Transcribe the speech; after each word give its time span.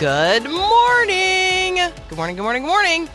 Good 0.00 0.44
morning. 0.44 1.74
Good 2.08 2.16
morning, 2.16 2.34
good 2.34 2.42
morning, 2.42 2.62
good 2.62 2.68
morning. 2.68 3.08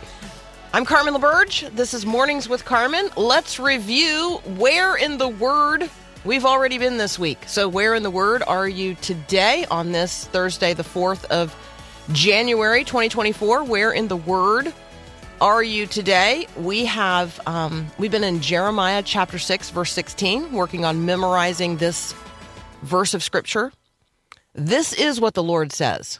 I'm 0.72 0.86
Carmen 0.86 1.16
LaBerge. 1.16 1.76
This 1.76 1.96
is 1.96 2.06
Mornings 2.06 2.48
with 2.48 2.64
Carmen. 2.64 3.10
Let's 3.18 3.60
review 3.60 4.40
where 4.56 4.96
in 4.96 5.18
the 5.18 5.28
Word 5.28 5.90
we've 6.26 6.46
already 6.46 6.78
been 6.78 6.98
this 6.98 7.18
week. 7.18 7.40
So, 7.48 7.68
where 7.68 7.96
in 7.96 8.04
the 8.04 8.12
Word 8.12 8.44
are 8.46 8.68
you 8.68 8.94
today 8.94 9.66
on 9.72 9.94
this 9.94 10.26
Thursday, 10.26 10.76
the 10.76 10.84
4th 10.84 11.26
of 11.32 11.56
January 12.12 12.84
2024? 12.84 13.64
Where 13.64 13.92
in 13.92 14.08
the 14.08 14.18
Word 14.18 14.72
are 15.42 15.64
you 15.64 15.88
today? 15.88 16.46
We 16.56 16.86
have 16.86 17.42
um, 17.48 17.88
we've 17.98 18.12
been 18.12 18.24
in 18.24 18.42
Jeremiah 18.42 19.02
chapter 19.02 19.40
6, 19.40 19.72
verse 19.72 19.92
16, 19.92 20.52
working 20.52 20.86
on 20.86 21.04
memorizing 21.04 21.78
this 21.78 22.14
verse 22.84 23.16
of 23.16 23.24
Scripture. 23.24 23.72
This 24.54 24.94
is 24.94 25.20
what 25.20 25.34
the 25.34 25.42
Lord 25.42 25.72
says. 25.72 26.20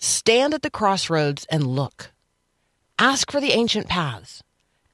Stand 0.00 0.54
at 0.54 0.62
the 0.62 0.70
crossroads 0.70 1.46
and 1.50 1.66
look. 1.66 2.10
Ask 2.98 3.30
for 3.30 3.40
the 3.40 3.52
ancient 3.52 3.86
paths. 3.86 4.42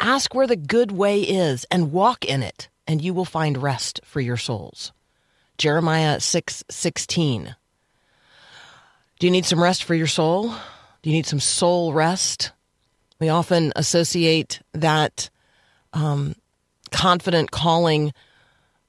Ask 0.00 0.34
where 0.34 0.46
the 0.46 0.56
good 0.56 0.92
way 0.92 1.20
is 1.20 1.64
and 1.70 1.92
walk 1.92 2.24
in 2.24 2.42
it, 2.42 2.68
and 2.86 3.00
you 3.00 3.14
will 3.14 3.24
find 3.24 3.62
rest 3.62 4.00
for 4.04 4.20
your 4.20 4.36
souls. 4.36 4.92
Jeremiah 5.58 6.20
6 6.20 6.64
16. 6.68 7.56
Do 9.18 9.26
you 9.26 9.30
need 9.30 9.46
some 9.46 9.62
rest 9.62 9.84
for 9.84 9.94
your 9.94 10.06
soul? 10.06 10.50
Do 11.02 11.10
you 11.10 11.16
need 11.16 11.26
some 11.26 11.40
soul 11.40 11.92
rest? 11.92 12.52
We 13.18 13.28
often 13.30 13.72
associate 13.76 14.60
that 14.74 15.30
um, 15.94 16.34
confident 16.90 17.50
calling 17.50 18.12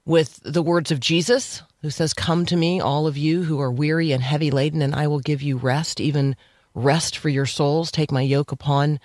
with 0.04 0.40
the 0.44 0.62
words 0.62 0.90
of 0.90 1.00
Jesus, 1.00 1.62
who 1.82 1.90
says, 1.90 2.14
Come 2.14 2.46
to 2.46 2.56
me, 2.56 2.80
all 2.80 3.06
of 3.06 3.16
you 3.16 3.44
who 3.44 3.60
are 3.60 3.70
weary 3.70 4.12
and 4.12 4.22
heavy 4.22 4.50
laden, 4.50 4.82
and 4.82 4.94
I 4.94 5.06
will 5.06 5.20
give 5.20 5.42
you 5.42 5.56
rest, 5.56 6.00
even 6.00 6.36
rest 6.74 7.16
for 7.16 7.28
your 7.28 7.46
souls. 7.46 7.90
Take 7.90 8.12
my 8.12 8.22
yoke 8.22 8.52
upon 8.52 9.00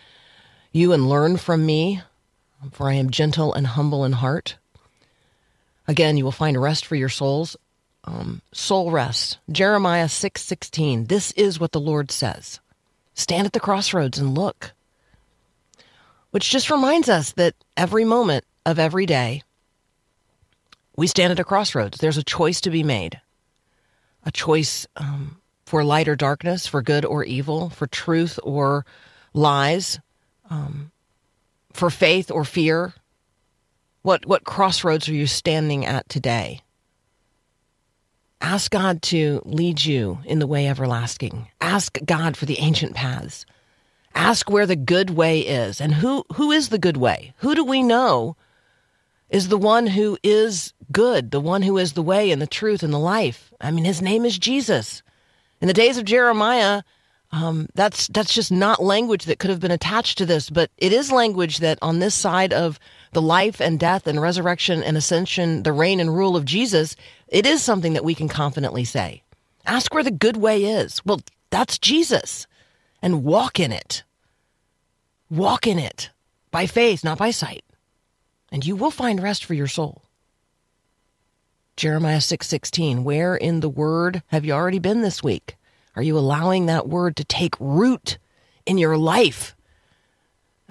you 0.72 0.92
and 0.92 1.08
learn 1.08 1.38
from 1.38 1.66
me, 1.66 2.02
for 2.72 2.90
I 2.90 2.94
am 2.94 3.10
gentle 3.10 3.54
and 3.54 3.68
humble 3.68 4.04
in 4.06 4.14
heart. 4.14 4.58
Again, 5.88 6.18
you 6.18 6.24
will 6.24 6.32
find 6.32 6.60
rest 6.60 6.86
for 6.86 6.96
your 6.96 7.10
souls. 7.10 7.56
Um, 8.06 8.42
soul 8.52 8.92
rest. 8.92 9.38
Jeremiah 9.52 10.10
6 10.10 10.42
16. 10.42 11.06
This 11.06 11.32
is 11.34 11.60
what 11.60 11.72
the 11.72 11.80
Lord 11.80 12.12
says. 12.12 12.60
Stand 13.14 13.46
at 13.46 13.54
the 13.54 13.60
crossroads 13.60 14.18
and 14.18 14.38
look. 14.38 14.74
Which 16.32 16.50
just 16.50 16.72
reminds 16.72 17.10
us 17.10 17.32
that 17.34 17.54
every 17.78 18.04
moment 18.04 18.44
of 18.66 18.80
every 18.80 19.06
day, 19.06 19.44
we 20.96 21.08
stand 21.08 21.32
at 21.32 21.40
a 21.40 21.44
crossroads. 21.44 21.98
There's 21.98 22.18
a 22.18 22.24
choice 22.24 22.62
to 22.62 22.70
be 22.70 22.84
made. 22.84 23.20
A 24.26 24.32
choice 24.32 24.88
um, 24.96 25.42
for 25.66 25.84
light 25.84 26.08
or 26.08 26.16
darkness, 26.16 26.68
for 26.68 26.82
good 26.82 27.06
or 27.06 27.24
evil, 27.24 27.70
for 27.70 27.88
truth 27.88 28.40
or 28.44 28.86
lies, 29.34 30.00
um, 30.50 30.92
for 31.74 31.90
faith 31.90 32.32
or 32.32 32.46
fear. 32.46 32.94
What 34.02 34.26
what 34.26 34.44
crossroads 34.44 35.08
are 35.10 35.14
you 35.14 35.28
standing 35.28 35.86
at 35.86 36.08
today? 36.10 36.62
Ask 38.42 38.72
God 38.72 39.02
to 39.04 39.42
lead 39.46 39.84
you 39.84 40.20
in 40.26 40.40
the 40.40 40.48
way 40.48 40.68
everlasting. 40.68 41.48
Ask 41.62 41.98
God 42.04 42.36
for 42.36 42.46
the 42.46 42.60
ancient 42.60 42.94
paths. 42.94 43.46
Ask 44.14 44.50
where 44.50 44.66
the 44.66 44.76
good 44.76 45.10
way 45.12 45.40
is. 45.40 45.80
And 45.80 45.94
who 45.94 46.26
who 46.36 46.52
is 46.52 46.70
the 46.70 46.78
good 46.78 46.98
way? 46.98 47.34
Who 47.38 47.56
do 47.56 47.64
we 47.64 47.82
know 47.82 48.36
is 49.30 49.48
the 49.48 49.58
one 49.58 49.88
who 49.88 50.18
is 50.22 50.73
good, 50.92 51.32
the 51.32 51.40
one 51.40 51.62
who 51.62 51.78
is 51.78 51.94
the 51.94 52.02
way 52.02 52.32
and 52.32 52.42
the 52.42 52.48
truth 52.48 52.84
and 52.84 52.94
the 52.94 53.00
life? 53.00 53.54
I 53.62 53.72
mean, 53.72 53.86
his 53.86 54.02
name 54.02 54.26
is 54.26 54.38
Jesus. 54.38 55.02
In 55.62 55.68
the 55.68 55.74
days 55.74 55.98
of 55.98 56.06
Jeremiah, 56.06 56.84
um, 57.34 57.68
that's 57.74 58.08
that's 58.10 58.34
just 58.34 58.52
not 58.52 58.84
language 58.84 59.26
that 59.26 59.40
could 59.40 59.50
have 59.50 59.60
been 59.60 59.72
attached 59.72 60.20
to 60.20 60.26
this, 60.26 60.52
but 60.52 60.70
it 60.78 60.94
is 60.94 61.12
language 61.12 61.58
that 61.60 61.80
on 61.82 61.98
this 61.98 62.14
side 62.14 62.54
of 62.54 62.80
the 63.14 63.22
life 63.24 63.60
and 63.60 63.80
death 63.80 64.06
and 64.06 64.22
resurrection 64.22 64.84
and 64.84 64.96
ascension, 64.96 65.64
the 65.64 65.74
reign 65.74 66.00
and 66.00 66.16
rule 66.16 66.36
of 66.36 66.46
Jesus, 66.46 66.96
it 67.28 67.48
is 67.48 67.64
something 67.64 67.94
that 67.94 68.06
we 68.06 68.14
can 68.14 68.28
confidently 68.28 68.86
say. 68.86 69.24
Ask 69.66 69.94
where 69.96 70.04
the 70.04 70.12
good 70.12 70.38
way 70.38 70.64
is. 70.64 71.04
Well, 71.06 71.22
that's 71.50 71.80
Jesus, 71.80 72.46
and 73.02 73.24
walk 73.24 73.60
in 73.60 73.72
it. 73.72 74.04
Walk 75.32 75.66
in 75.66 75.80
it 75.80 76.12
by 76.52 76.68
faith, 76.68 77.04
not 77.04 77.18
by 77.18 77.32
sight, 77.32 77.64
and 78.52 78.64
you 78.64 78.76
will 78.76 78.92
find 78.92 79.24
rest 79.24 79.44
for 79.44 79.56
your 79.56 79.68
soul. 79.68 80.03
Jeremiah 81.76 82.22
6:16, 82.22 83.04
where 83.04 83.36
in 83.36 83.60
the 83.60 83.70
word 83.70 84.22
have 84.28 84.46
you 84.46 84.54
already 84.54 84.80
been 84.80 85.02
this 85.02 85.24
week? 85.24 85.56
Are 85.96 86.04
you 86.04 86.18
allowing 86.18 86.66
that 86.66 86.88
word 86.88 87.16
to 87.18 87.24
take 87.24 87.56
root 87.60 88.18
in 88.66 88.78
your 88.78 88.98
life, 88.98 89.56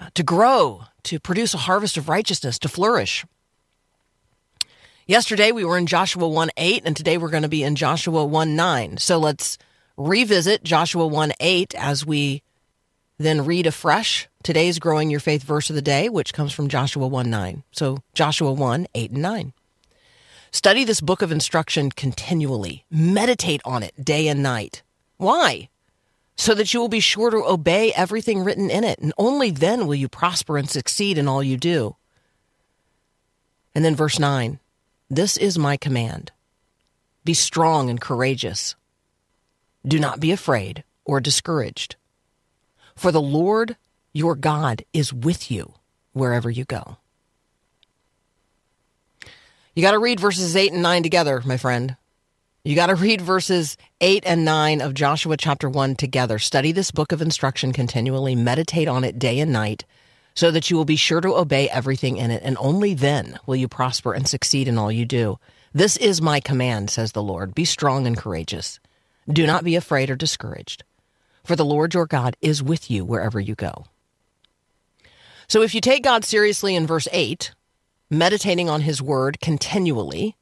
uh, 0.00 0.10
to 0.14 0.22
grow, 0.22 0.84
to 1.04 1.18
produce 1.18 1.54
a 1.54 1.58
harvest 1.58 1.96
of 1.96 2.08
righteousness, 2.08 2.58
to 2.60 2.68
flourish? 2.68 3.24
Yesterday 5.06 5.50
we 5.50 5.64
were 5.64 5.76
in 5.76 5.86
Joshua 5.86 6.28
1 6.28 6.50
8, 6.56 6.82
and 6.84 6.96
today 6.96 7.18
we're 7.18 7.28
going 7.28 7.42
to 7.42 7.48
be 7.48 7.64
in 7.64 7.74
Joshua 7.74 8.24
1 8.24 8.54
9. 8.54 8.98
So 8.98 9.18
let's 9.18 9.58
revisit 9.96 10.62
Joshua 10.62 11.06
1 11.06 11.32
8 11.40 11.74
as 11.74 12.06
we 12.06 12.42
then 13.18 13.44
read 13.44 13.66
afresh 13.66 14.28
today's 14.42 14.78
Growing 14.78 15.10
Your 15.10 15.20
Faith 15.20 15.42
verse 15.42 15.68
of 15.68 15.76
the 15.76 15.82
day, 15.82 16.08
which 16.08 16.32
comes 16.32 16.52
from 16.52 16.68
Joshua 16.68 17.06
1 17.08 17.28
9. 17.28 17.64
So 17.72 17.98
Joshua 18.14 18.52
1 18.52 18.86
8 18.94 19.10
and 19.10 19.22
9. 19.22 19.52
Study 20.54 20.84
this 20.84 21.00
book 21.00 21.22
of 21.22 21.32
instruction 21.32 21.90
continually. 21.90 22.84
Meditate 22.90 23.62
on 23.64 23.82
it 23.82 24.04
day 24.04 24.28
and 24.28 24.42
night. 24.42 24.82
Why? 25.16 25.70
So 26.36 26.54
that 26.54 26.74
you 26.74 26.80
will 26.80 26.90
be 26.90 27.00
sure 27.00 27.30
to 27.30 27.38
obey 27.38 27.90
everything 27.94 28.44
written 28.44 28.68
in 28.68 28.84
it, 28.84 28.98
and 28.98 29.14
only 29.16 29.50
then 29.50 29.86
will 29.86 29.94
you 29.94 30.10
prosper 30.10 30.58
and 30.58 30.68
succeed 30.68 31.16
in 31.16 31.26
all 31.26 31.42
you 31.42 31.56
do. 31.56 31.96
And 33.74 33.82
then 33.82 33.96
verse 33.96 34.18
9 34.18 34.60
This 35.08 35.38
is 35.38 35.58
my 35.58 35.78
command 35.78 36.32
Be 37.24 37.32
strong 37.32 37.88
and 37.88 37.98
courageous. 37.98 38.76
Do 39.86 39.98
not 39.98 40.20
be 40.20 40.32
afraid 40.32 40.84
or 41.06 41.18
discouraged, 41.18 41.96
for 42.94 43.10
the 43.10 43.22
Lord 43.22 43.76
your 44.12 44.36
God 44.36 44.84
is 44.92 45.14
with 45.14 45.50
you 45.50 45.72
wherever 46.12 46.50
you 46.50 46.66
go. 46.66 46.98
You 49.74 49.80
got 49.82 49.92
to 49.92 49.98
read 49.98 50.20
verses 50.20 50.54
8 50.54 50.72
and 50.72 50.82
9 50.82 51.02
together, 51.02 51.42
my 51.46 51.56
friend. 51.56 51.96
You 52.62 52.74
got 52.74 52.88
to 52.88 52.94
read 52.94 53.22
verses 53.22 53.78
8 54.02 54.22
and 54.26 54.44
9 54.44 54.82
of 54.82 54.92
Joshua 54.92 55.38
chapter 55.38 55.66
1 55.66 55.96
together. 55.96 56.38
Study 56.38 56.72
this 56.72 56.90
book 56.90 57.10
of 57.10 57.22
instruction 57.22 57.72
continually, 57.72 58.36
meditate 58.36 58.86
on 58.86 59.02
it 59.02 59.18
day 59.18 59.40
and 59.40 59.50
night, 59.50 59.86
so 60.34 60.50
that 60.50 60.68
you 60.68 60.76
will 60.76 60.84
be 60.84 60.96
sure 60.96 61.22
to 61.22 61.34
obey 61.36 61.70
everything 61.70 62.18
in 62.18 62.30
it, 62.30 62.42
and 62.44 62.58
only 62.60 62.92
then 62.92 63.38
will 63.46 63.56
you 63.56 63.66
prosper 63.66 64.12
and 64.12 64.28
succeed 64.28 64.68
in 64.68 64.76
all 64.76 64.92
you 64.92 65.06
do. 65.06 65.38
This 65.72 65.96
is 65.96 66.20
my 66.20 66.38
command, 66.38 66.90
says 66.90 67.12
the 67.12 67.22
Lord. 67.22 67.54
Be 67.54 67.64
strong 67.64 68.06
and 68.06 68.16
courageous. 68.16 68.78
Do 69.26 69.46
not 69.46 69.64
be 69.64 69.74
afraid 69.74 70.10
or 70.10 70.16
discouraged, 70.16 70.84
for 71.44 71.56
the 71.56 71.64
Lord 71.64 71.94
your 71.94 72.06
God 72.06 72.36
is 72.42 72.62
with 72.62 72.90
you 72.90 73.06
wherever 73.06 73.40
you 73.40 73.54
go. 73.54 73.86
So 75.48 75.62
if 75.62 75.74
you 75.74 75.80
take 75.80 76.04
God 76.04 76.26
seriously 76.26 76.76
in 76.76 76.86
verse 76.86 77.08
8, 77.10 77.52
meditating 78.12 78.68
on 78.70 78.82
his 78.82 79.02
word 79.02 79.40
continually, 79.40 80.36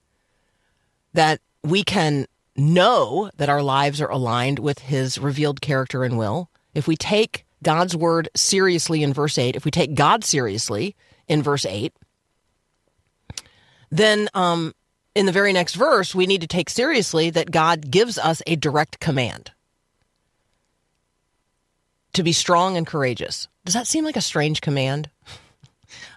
that 1.14 1.40
we 1.62 1.82
can 1.82 2.26
know 2.56 3.30
that 3.36 3.48
our 3.48 3.62
lives 3.62 4.00
are 4.00 4.10
aligned 4.10 4.58
with 4.58 4.80
his 4.80 5.18
revealed 5.18 5.60
character 5.60 6.04
and 6.04 6.18
will. 6.18 6.50
If 6.74 6.86
we 6.86 6.96
take 6.96 7.46
God's 7.62 7.96
word 7.96 8.28
seriously 8.34 9.02
in 9.02 9.12
verse 9.14 9.38
8, 9.38 9.56
if 9.56 9.64
we 9.64 9.70
take 9.70 9.94
God 9.94 10.24
seriously 10.24 10.96
in 11.28 11.42
verse 11.42 11.64
8, 11.64 11.94
then 13.90 14.28
um, 14.34 14.74
in 15.14 15.26
the 15.26 15.32
very 15.32 15.52
next 15.52 15.74
verse, 15.74 16.14
we 16.14 16.26
need 16.26 16.40
to 16.40 16.46
take 16.46 16.70
seriously 16.70 17.30
that 17.30 17.50
God 17.50 17.90
gives 17.90 18.18
us 18.18 18.42
a 18.46 18.56
direct 18.56 19.00
command. 19.00 19.52
to 22.12 22.24
be 22.24 22.32
strong 22.32 22.76
and 22.76 22.86
courageous. 22.86 23.46
Does 23.64 23.74
that 23.74 23.86
seem 23.86 24.04
like 24.04 24.16
a 24.16 24.20
strange 24.20 24.60
command? 24.60 25.10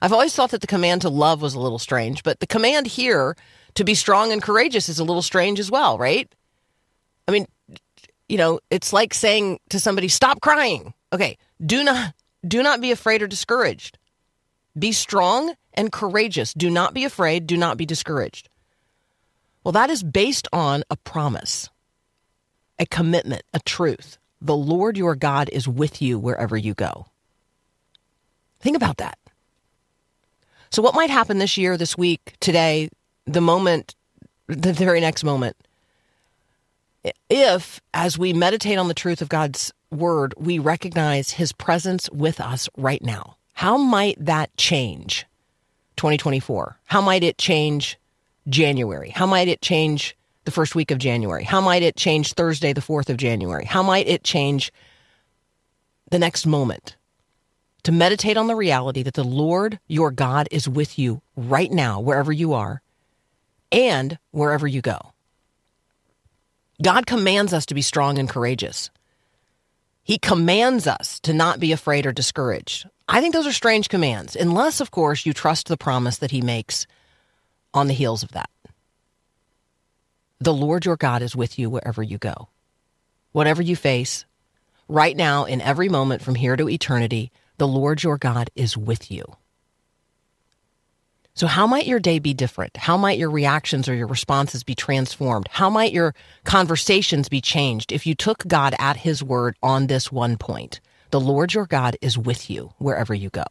I've 0.03 0.11
always 0.11 0.35
thought 0.35 0.51
that 0.51 0.59
the 0.59 0.67
command 0.67 1.03
to 1.03 1.09
love 1.09 1.41
was 1.41 1.53
a 1.53 1.59
little 1.61 1.79
strange, 1.79 2.23
but 2.23 2.41
the 2.41 2.45
command 2.45 2.87
here 2.87 3.37
to 3.75 3.85
be 3.85 3.95
strong 3.95 4.33
and 4.33 4.41
courageous 4.41 4.89
is 4.89 4.99
a 4.99 5.03
little 5.05 5.21
strange 5.21 5.61
as 5.61 5.71
well, 5.71 5.97
right? 5.97 6.29
I 7.25 7.31
mean, 7.31 7.47
you 8.27 8.37
know, 8.37 8.59
it's 8.69 8.91
like 8.91 9.13
saying 9.13 9.61
to 9.69 9.79
somebody, 9.79 10.09
stop 10.09 10.41
crying. 10.41 10.93
Okay, 11.13 11.37
do 11.65 11.85
not 11.85 12.13
do 12.45 12.61
not 12.61 12.81
be 12.81 12.91
afraid 12.91 13.21
or 13.21 13.27
discouraged. 13.27 13.97
Be 14.77 14.91
strong 14.91 15.55
and 15.73 15.89
courageous. 15.89 16.53
Do 16.53 16.69
not 16.69 16.93
be 16.93 17.05
afraid, 17.05 17.47
do 17.47 17.55
not 17.55 17.77
be 17.77 17.85
discouraged. 17.85 18.49
Well, 19.63 19.71
that 19.71 19.89
is 19.89 20.03
based 20.03 20.49
on 20.51 20.83
a 20.89 20.97
promise, 20.97 21.69
a 22.77 22.85
commitment, 22.85 23.43
a 23.53 23.61
truth. 23.61 24.17
The 24.41 24.57
Lord 24.57 24.97
your 24.97 25.15
God 25.15 25.49
is 25.53 25.65
with 25.65 26.01
you 26.01 26.19
wherever 26.19 26.57
you 26.57 26.73
go. 26.73 27.05
Think 28.59 28.75
about 28.75 28.97
that. 28.97 29.17
So, 30.73 30.81
what 30.81 30.95
might 30.95 31.11
happen 31.11 31.37
this 31.37 31.55
year, 31.55 31.77
this 31.77 31.95
week, 31.95 32.33
today, 32.39 32.89
the 33.25 33.41
moment, 33.41 33.93
the 34.47 34.73
very 34.73 34.99
next 34.99 35.23
moment? 35.23 35.55
If, 37.29 37.79
as 37.93 38.17
we 38.17 38.33
meditate 38.33 38.79
on 38.79 38.87
the 38.87 38.95
truth 38.95 39.21
of 39.21 39.29
God's 39.29 39.71
word, 39.91 40.33
we 40.35 40.57
recognize 40.57 41.29
his 41.29 41.51
presence 41.51 42.09
with 42.09 42.41
us 42.41 42.67
right 42.75 43.03
now, 43.03 43.37
how 43.53 43.77
might 43.77 44.17
that 44.25 44.49
change 44.57 45.27
2024? 45.97 46.79
How 46.85 47.01
might 47.01 47.23
it 47.23 47.37
change 47.37 47.99
January? 48.49 49.11
How 49.11 49.27
might 49.27 49.47
it 49.47 49.61
change 49.61 50.17
the 50.45 50.51
first 50.51 50.73
week 50.73 50.89
of 50.89 50.97
January? 50.97 51.43
How 51.43 51.61
might 51.61 51.83
it 51.83 51.95
change 51.97 52.33
Thursday, 52.33 52.73
the 52.73 52.81
4th 52.81 53.09
of 53.09 53.17
January? 53.17 53.65
How 53.65 53.83
might 53.83 54.07
it 54.07 54.23
change 54.23 54.73
the 56.09 56.17
next 56.17 56.47
moment? 56.47 56.95
To 57.83 57.91
meditate 57.91 58.37
on 58.37 58.47
the 58.47 58.55
reality 58.55 59.03
that 59.03 59.13
the 59.13 59.23
Lord 59.23 59.79
your 59.87 60.11
God 60.11 60.47
is 60.51 60.69
with 60.69 60.97
you 60.97 61.21
right 61.35 61.71
now, 61.71 61.99
wherever 61.99 62.31
you 62.31 62.53
are, 62.53 62.81
and 63.71 64.17
wherever 64.31 64.65
you 64.65 64.81
go. 64.81 65.11
God 66.81 67.05
commands 67.05 67.53
us 67.53 67.65
to 67.67 67.73
be 67.73 67.81
strong 67.81 68.17
and 68.17 68.29
courageous. 68.29 68.89
He 70.03 70.17
commands 70.17 70.87
us 70.87 71.19
to 71.21 71.33
not 71.33 71.59
be 71.59 71.71
afraid 71.71 72.05
or 72.05 72.11
discouraged. 72.11 72.87
I 73.07 73.19
think 73.19 73.33
those 73.33 73.47
are 73.47 73.53
strange 73.53 73.89
commands, 73.89 74.35
unless, 74.35 74.79
of 74.79 74.91
course, 74.91 75.25
you 75.25 75.33
trust 75.33 75.67
the 75.67 75.77
promise 75.77 76.17
that 76.17 76.31
He 76.31 76.41
makes 76.41 76.87
on 77.73 77.87
the 77.87 77.93
heels 77.93 78.23
of 78.23 78.31
that. 78.31 78.49
The 80.39 80.53
Lord 80.53 80.85
your 80.85 80.97
God 80.97 81.21
is 81.21 81.35
with 81.35 81.57
you 81.57 81.69
wherever 81.69 82.03
you 82.03 82.17
go. 82.17 82.49
Whatever 83.31 83.61
you 83.61 83.75
face, 83.75 84.25
right 84.87 85.15
now, 85.15 85.45
in 85.45 85.61
every 85.61 85.89
moment 85.89 86.21
from 86.21 86.35
here 86.35 86.55
to 86.55 86.69
eternity, 86.69 87.31
the 87.63 87.67
Lord 87.69 88.03
your 88.03 88.17
God 88.17 88.49
is 88.57 88.75
with 88.75 89.09
you. 89.09 89.23
So, 91.33 91.47
how 91.47 91.65
might 91.65 91.87
your 91.87 92.01
day 92.01 92.19
be 92.19 92.33
different? 92.33 92.75
How 92.75 92.97
might 92.97 93.17
your 93.17 93.29
reactions 93.29 93.87
or 93.87 93.95
your 93.95 94.07
responses 94.07 94.65
be 94.65 94.75
transformed? 94.75 95.47
How 95.49 95.69
might 95.69 95.93
your 95.93 96.13
conversations 96.43 97.29
be 97.29 97.39
changed 97.39 97.93
if 97.93 98.05
you 98.05 98.15
took 98.15 98.45
God 98.45 98.75
at 98.79 98.97
His 98.97 99.23
word 99.23 99.55
on 99.63 99.87
this 99.87 100.11
one 100.11 100.35
point? 100.35 100.81
The 101.11 101.21
Lord 101.21 101.53
your 101.53 101.65
God 101.65 101.95
is 102.01 102.17
with 102.17 102.49
you 102.49 102.73
wherever 102.79 103.13
you 103.13 103.29
go. 103.29 103.45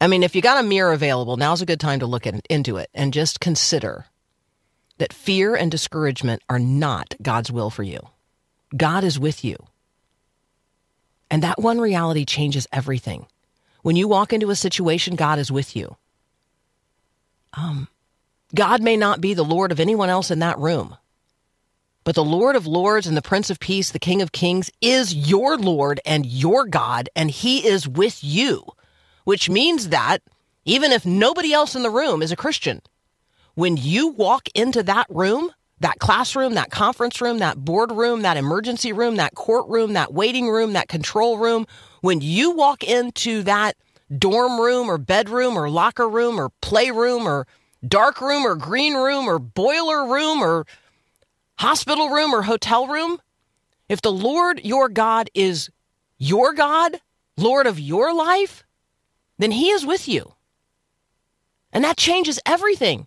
I 0.00 0.08
mean, 0.08 0.24
if 0.24 0.34
you 0.34 0.42
got 0.42 0.64
a 0.64 0.66
mirror 0.66 0.92
available, 0.92 1.36
now's 1.36 1.62
a 1.62 1.66
good 1.66 1.78
time 1.78 2.00
to 2.00 2.06
look 2.06 2.26
in, 2.26 2.42
into 2.50 2.76
it 2.76 2.90
and 2.92 3.12
just 3.12 3.38
consider 3.38 4.06
that 4.98 5.12
fear 5.12 5.54
and 5.54 5.70
discouragement 5.70 6.42
are 6.48 6.58
not 6.58 7.14
God's 7.22 7.52
will 7.52 7.70
for 7.70 7.84
you. 7.84 8.00
God 8.76 9.04
is 9.04 9.16
with 9.16 9.44
you. 9.44 9.58
And 11.34 11.42
that 11.42 11.60
one 11.60 11.80
reality 11.80 12.24
changes 12.24 12.68
everything. 12.72 13.26
When 13.82 13.96
you 13.96 14.06
walk 14.06 14.32
into 14.32 14.50
a 14.50 14.54
situation, 14.54 15.16
God 15.16 15.40
is 15.40 15.50
with 15.50 15.74
you. 15.74 15.96
Um, 17.54 17.88
God 18.54 18.80
may 18.80 18.96
not 18.96 19.20
be 19.20 19.34
the 19.34 19.42
Lord 19.42 19.72
of 19.72 19.80
anyone 19.80 20.08
else 20.08 20.30
in 20.30 20.38
that 20.38 20.60
room, 20.60 20.96
but 22.04 22.14
the 22.14 22.22
Lord 22.22 22.54
of 22.54 22.68
Lords 22.68 23.08
and 23.08 23.16
the 23.16 23.20
Prince 23.20 23.50
of 23.50 23.58
Peace, 23.58 23.90
the 23.90 23.98
King 23.98 24.22
of 24.22 24.30
Kings, 24.30 24.70
is 24.80 25.12
your 25.12 25.58
Lord 25.58 25.98
and 26.06 26.24
your 26.24 26.66
God, 26.66 27.08
and 27.16 27.32
He 27.32 27.66
is 27.66 27.88
with 27.88 28.22
you, 28.22 28.64
which 29.24 29.50
means 29.50 29.88
that 29.88 30.22
even 30.64 30.92
if 30.92 31.04
nobody 31.04 31.52
else 31.52 31.74
in 31.74 31.82
the 31.82 31.90
room 31.90 32.22
is 32.22 32.30
a 32.30 32.36
Christian, 32.36 32.80
when 33.56 33.76
you 33.76 34.10
walk 34.10 34.48
into 34.54 34.84
that 34.84 35.08
room, 35.08 35.50
that 35.80 35.98
classroom, 35.98 36.54
that 36.54 36.70
conference 36.70 37.20
room, 37.20 37.38
that 37.38 37.64
boardroom, 37.64 38.22
that 38.22 38.36
emergency 38.36 38.92
room, 38.92 39.16
that 39.16 39.34
courtroom, 39.34 39.92
that 39.94 40.12
waiting 40.12 40.48
room, 40.48 40.72
that 40.72 40.88
control 40.88 41.38
room, 41.38 41.66
when 42.00 42.20
you 42.20 42.52
walk 42.52 42.84
into 42.84 43.42
that 43.42 43.76
dorm 44.16 44.60
room 44.60 44.88
or 44.88 44.98
bedroom 44.98 45.56
or 45.56 45.68
locker 45.68 46.08
room 46.08 46.38
or 46.38 46.50
playroom 46.60 47.26
or 47.26 47.46
dark 47.86 48.20
room 48.20 48.46
or 48.46 48.54
green 48.54 48.94
room 48.94 49.26
or 49.26 49.38
boiler 49.38 50.06
room 50.06 50.42
or 50.42 50.64
hospital 51.58 52.08
room 52.08 52.34
or 52.34 52.42
hotel 52.42 52.86
room, 52.86 53.18
if 53.88 54.00
the 54.00 54.12
Lord 54.12 54.60
your 54.64 54.88
God 54.88 55.28
is 55.34 55.70
your 56.18 56.54
God, 56.54 57.00
Lord 57.36 57.66
of 57.66 57.80
your 57.80 58.14
life, 58.14 58.64
then 59.38 59.50
He 59.50 59.70
is 59.70 59.84
with 59.84 60.08
you. 60.08 60.34
And 61.72 61.84
that 61.84 61.96
changes 61.96 62.38
everything. 62.46 63.06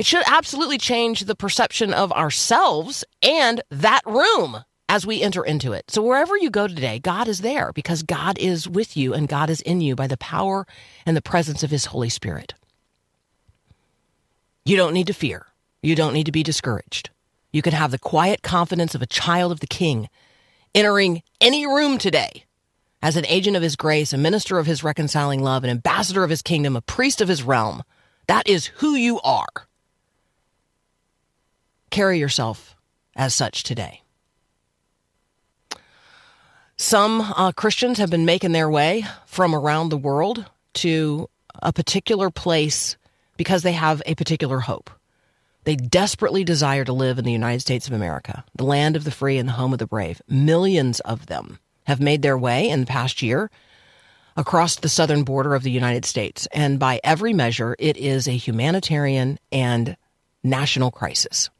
It 0.00 0.06
should 0.06 0.22
absolutely 0.24 0.78
change 0.78 1.20
the 1.20 1.34
perception 1.34 1.92
of 1.92 2.10
ourselves 2.10 3.04
and 3.22 3.60
that 3.70 4.00
room 4.06 4.64
as 4.88 5.04
we 5.04 5.20
enter 5.20 5.44
into 5.44 5.74
it. 5.74 5.90
So 5.90 6.00
wherever 6.00 6.38
you 6.38 6.48
go 6.48 6.66
today, 6.66 6.98
God 6.98 7.28
is 7.28 7.42
there 7.42 7.70
because 7.74 8.02
God 8.02 8.38
is 8.38 8.66
with 8.66 8.96
you 8.96 9.12
and 9.12 9.28
God 9.28 9.50
is 9.50 9.60
in 9.60 9.82
you 9.82 9.94
by 9.94 10.06
the 10.06 10.16
power 10.16 10.66
and 11.04 11.14
the 11.14 11.20
presence 11.20 11.62
of 11.62 11.70
His 11.70 11.84
Holy 11.84 12.08
Spirit. 12.08 12.54
You 14.64 14.78
don't 14.78 14.94
need 14.94 15.06
to 15.08 15.12
fear. 15.12 15.44
You 15.82 15.94
don't 15.94 16.14
need 16.14 16.24
to 16.24 16.32
be 16.32 16.42
discouraged. 16.42 17.10
You 17.52 17.60
can 17.60 17.74
have 17.74 17.90
the 17.90 17.98
quiet 17.98 18.40
confidence 18.40 18.94
of 18.94 19.02
a 19.02 19.06
child 19.06 19.52
of 19.52 19.60
the 19.60 19.66
King 19.66 20.08
entering 20.74 21.22
any 21.42 21.66
room 21.66 21.98
today 21.98 22.46
as 23.02 23.18
an 23.18 23.26
agent 23.26 23.54
of 23.54 23.62
His 23.62 23.76
grace, 23.76 24.14
a 24.14 24.16
minister 24.16 24.58
of 24.58 24.64
His 24.64 24.82
reconciling 24.82 25.42
love, 25.42 25.62
an 25.62 25.68
ambassador 25.68 26.24
of 26.24 26.30
His 26.30 26.40
kingdom, 26.40 26.74
a 26.74 26.80
priest 26.80 27.20
of 27.20 27.28
His 27.28 27.42
realm. 27.42 27.82
That 28.28 28.48
is 28.48 28.64
who 28.76 28.94
you 28.94 29.20
are. 29.20 29.66
Carry 31.90 32.18
yourself 32.18 32.76
as 33.16 33.34
such 33.34 33.62
today. 33.64 34.02
Some 36.76 37.20
uh, 37.20 37.52
Christians 37.52 37.98
have 37.98 38.10
been 38.10 38.24
making 38.24 38.52
their 38.52 38.70
way 38.70 39.04
from 39.26 39.54
around 39.54 39.90
the 39.90 39.98
world 39.98 40.46
to 40.74 41.28
a 41.62 41.72
particular 41.72 42.30
place 42.30 42.96
because 43.36 43.62
they 43.62 43.72
have 43.72 44.02
a 44.06 44.14
particular 44.14 44.60
hope. 44.60 44.88
They 45.64 45.76
desperately 45.76 46.42
desire 46.42 46.84
to 46.84 46.92
live 46.92 47.18
in 47.18 47.24
the 47.24 47.32
United 47.32 47.60
States 47.60 47.86
of 47.86 47.92
America, 47.92 48.44
the 48.56 48.64
land 48.64 48.96
of 48.96 49.04
the 49.04 49.10
free 49.10 49.36
and 49.36 49.48
the 49.48 49.52
home 49.52 49.72
of 49.72 49.78
the 49.78 49.86
brave. 49.86 50.22
Millions 50.26 51.00
of 51.00 51.26
them 51.26 51.58
have 51.86 52.00
made 52.00 52.22
their 52.22 52.38
way 52.38 52.68
in 52.68 52.80
the 52.80 52.86
past 52.86 53.20
year 53.20 53.50
across 54.36 54.76
the 54.76 54.88
southern 54.88 55.22
border 55.22 55.54
of 55.54 55.62
the 55.62 55.70
United 55.70 56.06
States. 56.06 56.48
And 56.52 56.78
by 56.78 57.00
every 57.04 57.34
measure, 57.34 57.76
it 57.78 57.96
is 57.98 58.26
a 58.26 58.32
humanitarian 58.32 59.38
and 59.52 59.96
national 60.42 60.90
crisis. 60.90 61.50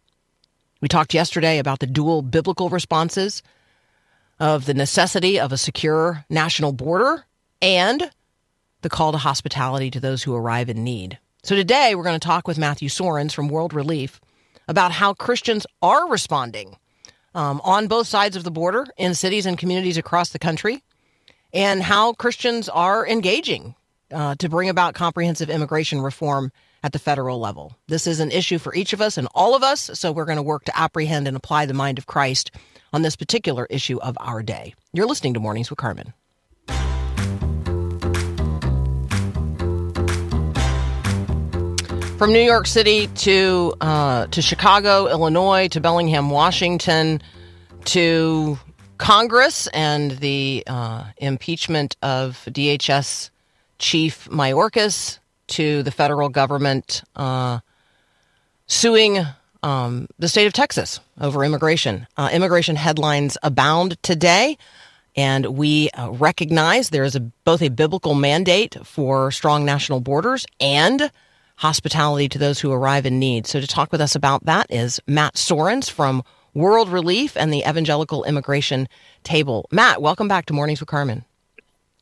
We 0.80 0.88
talked 0.88 1.12
yesterday 1.12 1.58
about 1.58 1.80
the 1.80 1.86
dual 1.86 2.22
biblical 2.22 2.70
responses 2.70 3.42
of 4.38 4.64
the 4.64 4.74
necessity 4.74 5.38
of 5.38 5.52
a 5.52 5.58
secure 5.58 6.24
national 6.30 6.72
border 6.72 7.26
and 7.60 8.10
the 8.80 8.88
call 8.88 9.12
to 9.12 9.18
hospitality 9.18 9.90
to 9.90 10.00
those 10.00 10.22
who 10.22 10.34
arrive 10.34 10.70
in 10.70 10.82
need. 10.82 11.18
So 11.42 11.54
today 11.54 11.94
we're 11.94 12.04
going 12.04 12.18
to 12.18 12.26
talk 12.26 12.48
with 12.48 12.56
Matthew 12.56 12.88
Soerens 12.88 13.34
from 13.34 13.48
World 13.48 13.74
Relief 13.74 14.20
about 14.68 14.92
how 14.92 15.12
Christians 15.12 15.66
are 15.82 16.08
responding 16.08 16.76
um, 17.34 17.60
on 17.62 17.86
both 17.86 18.06
sides 18.06 18.36
of 18.36 18.44
the 18.44 18.50
border 18.50 18.86
in 18.96 19.14
cities 19.14 19.44
and 19.44 19.58
communities 19.58 19.98
across 19.98 20.30
the 20.30 20.38
country, 20.38 20.82
and 21.52 21.82
how 21.82 22.12
Christians 22.14 22.68
are 22.68 23.06
engaging 23.06 23.74
uh, 24.12 24.34
to 24.36 24.48
bring 24.48 24.68
about 24.68 24.94
comprehensive 24.94 25.50
immigration 25.50 26.00
reform 26.00 26.52
at 26.82 26.92
the 26.92 26.98
federal 26.98 27.38
level. 27.38 27.76
This 27.88 28.06
is 28.06 28.20
an 28.20 28.30
issue 28.30 28.58
for 28.58 28.74
each 28.74 28.92
of 28.92 29.00
us 29.00 29.18
and 29.18 29.28
all 29.34 29.54
of 29.54 29.62
us, 29.62 29.90
so 29.94 30.12
we're 30.12 30.24
going 30.24 30.36
to 30.36 30.42
work 30.42 30.64
to 30.64 30.78
apprehend 30.78 31.28
and 31.28 31.36
apply 31.36 31.66
the 31.66 31.74
mind 31.74 31.98
of 31.98 32.06
Christ 32.06 32.50
on 32.92 33.02
this 33.02 33.16
particular 33.16 33.66
issue 33.70 33.98
of 34.00 34.16
our 34.20 34.42
day. 34.42 34.74
You're 34.92 35.06
listening 35.06 35.34
to 35.34 35.40
Mornings 35.40 35.70
with 35.70 35.78
Carmen. 35.78 36.12
From 42.18 42.34
New 42.34 42.42
York 42.42 42.66
City 42.66 43.06
to 43.06 43.72
uh, 43.80 44.26
to 44.26 44.42
Chicago, 44.42 45.08
Illinois, 45.08 45.68
to 45.68 45.80
Bellingham, 45.80 46.28
Washington, 46.28 47.22
to 47.86 48.58
Congress 48.98 49.68
and 49.68 50.10
the 50.10 50.62
uh, 50.66 51.04
impeachment 51.16 51.96
of 52.02 52.44
DHS 52.50 53.30
Chief 53.78 54.28
Mayorkas, 54.30 55.19
to 55.50 55.82
the 55.82 55.90
federal 55.90 56.28
government 56.28 57.02
uh, 57.16 57.60
suing 58.66 59.18
um, 59.62 60.08
the 60.18 60.28
state 60.28 60.46
of 60.46 60.52
Texas 60.52 61.00
over 61.20 61.44
immigration. 61.44 62.06
Uh, 62.16 62.30
immigration 62.32 62.76
headlines 62.76 63.36
abound 63.42 64.02
today, 64.02 64.56
and 65.16 65.46
we 65.46 65.90
uh, 65.90 66.10
recognize 66.10 66.90
there 66.90 67.04
is 67.04 67.16
a, 67.16 67.20
both 67.20 67.62
a 67.62 67.68
biblical 67.68 68.14
mandate 68.14 68.76
for 68.84 69.30
strong 69.30 69.64
national 69.64 70.00
borders 70.00 70.46
and 70.60 71.10
hospitality 71.56 72.28
to 72.28 72.38
those 72.38 72.58
who 72.60 72.72
arrive 72.72 73.04
in 73.04 73.18
need. 73.18 73.46
So, 73.46 73.60
to 73.60 73.66
talk 73.66 73.92
with 73.92 74.00
us 74.00 74.14
about 74.14 74.46
that 74.46 74.66
is 74.70 75.00
Matt 75.06 75.34
Soerens 75.34 75.90
from 75.90 76.22
World 76.54 76.88
Relief 76.88 77.36
and 77.36 77.52
the 77.52 77.60
Evangelical 77.68 78.24
Immigration 78.24 78.88
Table. 79.24 79.68
Matt, 79.70 80.00
welcome 80.00 80.28
back 80.28 80.46
to 80.46 80.52
Mornings 80.52 80.80
with 80.80 80.88
Carmen. 80.88 81.24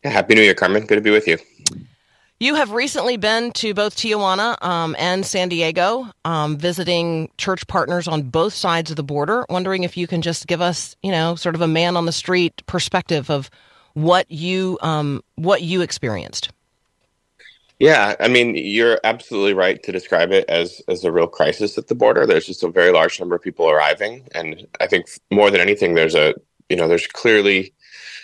Happy 0.04 0.34
New 0.34 0.42
Year, 0.42 0.54
Carmen. 0.54 0.86
Good 0.86 0.96
to 0.96 1.00
be 1.00 1.10
with 1.10 1.26
you. 1.26 1.38
You 2.40 2.54
have 2.54 2.70
recently 2.70 3.16
been 3.16 3.50
to 3.52 3.74
both 3.74 3.96
Tijuana 3.96 4.62
um, 4.64 4.94
and 4.96 5.26
San 5.26 5.48
Diego, 5.48 6.06
um, 6.24 6.56
visiting 6.56 7.30
church 7.36 7.66
partners 7.66 8.06
on 8.06 8.22
both 8.22 8.54
sides 8.54 8.90
of 8.90 8.96
the 8.96 9.02
border. 9.02 9.44
Wondering 9.48 9.82
if 9.82 9.96
you 9.96 10.06
can 10.06 10.22
just 10.22 10.46
give 10.46 10.60
us, 10.60 10.94
you 11.02 11.10
know, 11.10 11.34
sort 11.34 11.56
of 11.56 11.62
a 11.62 11.66
man 11.66 11.96
on 11.96 12.06
the 12.06 12.12
street 12.12 12.64
perspective 12.66 13.28
of 13.28 13.50
what 13.94 14.30
you 14.30 14.78
um, 14.82 15.24
what 15.34 15.62
you 15.62 15.80
experienced. 15.80 16.50
Yeah, 17.80 18.14
I 18.20 18.28
mean, 18.28 18.54
you're 18.54 19.00
absolutely 19.02 19.54
right 19.54 19.82
to 19.82 19.90
describe 19.90 20.30
it 20.30 20.48
as 20.48 20.80
as 20.86 21.02
a 21.02 21.10
real 21.10 21.26
crisis 21.26 21.76
at 21.76 21.88
the 21.88 21.96
border. 21.96 22.24
There's 22.24 22.46
just 22.46 22.62
a 22.62 22.68
very 22.68 22.92
large 22.92 23.18
number 23.18 23.34
of 23.34 23.42
people 23.42 23.68
arriving, 23.68 24.28
and 24.32 24.64
I 24.80 24.86
think 24.86 25.08
more 25.32 25.50
than 25.50 25.60
anything, 25.60 25.94
there's 25.94 26.14
a 26.14 26.34
you 26.68 26.76
know, 26.76 26.86
there's 26.86 27.08
clearly 27.08 27.74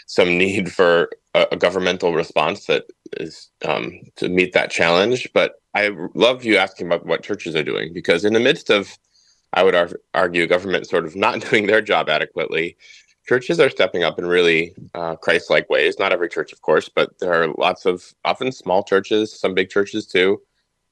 some 0.07 0.39
need 0.39 0.73
for 0.73 1.11
a, 1.35 1.47
a 1.53 1.57
governmental 1.57 2.15
response 2.15 2.67
that 2.67 2.85
is 3.19 3.51
um, 3.65 4.01
to 4.17 4.29
meet 4.29 4.53
that 4.53 4.71
challenge. 4.71 5.29
But 5.35 5.61
I 5.75 5.91
love 6.15 6.45
you 6.45 6.57
asking 6.57 6.87
about 6.87 7.07
what 7.07 7.23
churches 7.23 7.57
are 7.57 7.65
doing 7.65 7.93
because 7.93 8.25
in 8.25 8.33
the 8.33 8.41
midst 8.41 8.71
of, 8.71 8.97
I 9.53 9.63
would 9.63 9.75
ar- 9.75 10.01
argue, 10.15 10.47
government 10.47 10.89
sort 10.89 11.05
of 11.05 11.17
not 11.27 11.41
doing 11.41 11.67
their 11.67 11.83
job 11.83 12.09
adequately, 12.09 12.77
churches 13.27 13.59
are 13.59 13.71
stepping 13.71 14.05
up 14.05 14.19
in 14.19 14.27
really 14.27 14.75
uh, 14.95 15.17
Christ-like 15.17 15.69
ways. 15.71 15.99
Not 15.99 16.13
every 16.13 16.29
church, 16.29 16.53
of 16.53 16.63
course, 16.63 16.89
but 16.89 17.19
there 17.21 17.33
are 17.33 17.49
lots 17.59 17.87
of 17.87 18.15
often 18.25 18.53
small 18.53 18.83
churches, 18.83 19.39
some 19.39 19.55
big 19.55 19.71
churches 19.71 20.07
too, 20.07 20.43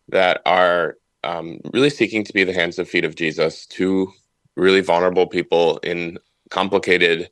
that 0.09 0.41
are 0.47 0.97
um, 1.25 1.61
really 1.73 1.91
seeking 1.91 2.25
to 2.25 2.33
be 2.33 2.45
the 2.45 2.53
hands 2.53 2.79
and 2.79 2.89
feet 2.89 3.05
of 3.05 3.15
Jesus 3.15 3.67
to 3.67 4.13
really 4.57 4.81
vulnerable 4.81 5.27
people 5.27 5.79
in 5.79 6.19
complicated 6.51 7.31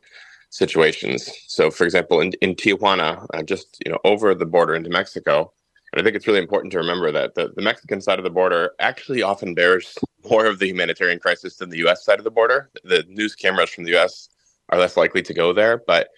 situations. 0.51 1.31
So, 1.47 1.71
for 1.71 1.85
example, 1.85 2.21
in, 2.21 2.33
in 2.43 2.55
Tijuana, 2.55 3.27
uh, 3.33 3.43
just 3.43 3.79
you 3.85 3.91
know 3.91 3.99
over 4.05 4.35
the 4.35 4.47
border 4.47 4.75
into 4.75 4.91
Mexico, 4.91 5.53
and 5.93 6.01
I 6.01 6.05
think 6.05 6.17
it's 6.17 6.27
really 6.27 6.41
important 6.41 6.73
to 6.73 6.79
remember 6.79 7.11
that 7.13 7.35
the, 7.35 7.53
the 7.55 7.63
Mexican 7.63 8.01
side 8.01 8.19
of 8.19 8.25
the 8.25 8.31
border 8.31 8.73
actually 8.79 9.23
often 9.23 9.55
bears 9.55 9.97
more 10.29 10.47
of 10.47 10.59
the 10.59 10.67
humanitarian 10.67 11.19
crisis 11.19 11.57
than 11.57 11.71
the 11.71 11.79
U.S. 11.79 12.05
side 12.05 12.19
of 12.19 12.25
the 12.25 12.31
border. 12.31 12.71
The 12.85 13.05
news 13.09 13.35
cameras 13.35 13.71
from 13.71 13.85
the 13.85 13.93
U.S. 13.93 14.29
are 14.69 14.79
less 14.79 14.97
likely 14.97 15.23
to 15.23 15.35
go 15.35 15.53
there, 15.53 15.83
but 15.87 16.11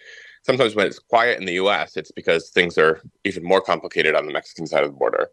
sometimes 0.43 0.75
when 0.75 0.87
it's 0.87 0.99
quiet 0.99 1.39
in 1.39 1.45
the 1.45 1.53
U.S., 1.53 1.95
it's 1.95 2.11
because 2.11 2.49
things 2.49 2.77
are 2.77 3.01
even 3.23 3.43
more 3.43 3.61
complicated 3.61 4.15
on 4.15 4.25
the 4.25 4.33
Mexican 4.33 4.67
side 4.67 4.83
of 4.83 4.91
the 4.91 4.97
border. 4.97 5.29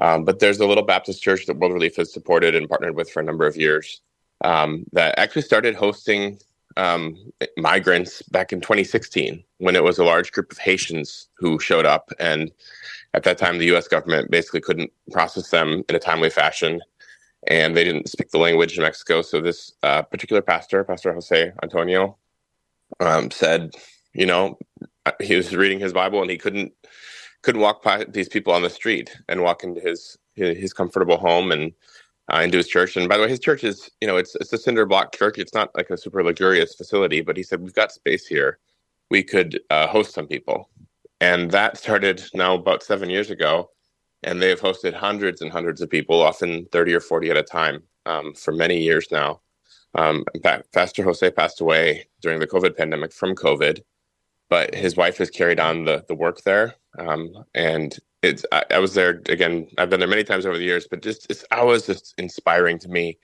Um, 0.00 0.24
but 0.24 0.38
there's 0.38 0.60
a 0.60 0.66
little 0.66 0.84
Baptist 0.84 1.22
church 1.22 1.46
that 1.46 1.58
World 1.58 1.74
Relief 1.74 1.96
has 1.96 2.12
supported 2.12 2.54
and 2.54 2.68
partnered 2.68 2.96
with 2.96 3.10
for 3.10 3.20
a 3.20 3.24
number 3.24 3.46
of 3.46 3.56
years 3.56 4.00
um, 4.42 4.84
that 4.92 5.18
actually 5.18 5.42
started 5.42 5.74
hosting 5.74 6.38
um, 6.76 7.16
migrants 7.56 8.22
back 8.22 8.52
in 8.52 8.60
2016 8.60 9.42
when 9.58 9.76
it 9.76 9.84
was 9.84 9.98
a 9.98 10.04
large 10.04 10.32
group 10.32 10.52
of 10.52 10.58
Haitians 10.58 11.28
who 11.36 11.58
showed 11.58 11.86
up. 11.86 12.10
And 12.18 12.50
at 13.14 13.24
that 13.24 13.38
time, 13.38 13.58
the 13.58 13.74
US 13.76 13.88
government 13.88 14.30
basically 14.30 14.60
couldn't 14.60 14.92
process 15.10 15.50
them 15.50 15.82
in 15.88 15.94
a 15.94 15.98
timely 15.98 16.30
fashion. 16.30 16.80
And 17.46 17.76
they 17.76 17.84
didn't 17.84 18.08
speak 18.08 18.30
the 18.30 18.38
language 18.38 18.76
in 18.76 18.82
Mexico. 18.82 19.22
So 19.22 19.40
this 19.40 19.72
uh, 19.82 20.02
particular 20.02 20.42
pastor, 20.42 20.84
Pastor 20.84 21.12
Jose 21.12 21.52
Antonio, 21.62 22.18
um, 23.00 23.30
said, 23.30 23.74
you 24.12 24.26
know, 24.26 24.58
he 25.20 25.36
was 25.36 25.54
reading 25.56 25.80
his 25.80 25.92
Bible 25.92 26.20
and 26.20 26.30
he 26.30 26.36
couldn't 26.36 26.72
couldn't 27.42 27.62
walk 27.62 27.82
by 27.82 28.04
these 28.04 28.28
people 28.28 28.52
on 28.52 28.60
the 28.60 28.68
street 28.68 29.16
and 29.28 29.42
walk 29.42 29.64
into 29.64 29.80
his 29.80 30.18
his 30.34 30.72
comfortable 30.72 31.16
home 31.16 31.52
and 31.52 31.72
uh, 32.32 32.40
into 32.40 32.56
his 32.56 32.68
church. 32.68 32.96
And 32.96 33.08
by 33.08 33.16
the 33.16 33.24
way, 33.24 33.28
his 33.28 33.40
church 33.40 33.64
is, 33.64 33.90
you 34.00 34.06
know, 34.06 34.16
it's 34.16 34.34
it's 34.36 34.52
a 34.52 34.58
cinder 34.58 34.86
block 34.86 35.14
church. 35.14 35.38
It's 35.38 35.54
not 35.54 35.74
like 35.74 35.90
a 35.90 35.96
super 35.96 36.22
luxurious 36.22 36.74
facility, 36.74 37.20
but 37.20 37.36
he 37.36 37.42
said 37.42 37.60
we've 37.60 37.74
got 37.74 37.92
space 37.92 38.26
here. 38.26 38.58
We 39.10 39.22
could 39.22 39.60
uh, 39.70 39.88
host 39.88 40.14
some 40.14 40.26
people, 40.28 40.70
and 41.20 41.50
that 41.50 41.76
started 41.76 42.22
now 42.34 42.54
about 42.54 42.82
seven 42.82 43.10
years 43.10 43.30
ago, 43.30 43.70
and 44.22 44.40
they 44.40 44.48
have 44.48 44.60
hosted 44.60 44.94
hundreds 44.94 45.40
and 45.40 45.50
hundreds 45.50 45.80
of 45.80 45.90
people, 45.90 46.22
often 46.22 46.66
thirty 46.66 46.94
or 46.94 47.00
forty 47.00 47.30
at 47.30 47.36
a 47.36 47.42
time, 47.42 47.82
um, 48.06 48.34
for 48.34 48.52
many 48.52 48.80
years 48.80 49.08
now. 49.10 49.40
Um, 49.96 50.24
Pastor 50.72 51.02
Jose 51.02 51.28
passed 51.32 51.60
away 51.60 52.06
during 52.20 52.38
the 52.38 52.46
COVID 52.46 52.76
pandemic 52.76 53.12
from 53.12 53.34
COVID, 53.34 53.80
but 54.48 54.72
his 54.72 54.96
wife 54.96 55.18
has 55.18 55.30
carried 55.30 55.58
on 55.58 55.84
the 55.84 56.04
the 56.06 56.14
work 56.14 56.42
there, 56.42 56.76
um, 56.96 57.44
and 57.54 57.98
it's 58.22 58.44
I, 58.52 58.64
I, 58.72 58.78
was 58.78 58.94
there 58.94 59.22
again. 59.28 59.68
I've 59.78 59.90
been 59.90 60.00
there 60.00 60.08
many 60.08 60.24
times 60.24 60.46
over 60.46 60.58
the 60.58 60.64
years, 60.64 60.86
but 60.90 61.02
just 61.02 61.30
it's 61.30 61.44
always 61.50 61.86
just 61.86 62.14
inspiring 62.18 62.78
to 62.80 62.88
me 62.88 63.18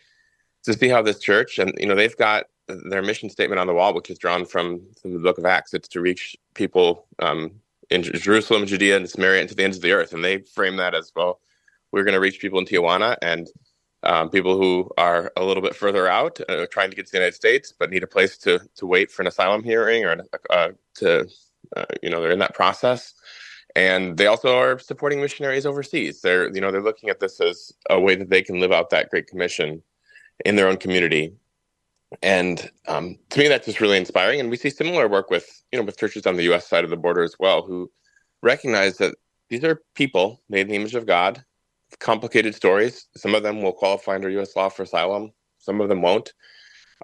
to 0.64 0.72
see 0.72 0.88
how 0.88 1.02
this 1.02 1.18
church 1.18 1.58
and 1.58 1.72
you 1.78 1.86
know 1.86 1.94
they've 1.94 2.16
got 2.16 2.46
their 2.68 3.02
mission 3.02 3.30
statement 3.30 3.60
on 3.60 3.66
the 3.66 3.74
wall, 3.74 3.94
which 3.94 4.10
is 4.10 4.18
drawn 4.18 4.44
from, 4.44 4.80
from 5.00 5.12
the 5.12 5.18
Book 5.18 5.38
of 5.38 5.44
Acts. 5.44 5.74
It's 5.74 5.88
to 5.88 6.00
reach 6.00 6.36
people 6.54 7.06
um, 7.20 7.52
in 7.90 8.02
Jerusalem, 8.02 8.66
Judea, 8.66 8.96
and 8.96 9.08
Samaria, 9.08 9.40
and 9.40 9.48
to 9.48 9.54
the 9.54 9.62
ends 9.62 9.76
of 9.76 9.82
the 9.82 9.92
earth, 9.92 10.12
and 10.12 10.24
they 10.24 10.38
frame 10.38 10.76
that 10.76 10.94
as 10.94 11.12
well. 11.14 11.40
We're 11.92 12.02
going 12.02 12.14
to 12.14 12.20
reach 12.20 12.40
people 12.40 12.58
in 12.58 12.66
Tijuana 12.66 13.16
and 13.22 13.46
um, 14.02 14.30
people 14.30 14.56
who 14.56 14.90
are 14.98 15.32
a 15.36 15.44
little 15.44 15.62
bit 15.62 15.76
further 15.76 16.08
out, 16.08 16.40
uh, 16.48 16.66
trying 16.70 16.90
to 16.90 16.96
get 16.96 17.06
to 17.06 17.12
the 17.12 17.18
United 17.18 17.34
States, 17.34 17.72
but 17.78 17.90
need 17.90 18.02
a 18.02 18.08
place 18.08 18.36
to 18.38 18.60
to 18.76 18.86
wait 18.86 19.10
for 19.10 19.22
an 19.22 19.28
asylum 19.28 19.62
hearing 19.62 20.04
or 20.04 20.16
uh, 20.50 20.70
to 20.96 21.28
uh, 21.76 21.84
you 22.02 22.10
know 22.10 22.20
they're 22.20 22.32
in 22.32 22.38
that 22.40 22.54
process 22.54 23.14
and 23.76 24.16
they 24.16 24.26
also 24.26 24.56
are 24.56 24.78
supporting 24.78 25.20
missionaries 25.20 25.66
overseas. 25.66 26.22
They're 26.22 26.52
you 26.52 26.60
know 26.60 26.72
they're 26.72 26.82
looking 26.82 27.10
at 27.10 27.20
this 27.20 27.40
as 27.40 27.72
a 27.90 28.00
way 28.00 28.16
that 28.16 28.30
they 28.30 28.42
can 28.42 28.58
live 28.58 28.72
out 28.72 28.90
that 28.90 29.10
great 29.10 29.28
commission 29.28 29.82
in 30.44 30.56
their 30.56 30.66
own 30.66 30.78
community. 30.78 31.34
And 32.22 32.70
um, 32.88 33.18
to 33.30 33.38
me, 33.38 33.48
that's 33.48 33.66
just 33.66 33.80
really 33.80 33.98
inspiring. 33.98 34.40
And 34.40 34.50
we 34.50 34.56
see 34.56 34.70
similar 34.70 35.08
work 35.08 35.30
with 35.30 35.62
you 35.70 35.78
know 35.78 35.84
with 35.84 35.98
churches 35.98 36.26
on 36.26 36.36
the 36.36 36.44
U.S. 36.44 36.66
side 36.66 36.84
of 36.84 36.90
the 36.90 36.96
border 36.96 37.22
as 37.22 37.36
well, 37.38 37.62
who 37.62 37.90
recognize 38.42 38.96
that 38.96 39.14
these 39.50 39.62
are 39.62 39.82
people 39.94 40.42
made 40.48 40.62
in 40.62 40.68
the 40.68 40.76
image 40.76 40.94
of 40.94 41.06
God, 41.06 41.44
complicated 42.00 42.54
stories. 42.54 43.06
Some 43.14 43.34
of 43.34 43.42
them 43.42 43.60
will 43.60 43.74
qualify 43.74 44.14
under 44.14 44.30
U.S. 44.30 44.56
law 44.56 44.70
for 44.70 44.84
asylum. 44.84 45.32
Some 45.58 45.82
of 45.82 45.90
them 45.90 46.00
won't. 46.00 46.32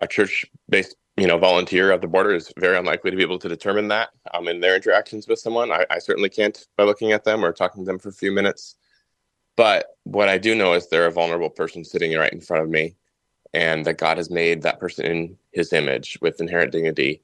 A 0.00 0.06
church-based 0.06 0.96
you 1.22 1.28
know, 1.28 1.38
volunteer 1.38 1.92
at 1.92 2.00
the 2.00 2.08
border 2.08 2.34
is 2.34 2.52
very 2.58 2.76
unlikely 2.76 3.12
to 3.12 3.16
be 3.16 3.22
able 3.22 3.38
to 3.38 3.48
determine 3.48 3.86
that 3.86 4.08
um, 4.34 4.48
in 4.48 4.58
their 4.58 4.74
interactions 4.74 5.28
with 5.28 5.38
someone. 5.38 5.70
I, 5.70 5.86
I, 5.88 6.00
certainly 6.00 6.28
can't 6.28 6.66
by 6.76 6.82
looking 6.82 7.12
at 7.12 7.22
them 7.22 7.44
or 7.44 7.52
talking 7.52 7.84
to 7.84 7.86
them 7.86 8.00
for 8.00 8.08
a 8.08 8.12
few 8.12 8.32
minutes. 8.32 8.74
But 9.54 9.86
what 10.02 10.28
I 10.28 10.36
do 10.36 10.56
know 10.56 10.72
is 10.72 10.88
they're 10.88 11.06
a 11.06 11.12
vulnerable 11.12 11.48
person 11.48 11.84
sitting 11.84 12.18
right 12.18 12.32
in 12.32 12.40
front 12.40 12.64
of 12.64 12.70
me, 12.70 12.96
and 13.54 13.84
that 13.84 13.98
God 13.98 14.16
has 14.16 14.30
made 14.30 14.62
that 14.62 14.80
person 14.80 15.04
in 15.06 15.38
His 15.52 15.72
image 15.72 16.18
with 16.20 16.40
inherent 16.40 16.72
dignity. 16.72 17.22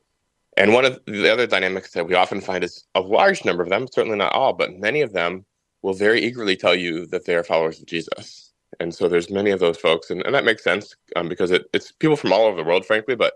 And 0.57 0.73
one 0.73 0.85
of 0.85 1.01
the 1.07 1.33
other 1.33 1.49
dynamics 1.49 1.91
that 1.95 2.07
we 2.07 2.15
often 2.15 2.41
find 2.41 2.63
is 2.63 2.85
a 2.95 3.01
large 3.01 3.45
number 3.45 3.65
of 3.65 3.69
them, 3.69 3.89
certainly 3.93 4.19
not 4.19 4.33
all, 4.33 4.53
but 4.53 4.79
many 4.79 5.01
of 5.01 5.13
them 5.13 5.45
will 5.83 5.95
very 5.95 6.23
eagerly 6.23 6.55
tell 6.55 6.77
you 6.77 7.05
that 7.07 7.25
they 7.25 7.35
are 7.35 7.43
followers 7.43 7.81
of 7.81 7.87
Jesus. 7.87 8.53
And 8.79 8.95
so 8.95 9.09
there's 9.09 9.29
many 9.29 9.51
of 9.51 9.59
those 9.59 9.77
folks, 9.77 10.11
and, 10.11 10.25
and 10.25 10.37
that 10.37 10.45
makes 10.45 10.63
sense 10.63 10.95
um, 11.17 11.29
because 11.29 11.51
it, 11.51 11.69
it's 11.73 11.91
people 11.91 12.15
from 12.15 12.33
all 12.33 12.47
over 12.47 12.57
the 12.57 12.69
world, 12.69 12.87
frankly, 12.87 13.17
but 13.17 13.35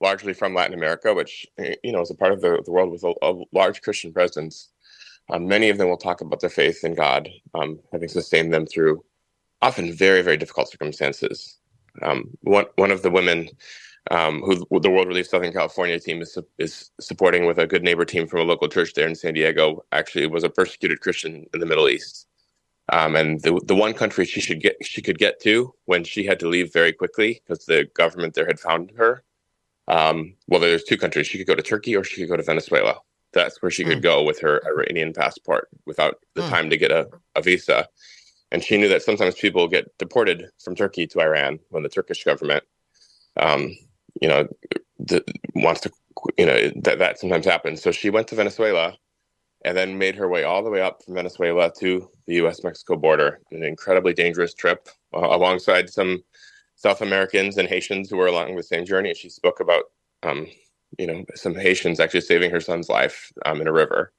largely 0.00 0.32
from 0.34 0.54
Latin 0.54 0.74
America, 0.74 1.14
which 1.14 1.46
you 1.82 1.92
know 1.92 2.00
is 2.00 2.10
a 2.10 2.14
part 2.14 2.32
of 2.32 2.40
the, 2.40 2.62
the 2.64 2.72
world 2.72 2.90
with 2.90 3.04
a, 3.04 3.14
a 3.22 3.34
large 3.52 3.82
Christian 3.82 4.12
presence. 4.12 4.70
Um, 5.30 5.46
many 5.46 5.68
of 5.70 5.78
them 5.78 5.88
will 5.88 5.98
talk 5.98 6.20
about 6.20 6.40
their 6.40 6.50
faith 6.50 6.84
in 6.84 6.94
God, 6.94 7.28
um, 7.54 7.80
having 7.92 8.08
sustained 8.08 8.52
them 8.52 8.66
through 8.66 9.04
often 9.62 9.92
very 9.92 10.22
very 10.22 10.36
difficult 10.36 10.70
circumstances. 10.70 11.58
Um, 12.02 12.30
one 12.42 12.66
one 12.76 12.90
of 12.90 13.02
the 13.02 13.10
women 13.10 13.48
um, 14.10 14.42
who 14.42 14.80
the 14.80 14.90
World 14.90 15.08
Relief 15.08 15.28
Southern 15.28 15.52
California 15.52 15.98
team 15.98 16.22
is 16.22 16.38
is 16.58 16.90
supporting 17.00 17.46
with 17.46 17.58
a 17.58 17.66
good 17.66 17.82
neighbor 17.82 18.04
team 18.04 18.26
from 18.26 18.40
a 18.40 18.44
local 18.44 18.68
church 18.68 18.94
there 18.94 19.08
in 19.08 19.14
San 19.14 19.34
Diego 19.34 19.84
actually 19.92 20.26
was 20.26 20.44
a 20.44 20.50
persecuted 20.50 21.00
Christian 21.00 21.46
in 21.54 21.60
the 21.60 21.66
Middle 21.66 21.88
East. 21.88 22.26
Um, 22.92 23.16
and 23.16 23.40
the 23.42 23.60
the 23.66 23.74
one 23.74 23.94
country 23.94 24.24
she 24.24 24.40
should 24.40 24.60
get 24.60 24.76
she 24.82 25.02
could 25.02 25.18
get 25.18 25.40
to 25.42 25.74
when 25.86 26.04
she 26.04 26.24
had 26.24 26.40
to 26.40 26.48
leave 26.48 26.72
very 26.72 26.92
quickly 26.92 27.42
because 27.46 27.66
the 27.66 27.88
government 27.94 28.34
there 28.34 28.46
had 28.46 28.60
found 28.60 28.92
her 28.96 29.24
um, 29.88 30.34
well, 30.46 30.60
there's 30.60 30.84
two 30.84 30.98
countries. 30.98 31.26
She 31.26 31.38
could 31.38 31.46
go 31.46 31.54
to 31.54 31.62
Turkey 31.62 31.96
or 31.96 32.04
she 32.04 32.20
could 32.20 32.28
go 32.28 32.36
to 32.36 32.42
Venezuela. 32.42 32.98
That's 33.32 33.60
where 33.60 33.70
she 33.70 33.84
mm. 33.84 33.88
could 33.88 33.98
hmm. 33.98 34.02
go 34.02 34.22
with 34.22 34.40
her 34.40 34.62
Iranian 34.66 35.12
passport 35.12 35.68
without 35.86 36.16
the 36.34 36.42
mm. 36.42 36.48
time 36.48 36.70
to 36.70 36.76
get 36.76 36.90
a, 36.90 37.08
a 37.34 37.42
visa. 37.42 37.88
And 38.50 38.64
she 38.64 38.78
knew 38.78 38.88
that 38.88 39.02
sometimes 39.02 39.34
people 39.34 39.68
get 39.68 39.96
deported 39.98 40.46
from 40.62 40.74
Turkey 40.74 41.06
to 41.08 41.20
Iran 41.20 41.58
when 41.68 41.82
the 41.82 41.90
Turkish 41.90 42.24
government, 42.24 42.64
um, 43.36 43.76
you 44.20 44.28
know, 44.28 44.48
the, 44.98 45.22
wants 45.54 45.82
to, 45.82 45.90
you 46.38 46.46
know, 46.46 46.70
that, 46.82 46.98
that 46.98 47.18
sometimes 47.18 47.44
happens. 47.44 47.82
So 47.82 47.92
she 47.92 48.08
went 48.08 48.28
to 48.28 48.34
Venezuela 48.34 48.96
and 49.64 49.76
then 49.76 49.98
made 49.98 50.14
her 50.16 50.28
way 50.28 50.44
all 50.44 50.62
the 50.62 50.70
way 50.70 50.80
up 50.80 51.02
from 51.04 51.14
Venezuela 51.14 51.70
to 51.80 52.08
the 52.26 52.36
U.S. 52.36 52.64
Mexico 52.64 52.96
border. 52.96 53.40
An 53.50 53.62
incredibly 53.62 54.14
dangerous 54.14 54.54
trip 54.54 54.88
uh, 55.14 55.18
alongside 55.18 55.90
some 55.90 56.22
South 56.78 57.02
Americans 57.02 57.58
and 57.58 57.68
Haitians 57.68 58.08
who 58.08 58.16
were 58.16 58.28
along 58.28 58.54
the 58.54 58.62
same 58.62 58.84
journey. 58.84 59.10
And 59.10 59.18
she 59.18 59.28
spoke 59.28 59.60
about, 59.60 59.84
um, 60.22 60.46
you 60.96 61.06
know, 61.06 61.24
some 61.34 61.54
Haitians 61.54 62.00
actually 62.00 62.22
saving 62.22 62.50
her 62.52 62.60
son's 62.60 62.88
life 62.88 63.32
um, 63.44 63.60
in 63.60 63.66
a 63.66 63.72
river, 63.72 64.12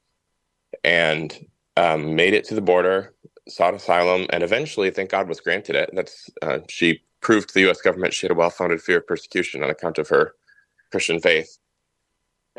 and 0.83 1.45
um, 1.77 2.15
made 2.15 2.33
it 2.33 2.43
to 2.45 2.55
the 2.55 2.61
border, 2.61 3.13
sought 3.47 3.73
asylum, 3.73 4.27
and 4.31 4.43
eventually, 4.43 4.91
thank 4.91 5.09
God, 5.09 5.29
was 5.29 5.39
granted 5.39 5.75
it. 5.75 5.89
That's 5.93 6.29
uh, 6.41 6.59
she 6.67 7.01
proved 7.21 7.47
to 7.49 7.53
the 7.53 7.61
U.S. 7.61 7.81
government 7.81 8.13
she 8.13 8.25
had 8.27 8.31
a 8.31 8.39
well-founded 8.39 8.81
fear 8.81 8.97
of 8.97 9.07
persecution 9.07 9.63
on 9.63 9.69
account 9.69 9.97
of 9.97 10.09
her 10.09 10.33
Christian 10.91 11.19
faith. 11.19 11.57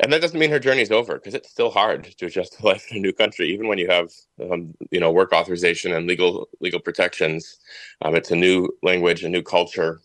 And 0.01 0.11
that 0.11 0.21
doesn't 0.21 0.39
mean 0.39 0.49
her 0.49 0.59
journey 0.59 0.81
is 0.81 0.91
over 0.91 1.13
because 1.15 1.35
it's 1.35 1.49
still 1.49 1.69
hard 1.69 2.05
to 2.17 2.25
adjust 2.25 2.53
to 2.57 2.65
life 2.65 2.87
in 2.91 2.97
a 2.97 2.99
new 2.99 3.13
country, 3.13 3.49
even 3.49 3.67
when 3.67 3.77
you 3.77 3.87
have, 3.87 4.11
um, 4.51 4.73
you 4.89 4.99
know, 4.99 5.11
work 5.11 5.31
authorization 5.31 5.93
and 5.93 6.07
legal 6.07 6.49
legal 6.59 6.79
protections. 6.79 7.59
Um, 8.01 8.15
it's 8.15 8.31
a 8.31 8.35
new 8.35 8.67
language, 8.83 9.23
a 9.23 9.29
new 9.29 9.43
culture. 9.43 10.01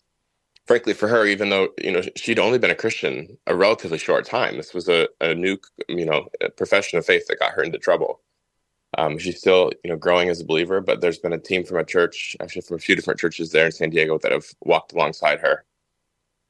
Frankly, 0.67 0.93
for 0.93 1.07
her, 1.07 1.25
even 1.25 1.49
though 1.49 1.69
you 1.81 1.91
know 1.91 2.01
she'd 2.15 2.39
only 2.39 2.59
been 2.59 2.71
a 2.71 2.75
Christian 2.75 3.37
a 3.47 3.55
relatively 3.55 3.97
short 3.97 4.25
time, 4.25 4.57
this 4.57 4.73
was 4.73 4.87
a, 4.89 5.07
a 5.21 5.33
new, 5.33 5.57
you 5.89 6.05
know, 6.05 6.27
profession 6.57 6.99
of 6.99 7.05
faith 7.05 7.25
that 7.27 7.39
got 7.39 7.53
her 7.53 7.63
into 7.63 7.79
trouble. 7.79 8.21
Um, 8.97 9.17
she's 9.17 9.39
still, 9.39 9.71
you 9.83 9.91
know, 9.91 9.97
growing 9.97 10.29
as 10.29 10.41
a 10.41 10.45
believer, 10.45 10.81
but 10.81 11.01
there's 11.01 11.19
been 11.19 11.33
a 11.33 11.39
team 11.39 11.63
from 11.65 11.77
a 11.77 11.85
church, 11.85 12.35
actually 12.41 12.61
from 12.63 12.77
a 12.77 12.79
few 12.79 12.95
different 12.95 13.19
churches 13.19 13.51
there 13.51 13.65
in 13.65 13.71
San 13.71 13.89
Diego, 13.89 14.17
that 14.19 14.31
have 14.31 14.45
walked 14.61 14.93
alongside 14.93 15.39
her. 15.39 15.65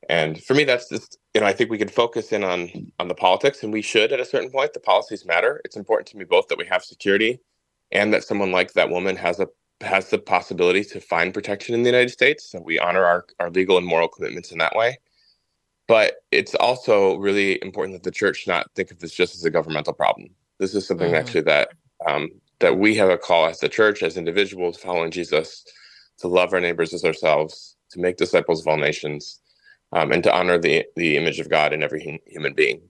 And 0.09 0.43
for 0.43 0.53
me, 0.55 0.65
that's 0.65 0.89
just, 0.89 1.17
you 1.33 1.41
know, 1.41 1.47
I 1.47 1.53
think 1.53 1.71
we 1.71 1.79
can 1.79 1.89
focus 1.89 2.31
in 2.33 2.43
on 2.43 2.71
on 2.99 3.07
the 3.09 3.15
politics, 3.15 3.63
and 3.63 3.73
we 3.73 3.81
should 3.81 4.13
at 4.13 4.19
a 4.21 4.25
certain 4.25 4.51
point. 4.51 4.73
The 4.73 4.81
policies 4.81 5.25
matter. 5.25 5.61
It's 5.65 5.77
important 5.77 6.07
to 6.09 6.17
me 6.17 6.25
both 6.25 6.47
that 6.49 6.59
we 6.59 6.65
have 6.67 6.83
security, 6.85 7.41
and 7.91 8.13
that 8.13 8.23
someone 8.25 8.51
like 8.51 8.73
that 8.73 8.89
woman 8.91 9.15
has 9.17 9.39
a 9.39 9.47
has 9.81 10.09
the 10.11 10.19
possibility 10.19 10.83
to 10.85 11.01
find 11.01 11.33
protection 11.33 11.75
in 11.75 11.83
the 11.83 11.89
United 11.89 12.11
States. 12.11 12.51
So 12.51 12.61
we 12.61 12.79
honor 12.79 13.05
our 13.05 13.25
our 13.39 13.49
legal 13.51 13.77
and 13.77 13.87
moral 13.87 14.09
commitments 14.09 14.51
in 14.51 14.59
that 14.59 14.75
way. 14.75 14.93
But 15.87 16.17
it's 16.31 16.55
also 16.55 17.17
really 17.17 17.61
important 17.63 17.95
that 17.95 18.03
the 18.03 18.11
church 18.11 18.47
not 18.47 18.71
think 18.75 18.91
of 18.91 18.99
this 18.99 19.13
just 19.13 19.35
as 19.35 19.45
a 19.45 19.51
governmental 19.51 19.93
problem. 19.93 20.29
This 20.59 20.75
is 20.75 20.87
something 20.87 21.13
Mhm. 21.13 21.19
actually 21.19 21.43
that 21.43 21.69
um, 22.07 22.31
that 22.59 22.77
we 22.79 22.95
have 22.97 23.09
a 23.09 23.17
call 23.19 23.47
as 23.47 23.59
the 23.61 23.69
church, 23.69 24.03
as 24.03 24.17
individuals 24.17 24.77
following 24.77 25.11
Jesus, 25.11 25.65
to 26.19 26.29
love 26.29 26.53
our 26.53 26.61
neighbors 26.61 26.93
as 26.93 27.05
ourselves, 27.05 27.77
to 27.91 27.99
make 28.01 28.17
disciples 28.17 28.61
of 28.61 28.67
all 28.69 28.77
nations, 28.77 29.41
um, 29.91 30.11
and 30.11 30.23
to 30.23 30.33
honor 30.33 30.57
the 30.57 30.85
the 30.95 31.17
image 31.17 31.39
of 31.39 31.49
God 31.49 31.73
in 31.73 31.83
every 31.83 32.03
hu- 32.03 32.31
human 32.31 32.53
being. 32.53 32.81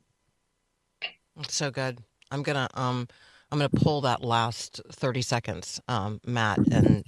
So 1.47 1.71
good. 1.71 1.99
I'm 2.31 2.43
gonna 2.43 2.69
um 2.73 3.07
I'm 3.51 3.59
gonna 3.59 3.69
pull 3.69 4.01
that 4.01 4.23
last 4.23 4.81
thirty 4.91 5.21
seconds, 5.21 5.81
um, 5.87 6.19
Matt, 6.25 6.59
and 6.71 7.05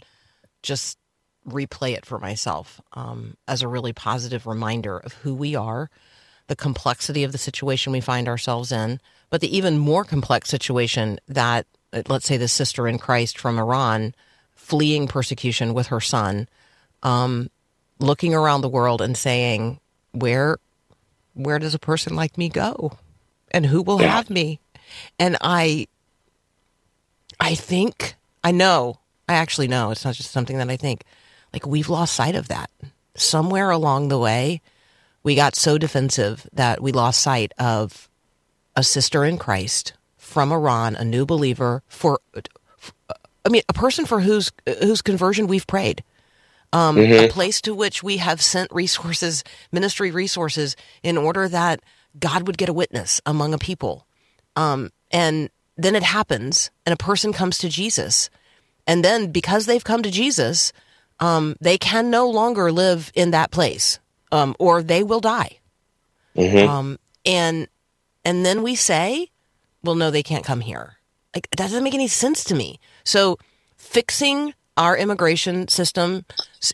just 0.64 0.98
replay 1.48 1.94
it 1.94 2.06
for 2.06 2.20
myself 2.20 2.80
um, 2.94 3.36
as 3.48 3.62
a 3.62 3.68
really 3.68 3.94
positive 3.94 4.46
reminder 4.46 4.98
of 4.98 5.14
who 5.14 5.34
we 5.34 5.56
are, 5.56 5.90
the 6.48 6.56
complexity 6.56 7.24
of 7.24 7.32
the 7.32 7.38
situation 7.38 7.92
we 7.92 8.02
find 8.02 8.28
ourselves 8.28 8.72
in, 8.72 9.00
but 9.30 9.42
the 9.42 9.56
even 9.56 9.78
more 9.78 10.04
complex 10.04 10.50
situation 10.50 11.20
that 11.28 11.66
uh, 11.94 12.04
let's 12.08 12.28
say 12.28 12.38
the 12.38 12.48
sister 12.48 12.88
in 12.88 12.98
Christ 12.98 13.38
from 13.38 13.58
Iran 13.58 14.14
fleeing 14.54 15.08
persecution 15.08 15.74
with 15.74 15.88
her 15.88 16.00
son, 16.00 16.48
um, 17.02 17.50
looking 18.00 18.34
around 18.34 18.62
the 18.62 18.70
world 18.70 19.02
and 19.02 19.18
saying, 19.18 19.80
Where 20.12 20.58
where 21.34 21.60
does 21.60 21.74
a 21.74 21.80
person 21.80 22.16
like 22.16 22.38
me 22.38 22.50
go? 22.50 22.98
And 23.52 23.66
who 23.66 23.82
will 23.82 24.00
have 24.00 24.30
me? 24.30 24.60
And 25.18 25.38
I 25.42 25.88
I 27.40 27.56
think 27.56 28.16
I 28.44 28.52
know, 28.52 29.00
I 29.28 29.34
actually 29.34 29.68
know, 29.68 29.92
it's 29.92 30.06
not 30.06 30.16
just 30.16 30.32
something 30.32 30.58
that 30.58 30.70
I 30.70 30.78
think. 30.78 31.04
Like 31.54 31.66
we've 31.66 31.90
lost 31.90 32.14
sight 32.14 32.36
of 32.36 32.48
that. 32.50 32.70
Somewhere 33.16 33.72
along 33.72 34.08
the 34.08 34.20
way, 34.20 34.62
we 35.24 35.36
got 35.36 35.56
so 35.56 35.78
defensive 35.78 36.48
that 36.54 36.82
we 36.82 36.92
lost 36.92 37.22
sight 37.22 37.54
of 37.58 38.10
a 38.76 38.84
sister 38.84 39.26
in 39.26 39.38
Christ 39.38 39.94
from 40.18 40.52
Iran, 40.52 40.96
a 40.96 41.04
new 41.04 41.26
believer 41.26 41.84
for 41.88 42.20
I 43.46 43.50
mean, 43.50 43.64
a 43.68 43.74
person 43.74 44.06
for 44.06 44.22
whose 44.22 44.52
whose 44.82 45.02
conversion 45.02 45.48
we've 45.48 45.68
prayed. 45.68 46.04
Um, 46.72 46.98
a 47.26 47.30
place 47.30 47.62
to 47.62 47.74
which 47.74 48.04
we 48.04 48.18
have 48.18 48.42
sent 48.42 48.72
resources, 48.72 49.44
ministry 49.72 50.12
resources, 50.12 50.76
in 51.02 51.18
order 51.18 51.48
that 51.48 51.80
God 52.20 52.46
would 52.46 52.58
get 52.58 52.70
a 52.70 52.74
witness 52.74 53.20
among 53.26 53.54
a 53.54 53.58
people. 53.58 54.06
Um, 54.56 54.92
and 55.10 55.50
then 55.78 55.96
it 55.96 56.04
happens, 56.04 56.70
and 56.86 56.94
a 56.94 56.98
person 56.98 57.34
comes 57.34 57.58
to 57.60 57.70
Jesus. 57.70 58.30
And 58.86 59.04
then 59.04 59.32
because 59.32 59.66
they've 59.66 59.84
come 59.84 60.04
to 60.04 60.12
Jesus, 60.12 60.72
um, 61.20 61.56
they 61.60 61.78
can 61.78 62.10
no 62.10 62.30
longer 62.30 62.72
live 62.72 63.12
in 63.16 63.32
that 63.32 63.52
place, 63.52 64.00
um, 64.32 64.56
or 64.60 64.84
they 64.84 65.04
will 65.04 65.20
die. 65.22 65.60
Um, 66.68 67.00
and 67.26 67.68
and 68.26 68.46
then 68.46 68.62
we 68.64 68.76
say, 68.76 69.32
well, 69.84 69.96
no, 69.96 70.12
they 70.12 70.24
can't 70.24 70.46
come 70.46 70.62
here. 70.62 70.98
Like 71.34 71.50
that 71.52 71.58
doesn't 71.58 71.84
make 71.84 71.94
any 71.94 72.08
sense 72.08 72.44
to 72.46 72.56
me. 72.56 72.80
So 73.04 73.38
fixing 73.78 74.54
our 74.80 74.98
immigration 74.98 75.68
system 75.68 76.26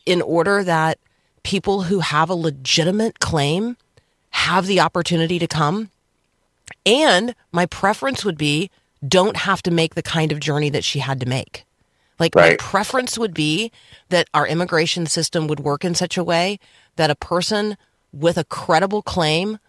in 0.05 0.21
order 0.21 0.63
that 0.63 0.99
people 1.43 1.83
who 1.83 1.99
have 1.99 2.29
a 2.29 2.35
legitimate 2.35 3.19
claim 3.19 3.75
have 4.29 4.67
the 4.67 4.79
opportunity 4.79 5.39
to 5.39 5.47
come. 5.47 5.89
And 6.85 7.35
my 7.51 7.65
preference 7.65 8.23
would 8.23 8.37
be 8.37 8.69
don't 9.05 9.37
have 9.37 9.61
to 9.63 9.71
make 9.71 9.95
the 9.95 10.03
kind 10.03 10.31
of 10.31 10.39
journey 10.39 10.69
that 10.69 10.83
she 10.83 10.99
had 10.99 11.19
to 11.19 11.25
make. 11.25 11.65
Like 12.19 12.35
my 12.35 12.55
preference 12.57 13.17
would 13.17 13.33
be 13.33 13.71
that 14.09 14.29
our 14.33 14.47
immigration 14.47 15.05
system 15.05 15.47
would 15.47 15.59
work 15.59 15.83
in 15.83 15.95
such 15.95 16.15
a 16.17 16.23
way 16.23 16.59
that 16.95 17.09
a 17.09 17.15
person 17.15 17.75
with 18.13 18.37
a 18.37 18.45
credible 18.45 19.01
claim 19.01 19.59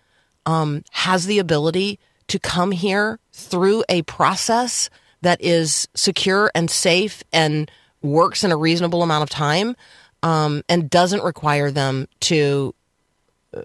um, 0.45 0.85
has 0.93 1.27
the 1.27 1.39
ability 1.39 1.99
to 2.29 2.39
come 2.39 2.71
here 2.71 3.19
through 3.33 3.83
a 3.89 4.03
process 4.03 4.91
that 5.23 5.41
is 5.41 5.89
secure 5.95 6.51
and 6.55 6.71
safe 6.71 7.25
and 7.33 7.71
works 8.07 8.45
in 8.45 8.53
a 8.53 8.57
reasonable 8.57 9.03
amount 9.03 9.23
of 9.23 9.31
time 9.31 9.77
um, 10.23 10.63
and 10.69 10.89
doesn't 10.89 11.23
require 11.23 11.71
them 11.71 12.09
to 12.21 12.75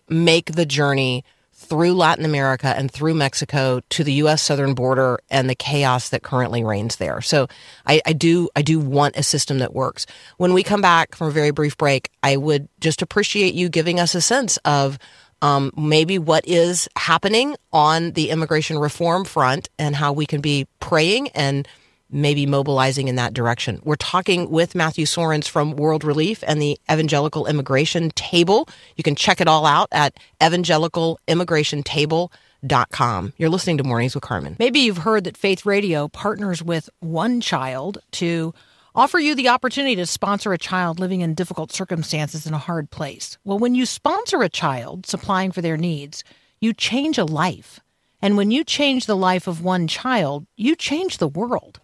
make 0.10 0.54
the 0.54 0.66
journey 0.66 1.24
through 1.54 1.94
Latin 1.94 2.26
America 2.26 2.74
and 2.76 2.92
through 2.92 3.14
Mexico 3.14 3.82
to 3.90 4.04
the 4.04 4.14
U.S. 4.14 4.42
southern 4.42 4.74
border 4.74 5.20
and 5.30 5.50
the 5.50 5.56
chaos 5.56 6.10
that 6.10 6.24
currently 6.24 6.64
reigns 6.64 6.96
there. 6.96 7.22
So 7.22 7.48
I, 7.86 8.02
I 8.06 8.14
do 8.14 8.50
I 8.56 8.62
do 8.62 8.80
want 8.80 9.16
a 9.16 9.24
system 9.24 9.60
that 9.60 9.74
works. 9.74 10.06
When 10.38 10.54
we 10.54 10.64
come 10.64 10.82
back 10.82 11.16
from 11.16 11.28
a 11.28 11.32
very 11.32 11.52
brief 11.52 11.78
break, 11.78 12.10
I 12.24 12.36
would 12.38 12.68
just 12.80 13.02
appreciate 13.02 13.54
you 13.54 13.70
giving 13.70 14.00
us 14.00 14.16
a 14.16 14.22
sense 14.22 14.58
of 14.66 14.98
um, 15.44 15.72
maybe 15.78 16.20
what 16.20 16.48
is 16.48 16.90
happening 16.96 17.56
on 17.72 18.12
the 18.12 18.30
immigration 18.30 18.78
reform 18.78 19.24
front 19.24 19.70
and 19.80 19.96
how 19.96 20.14
we 20.14 20.26
can 20.26 20.42
be 20.42 20.68
praying 20.80 21.30
and 21.30 21.68
maybe 22.12 22.46
mobilizing 22.46 23.08
in 23.08 23.16
that 23.16 23.34
direction. 23.34 23.82
We're 23.84 23.96
talking 23.96 24.50
with 24.50 24.76
Matthew 24.76 25.06
Soerens 25.06 25.48
from 25.48 25.76
World 25.76 26.04
Relief 26.04 26.44
and 26.46 26.62
the 26.62 26.78
Evangelical 26.92 27.48
Immigration 27.48 28.12
Table. 28.12 28.68
You 28.98 29.04
can 29.04 29.16
check 29.16 29.42
it 29.42 29.48
all 29.48 29.66
out 29.66 29.88
at 29.92 30.16
evangelicalimmigrationtable.com. 30.42 33.34
You're 33.38 33.50
listening 33.50 33.78
to 33.78 33.84
Mornings 33.84 34.14
with 34.14 34.24
Carmen. 34.24 34.56
Maybe 34.60 34.82
you've 34.82 34.98
heard 34.98 35.24
that 35.24 35.38
Faith 35.38 35.66
Radio 35.66 36.08
partners 36.08 36.62
with 36.62 36.90
One 37.00 37.42
Child 37.42 37.98
to 38.12 38.54
offer 38.94 39.20
you 39.20 39.36
the 39.36 39.50
opportunity 39.50 39.96
to 39.96 40.06
sponsor 40.06 40.54
a 40.54 40.58
child 40.58 41.00
living 41.00 41.22
in 41.22 41.34
difficult 41.34 41.72
circumstances 41.72 42.46
in 42.46 42.54
a 42.54 42.60
hard 42.60 42.92
place. 42.92 43.38
Well, 43.44 43.58
when 43.58 43.74
you 43.74 43.86
sponsor 43.86 44.42
a 44.42 44.50
child 44.50 45.06
supplying 45.06 45.52
for 45.52 45.62
their 45.62 45.78
needs, 45.78 46.24
you 46.60 46.74
change 46.74 47.18
a 47.18 47.26
life. 47.26 47.80
And 48.22 48.38
when 48.38 48.52
you 48.52 48.64
change 48.64 49.06
the 49.06 49.16
life 49.16 49.48
of 49.48 49.64
one 49.64 49.88
child, 49.88 50.46
you 50.56 50.76
change 50.76 51.18
the 51.18 51.28
world. 51.28 51.80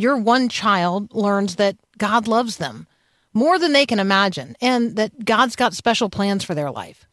Your 0.00 0.16
one 0.16 0.48
child 0.48 1.12
learns 1.12 1.56
that 1.56 1.76
God 1.98 2.26
loves 2.26 2.56
them 2.56 2.86
more 3.34 3.58
than 3.58 3.74
they 3.74 3.84
can 3.84 4.00
imagine 4.00 4.56
and 4.58 4.96
that 4.96 5.26
God's 5.26 5.56
got 5.56 5.74
special 5.74 6.08
plans 6.08 6.42
for 6.42 6.54
their 6.54 6.70
life. 6.70 7.04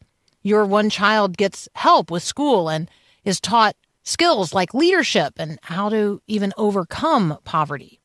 Your 0.42 0.64
one 0.64 0.90
child 0.90 1.36
gets 1.36 1.68
help 1.74 2.10
with 2.10 2.24
school 2.24 2.70
and 2.70 2.90
is 3.26 3.42
taught 3.42 3.76
skills 4.04 4.54
like 4.54 4.74
leadership 4.74 5.34
and 5.36 5.60
how 5.64 5.90
to 5.90 6.22
even 6.28 6.54
overcome 6.56 7.38
poverty. 7.44 8.00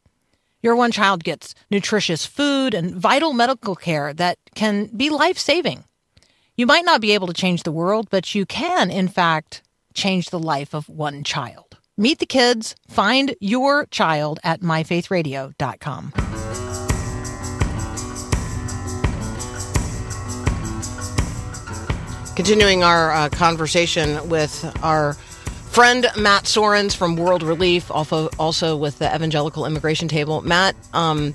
Your 0.63 0.75
one 0.75 0.91
child 0.91 1.23
gets 1.23 1.55
nutritious 1.71 2.27
food 2.27 2.75
and 2.75 2.93
vital 2.93 3.33
medical 3.33 3.77
care 3.77 4.13
that 4.15 4.37
can 4.57 4.87
be 4.87 5.11
life 5.11 5.39
saving. 5.39 5.85
You 6.57 6.67
might 6.67 6.85
not 6.85 7.01
be 7.01 7.13
able 7.13 7.29
to 7.29 7.33
change 7.33 7.63
the 7.63 7.71
world, 7.71 8.09
but 8.11 8.35
you 8.35 8.45
can, 8.47 8.91
in 8.91 9.07
fact, 9.07 9.63
change 9.95 10.31
the 10.31 10.41
life 10.41 10.75
of 10.75 10.89
one 10.89 11.23
child. 11.23 11.72
Meet 11.99 12.21
the 12.21 12.27
kids, 12.27 12.75
find 12.89 13.35
your 13.39 13.85
child 13.87 14.41
at 14.43 14.61
myfaithradio.com. 14.61 16.13
Continuing 22.35 22.83
our 22.83 23.13
uh, 23.13 23.29
conversation 23.29 24.27
with 24.31 24.75
our 24.83 25.13
friend 25.13 26.07
Matt 26.17 26.45
Soerens 26.45 26.97
from 26.97 27.17
World 27.17 27.43
Relief, 27.43 27.91
also 27.91 28.31
also 28.39 28.75
with 28.75 28.99
the 28.99 29.15
Evangelical 29.15 29.67
Immigration 29.67 30.09
Table. 30.09 30.41
Matt, 30.41 30.75
um, 30.95 31.35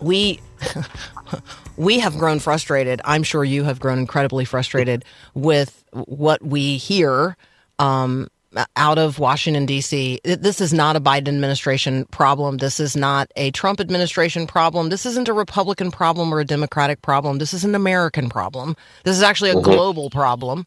we 0.00 0.40
we 1.76 2.00
have 2.00 2.18
grown 2.18 2.40
frustrated. 2.40 3.00
I'm 3.04 3.22
sure 3.22 3.44
you 3.44 3.62
have 3.62 3.78
grown 3.78 4.00
incredibly 4.00 4.44
frustrated 4.44 5.04
with 5.32 5.84
what 5.92 6.42
we 6.42 6.76
hear 6.76 7.36
um, 7.78 8.28
out 8.76 8.98
of 8.98 9.18
Washington, 9.18 9.66
D.C. 9.66 10.20
This 10.24 10.60
is 10.60 10.72
not 10.72 10.96
a 10.96 11.00
Biden 11.00 11.28
administration 11.28 12.04
problem. 12.06 12.58
This 12.58 12.80
is 12.80 12.96
not 12.96 13.30
a 13.36 13.50
Trump 13.50 13.80
administration 13.80 14.46
problem. 14.46 14.88
This 14.88 15.06
isn't 15.06 15.28
a 15.28 15.32
Republican 15.32 15.90
problem 15.90 16.32
or 16.32 16.40
a 16.40 16.44
Democratic 16.44 17.02
problem. 17.02 17.38
This 17.38 17.54
is 17.54 17.64
an 17.64 17.74
American 17.74 18.28
problem. 18.28 18.76
This 19.04 19.16
is 19.16 19.22
actually 19.22 19.50
a 19.50 19.60
global 19.60 20.10
problem. 20.10 20.66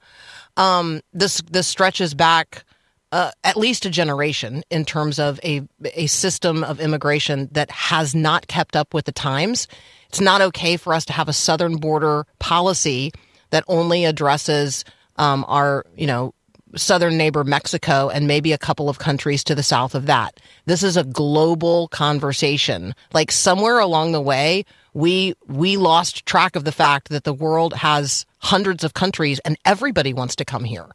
Um, 0.58 1.02
this 1.13 1.41
this 1.50 1.67
stretches 1.67 2.13
back 2.13 2.65
uh, 3.12 3.32
at 3.43 3.58
least 3.58 3.86
a 3.86 3.89
generation 3.89 4.63
in 4.69 4.86
terms 4.86 5.19
of 5.19 5.39
a 5.43 5.62
a 5.93 6.08
system 6.08 6.63
of 6.63 6.80
immigration 6.80 7.50
that 7.52 7.71
has 7.71 8.13
not 8.13 8.47
kept 8.47 8.76
up 8.76 8.93
with 8.93 9.06
the 9.06 9.12
times. 9.12 9.67
It's 10.10 10.21
not 10.21 10.41
okay 10.41 10.78
for 10.78 10.93
us 10.93 11.06
to 11.06 11.13
have 11.13 11.30
a 11.30 11.34
southern 11.34 11.78
border 11.78 12.26
policy 12.39 13.12
that 13.52 13.63
only 13.67 14.06
addresses 14.06 14.84
um, 15.15 15.45
our 15.47 15.86
you 15.95 16.08
know 16.08 16.34
southern 16.75 17.17
neighbor 17.17 17.43
Mexico 17.43 18.10
and 18.10 18.27
maybe 18.27 18.51
a 18.51 18.58
couple 18.58 18.89
of 18.89 18.99
countries 18.99 19.43
to 19.45 19.56
the 19.56 19.63
south 19.63 19.95
of 19.95 20.06
that. 20.06 20.39
This 20.65 20.84
is 20.84 20.97
a 20.97 21.03
global 21.03 21.88
conversation. 21.89 22.93
Like 23.13 23.32
somewhere 23.32 23.80
along 23.80 24.12
the 24.12 24.21
way, 24.21 24.65
we 24.93 25.34
we 25.47 25.77
lost 25.77 26.25
track 26.25 26.56
of 26.56 26.63
the 26.63 26.71
fact 26.71 27.10
that 27.10 27.23
the 27.23 27.34
world 27.34 27.73
has 27.73 28.25
hundreds 28.39 28.84
of 28.84 28.93
countries 28.93 29.39
and 29.39 29.58
everybody 29.65 30.13
wants 30.13 30.36
to 30.38 30.45
come 30.45 30.63
here. 30.63 30.88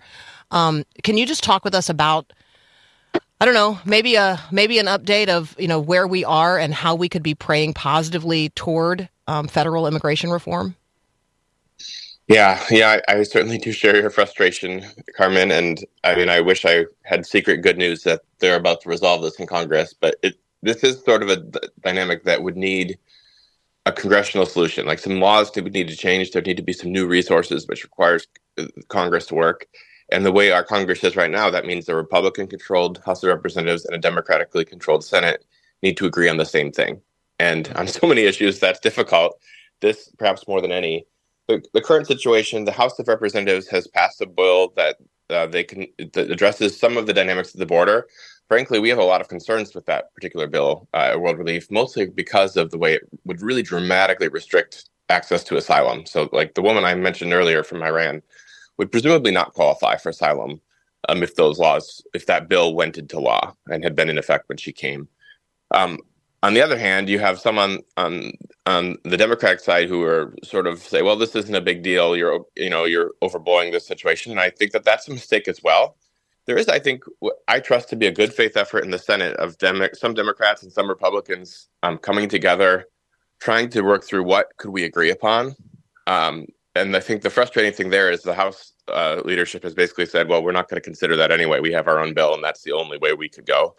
Um, 0.51 0.85
can 1.03 1.17
you 1.17 1.27
just 1.27 1.43
talk 1.43 1.65
with 1.65 1.75
us 1.75 1.89
about 1.89 2.33
I 3.41 3.45
don't 3.45 3.55
know, 3.55 3.81
maybe 3.85 4.15
a 4.15 4.41
maybe 4.53 4.79
an 4.79 4.87
update 4.87 5.29
of 5.29 5.57
you 5.59 5.69
know 5.69 5.81
where 5.81 6.07
we 6.07 6.25
are 6.25 6.59
and 6.59 6.73
how 6.73 6.95
we 6.95 7.09
could 7.09 7.23
be 7.23 7.35
praying 7.35 7.75
positively 7.75 8.51
toward 8.51 9.09
um, 9.27 9.49
federal 9.49 9.87
immigration 9.87 10.31
reform? 10.31 10.77
Yeah, 12.33 12.65
yeah, 12.71 12.99
I, 13.09 13.19
I 13.19 13.23
certainly 13.25 13.59
do 13.59 13.73
share 13.73 13.95
your 13.95 14.09
frustration, 14.09 14.87
Carmen. 15.15 15.51
And 15.53 15.85
I 16.03 16.15
mean, 16.15 16.31
I 16.31 16.41
wish 16.41 16.65
I 16.65 16.87
had 17.03 17.27
secret 17.27 17.59
good 17.59 17.77
news 17.77 18.05
that 18.05 18.23
they're 18.39 18.57
about 18.57 18.81
to 18.83 18.89
resolve 18.89 19.21
this 19.21 19.39
in 19.39 19.47
Congress. 19.47 19.93
But 19.93 20.17
it 20.23 20.37
this 20.63 20.83
is 20.83 21.05
sort 21.05 21.23
of 21.23 21.29
a 21.29 21.37
d- 21.37 21.61
dynamic 21.83 22.25
that 22.25 22.43
would 22.43 22.57
need 22.57 22.99
a 23.85 23.93
congressional 23.93 24.47
solution. 24.47 24.87
Like 24.87 24.99
some 24.99 25.21
laws 25.21 25.53
would 25.57 25.75
need 25.75 25.89
to 25.89 25.97
change. 25.97 26.31
There 26.31 26.41
need 26.41 26.57
to 26.57 26.63
be 26.63 26.73
some 26.73 26.91
new 26.91 27.07
resources, 27.07 27.69
which 27.69 27.85
requires 27.85 28.27
uh, 28.57 28.65
Congress 28.89 29.27
to 29.27 29.35
work. 29.35 29.67
And 30.11 30.25
the 30.25 30.33
way 30.33 30.53
our 30.53 30.65
Congress 30.65 31.05
is 31.05 31.17
right 31.17 31.31
now, 31.31 31.51
that 31.51 31.67
means 31.67 31.85
the 31.85 31.95
Republican-controlled 31.97 33.03
House 33.05 33.23
of 33.23 33.29
Representatives 33.29 33.85
and 33.85 33.95
a 33.95 33.99
democratically 33.99 34.65
controlled 34.65 35.05
Senate 35.05 35.45
need 35.83 35.99
to 35.99 36.07
agree 36.07 36.31
on 36.31 36.39
the 36.39 36.47
same 36.47 36.73
thing. 36.73 37.03
And 37.39 37.71
on 37.77 37.89
so 37.89 38.07
many 38.07 38.23
issues, 38.23 38.59
that's 38.59 38.81
difficult. 38.81 39.39
This, 39.81 40.11
perhaps 40.19 40.49
more 40.49 40.63
than 40.63 40.73
any, 40.73 41.07
the, 41.49 41.63
the 41.75 41.81
current 41.81 42.07
situation, 42.07 42.65
the 42.65 42.73
House 42.73 42.99
of 42.99 43.09
Representatives 43.09 43.69
has 43.69 43.87
passed 43.89 44.21
a 44.21 44.27
bill 44.27 44.73
that 44.77 44.97
uh, 45.31 45.47
they 45.47 45.65
can 45.65 45.87
that 46.13 46.31
addresses 46.31 46.79
some 46.79 46.97
of 46.97 47.07
the 47.07 47.13
dynamics 47.13 47.55
of 47.55 47.61
the 47.61 47.67
border. 47.67 48.07
Frankly, 48.49 48.79
we 48.79 48.89
have 48.91 48.99
a 48.99 49.05
lot 49.05 49.21
of 49.21 49.29
concerns 49.29 49.75
with 49.75 49.87
that 49.87 50.15
particular 50.15 50.47
bill, 50.47 50.89
uh, 50.95 51.17
World 51.19 51.39
Relief, 51.39 51.71
mostly 51.71 52.07
because 52.07 52.57
of 52.57 52.71
the 52.71 52.79
way 52.79 52.95
it 52.95 53.03
would 53.25 53.43
really 53.43 53.63
dramatically 53.63 54.29
restrict 54.29 54.89
access 55.09 55.43
to 55.45 55.57
asylum. 55.57 56.07
So, 56.07 56.29
like 56.33 56.55
the 56.55 56.63
woman 56.63 56.85
I 56.85 56.95
mentioned 56.95 57.33
earlier 57.33 57.65
from 57.65 57.83
Iran 57.83 58.23
would 58.79 58.93
presumably 58.93 59.33
not 59.33 59.55
qualify 59.55 59.97
for 59.97 60.11
asylum 60.11 60.61
um, 61.09 61.23
if 61.23 61.35
those 61.35 61.59
laws, 61.59 62.03
if 62.15 62.27
that 62.27 62.49
bill 62.49 62.75
went 62.75 62.99
into 62.99 63.21
law 63.21 63.55
and 63.69 63.85
had 63.85 63.97
been 63.97 64.11
in 64.11 64.19
effect 64.19 64.49
when 64.49 64.59
she 64.59 64.73
came. 64.73 65.09
Um, 65.71 65.99
on 66.43 66.55
the 66.55 66.63
other 66.63 66.79
hand, 66.79 67.09
you 67.09 67.21
have 67.21 67.41
some 67.41 67.59
on, 67.59 67.81
on 67.99 68.33
on 68.67 68.97
the 69.05 69.19
Democratic 69.19 69.61
side 69.61 69.89
who 69.89 70.03
are 70.05 70.35
sort 70.45 70.67
of 70.67 70.81
say, 70.81 71.03
"Well, 71.03 71.17
this 71.17 71.37
isn't 71.37 71.55
a 71.55 71.61
big 71.63 71.83
deal. 71.85 72.17
You're 72.17 72.45
you 72.57 72.71
know 72.71 72.87
you're 72.87 73.13
overblowing 73.23 73.73
this 73.73 73.87
situation," 73.87 74.33
and 74.33 74.41
I 74.41 74.51
think 74.51 74.73
that 74.73 74.85
that's 74.85 75.09
a 75.09 75.13
mistake 75.13 75.49
as 75.49 75.63
well. 75.63 75.97
There 76.47 76.59
is, 76.59 76.69
I 76.69 76.81
think, 76.81 77.05
I 77.49 77.61
trust 77.61 77.91
to 77.91 77.97
be 77.97 78.09
a 78.09 78.13
good 78.13 78.35
faith 78.35 78.57
effort 78.57 78.85
in 78.85 78.91
the 78.91 78.99
Senate 78.99 79.37
of 79.37 79.57
some 79.95 80.15
Democrats 80.15 80.65
and 80.65 80.73
some 80.73 80.89
Republicans 80.89 81.69
um, 81.85 81.99
coming 81.99 82.29
together, 82.29 82.87
trying 83.41 83.71
to 83.71 83.83
work 83.83 84.05
through 84.05 84.25
what 84.25 84.49
could 84.59 84.73
we 84.73 84.85
agree 84.85 85.11
upon. 85.13 85.55
Um, 86.09 86.47
and 86.75 86.97
I 86.97 87.01
think 87.01 87.23
the 87.23 87.31
frustrating 87.31 87.73
thing 87.75 87.91
there 87.91 88.11
is 88.11 88.23
the 88.25 88.35
House 88.35 88.73
uh, 88.89 89.23
leadership 89.27 89.63
has 89.65 89.75
basically 89.75 90.07
said, 90.07 90.29
"Well, 90.29 90.43
we're 90.43 90.53
not 90.53 90.69
going 90.71 90.81
to 90.83 90.85
consider 90.85 91.17
that 91.17 91.33
anyway. 91.33 91.61
We 91.61 91.73
have 91.73 91.89
our 91.89 92.01
own 92.01 92.15
bill, 92.15 92.35
and 92.35 92.43
that's 92.45 92.63
the 92.63 92.73
only 92.73 92.99
way 92.99 93.13
we 93.15 93.29
could 93.29 93.47
go." 93.47 93.77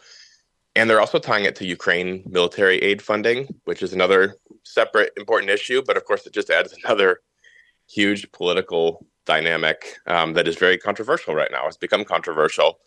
And 0.76 0.90
they're 0.90 1.00
also 1.00 1.18
tying 1.18 1.44
it 1.44 1.54
to 1.56 1.66
Ukraine 1.66 2.22
military 2.26 2.78
aid 2.78 3.00
funding, 3.00 3.54
which 3.64 3.82
is 3.82 3.92
another 3.92 4.36
separate 4.64 5.12
important 5.16 5.50
issue. 5.50 5.82
But 5.86 5.96
of 5.96 6.04
course, 6.04 6.26
it 6.26 6.32
just 6.32 6.50
adds 6.50 6.74
another 6.84 7.20
huge 7.88 8.30
political 8.32 9.06
dynamic 9.24 9.98
um, 10.06 10.34
that 10.34 10.48
is 10.48 10.56
very 10.56 10.78
controversial 10.78 11.34
right 11.34 11.50
now. 11.50 11.66
It's 11.66 11.76
become 11.76 12.04
controversial, 12.04 12.80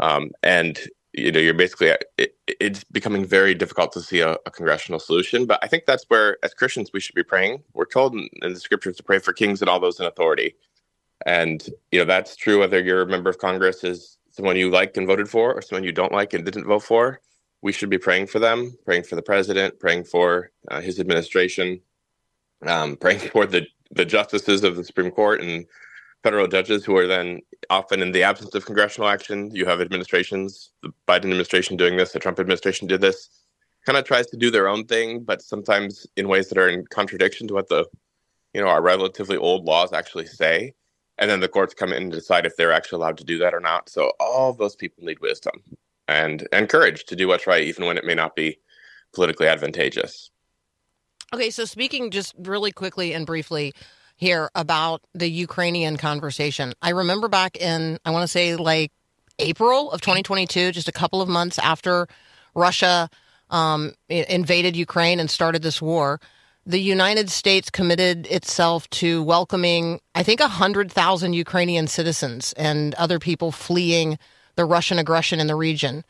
um, 0.00 0.30
and 0.42 0.78
you 1.14 1.32
know, 1.32 1.40
you're 1.40 1.54
basically 1.54 1.92
it, 2.18 2.36
it's 2.46 2.84
becoming 2.84 3.24
very 3.24 3.54
difficult 3.54 3.92
to 3.92 4.00
see 4.00 4.20
a, 4.20 4.36
a, 4.46 4.50
congressional 4.50 5.00
solution. 5.00 5.46
But 5.46 5.58
I 5.62 5.66
think 5.66 5.86
that's 5.86 6.04
where, 6.08 6.36
as 6.42 6.52
Christians, 6.52 6.90
we 6.92 7.00
should 7.00 7.14
be 7.14 7.22
praying. 7.22 7.62
We're 7.72 7.86
told 7.86 8.14
in, 8.14 8.28
in 8.42 8.52
the 8.52 8.60
scriptures 8.60 8.96
to 8.98 9.02
pray 9.02 9.18
for 9.18 9.32
kings 9.32 9.60
and 9.60 9.70
all 9.70 9.80
those 9.80 10.00
in 10.00 10.06
authority, 10.06 10.56
and 11.24 11.66
you 11.92 12.00
know 12.00 12.04
that's 12.04 12.36
true 12.36 12.58
whether 12.58 12.80
you're 12.80 13.02
a 13.02 13.06
member 13.06 13.30
of 13.30 13.38
Congress 13.38 13.84
is 13.84 14.18
someone 14.30 14.56
you 14.56 14.70
like 14.70 14.96
and 14.96 15.06
voted 15.06 15.28
for, 15.28 15.54
or 15.54 15.62
someone 15.62 15.84
you 15.84 15.92
don't 15.92 16.12
like 16.12 16.34
and 16.34 16.44
didn't 16.44 16.66
vote 16.66 16.82
for 16.82 17.20
we 17.62 17.72
should 17.72 17.90
be 17.90 17.98
praying 17.98 18.26
for 18.26 18.38
them, 18.38 18.76
praying 18.84 19.02
for 19.04 19.16
the 19.16 19.22
president, 19.22 19.80
praying 19.80 20.04
for 20.04 20.50
uh, 20.70 20.80
his 20.80 21.00
administration, 21.00 21.80
um, 22.66 22.96
praying 22.96 23.18
for 23.30 23.46
the 23.46 23.66
the 23.90 24.04
justices 24.04 24.64
of 24.64 24.76
the 24.76 24.84
Supreme 24.84 25.10
Court 25.10 25.40
and 25.40 25.64
federal 26.22 26.46
judges 26.46 26.84
who 26.84 26.96
are 26.96 27.06
then 27.06 27.40
often 27.70 28.02
in 28.02 28.12
the 28.12 28.22
absence 28.22 28.54
of 28.54 28.66
congressional 28.66 29.08
action. 29.08 29.50
You 29.54 29.64
have 29.64 29.80
administrations, 29.80 30.72
the 30.82 30.92
Biden 31.06 31.24
administration 31.24 31.78
doing 31.78 31.96
this, 31.96 32.12
the 32.12 32.18
Trump 32.18 32.38
administration 32.38 32.86
did 32.86 33.00
this, 33.00 33.30
kind 33.86 33.96
of 33.96 34.04
tries 34.04 34.26
to 34.26 34.36
do 34.36 34.50
their 34.50 34.68
own 34.68 34.84
thing, 34.84 35.20
but 35.20 35.40
sometimes 35.40 36.06
in 36.16 36.28
ways 36.28 36.50
that 36.50 36.58
are 36.58 36.68
in 36.68 36.84
contradiction 36.86 37.48
to 37.48 37.54
what 37.54 37.68
the 37.68 37.86
you 38.52 38.60
know 38.60 38.68
our 38.68 38.82
relatively 38.82 39.36
old 39.36 39.64
laws 39.64 39.92
actually 39.92 40.26
say. 40.26 40.74
And 41.20 41.28
then 41.28 41.40
the 41.40 41.48
courts 41.48 41.74
come 41.74 41.92
in 41.92 42.04
and 42.04 42.12
decide 42.12 42.46
if 42.46 42.56
they're 42.56 42.72
actually 42.72 42.98
allowed 42.98 43.18
to 43.18 43.24
do 43.24 43.38
that 43.38 43.52
or 43.52 43.58
not. 43.58 43.88
So 43.88 44.12
all 44.20 44.52
those 44.52 44.76
people 44.76 45.02
need 45.02 45.18
wisdom 45.18 45.64
and 46.08 46.48
and 46.52 46.68
courage 46.68 47.04
to 47.04 47.16
do 47.16 47.28
what's 47.28 47.46
right, 47.46 47.62
even 47.62 47.84
when 47.86 47.98
it 47.98 48.04
may 48.04 48.14
not 48.14 48.34
be 48.34 48.58
politically 49.14 49.46
advantageous. 49.46 50.30
Okay, 51.32 51.50
so 51.50 51.64
speaking 51.64 52.10
just 52.10 52.34
really 52.38 52.72
quickly 52.72 53.12
and 53.12 53.26
briefly 53.26 53.74
here 54.16 54.50
about 54.54 55.02
the 55.14 55.28
Ukrainian 55.28 55.96
conversation, 55.96 56.72
I 56.82 56.90
remember 56.90 57.28
back 57.28 57.56
in 57.56 57.98
I 58.04 58.10
want 58.10 58.22
to 58.22 58.28
say 58.28 58.56
like 58.56 58.90
April 59.38 59.92
of 59.92 60.00
2022, 60.00 60.72
just 60.72 60.88
a 60.88 60.92
couple 60.92 61.20
of 61.20 61.28
months 61.28 61.58
after 61.58 62.08
Russia 62.54 63.08
um, 63.50 63.92
invaded 64.08 64.74
Ukraine 64.76 65.20
and 65.20 65.30
started 65.30 65.62
this 65.62 65.80
war. 65.80 66.20
The 66.66 66.80
United 66.80 67.30
States 67.30 67.70
committed 67.70 68.26
itself 68.26 68.90
to 68.90 69.22
welcoming, 69.22 70.00
I 70.14 70.22
think, 70.22 70.40
100,000 70.40 71.32
Ukrainian 71.32 71.86
citizens 71.86 72.52
and 72.54 72.94
other 72.96 73.18
people 73.18 73.52
fleeing 73.52 74.18
the 74.58 74.64
Russian 74.64 74.98
aggression 74.98 75.38
in 75.38 75.46
the 75.46 75.54
region. 75.54 76.04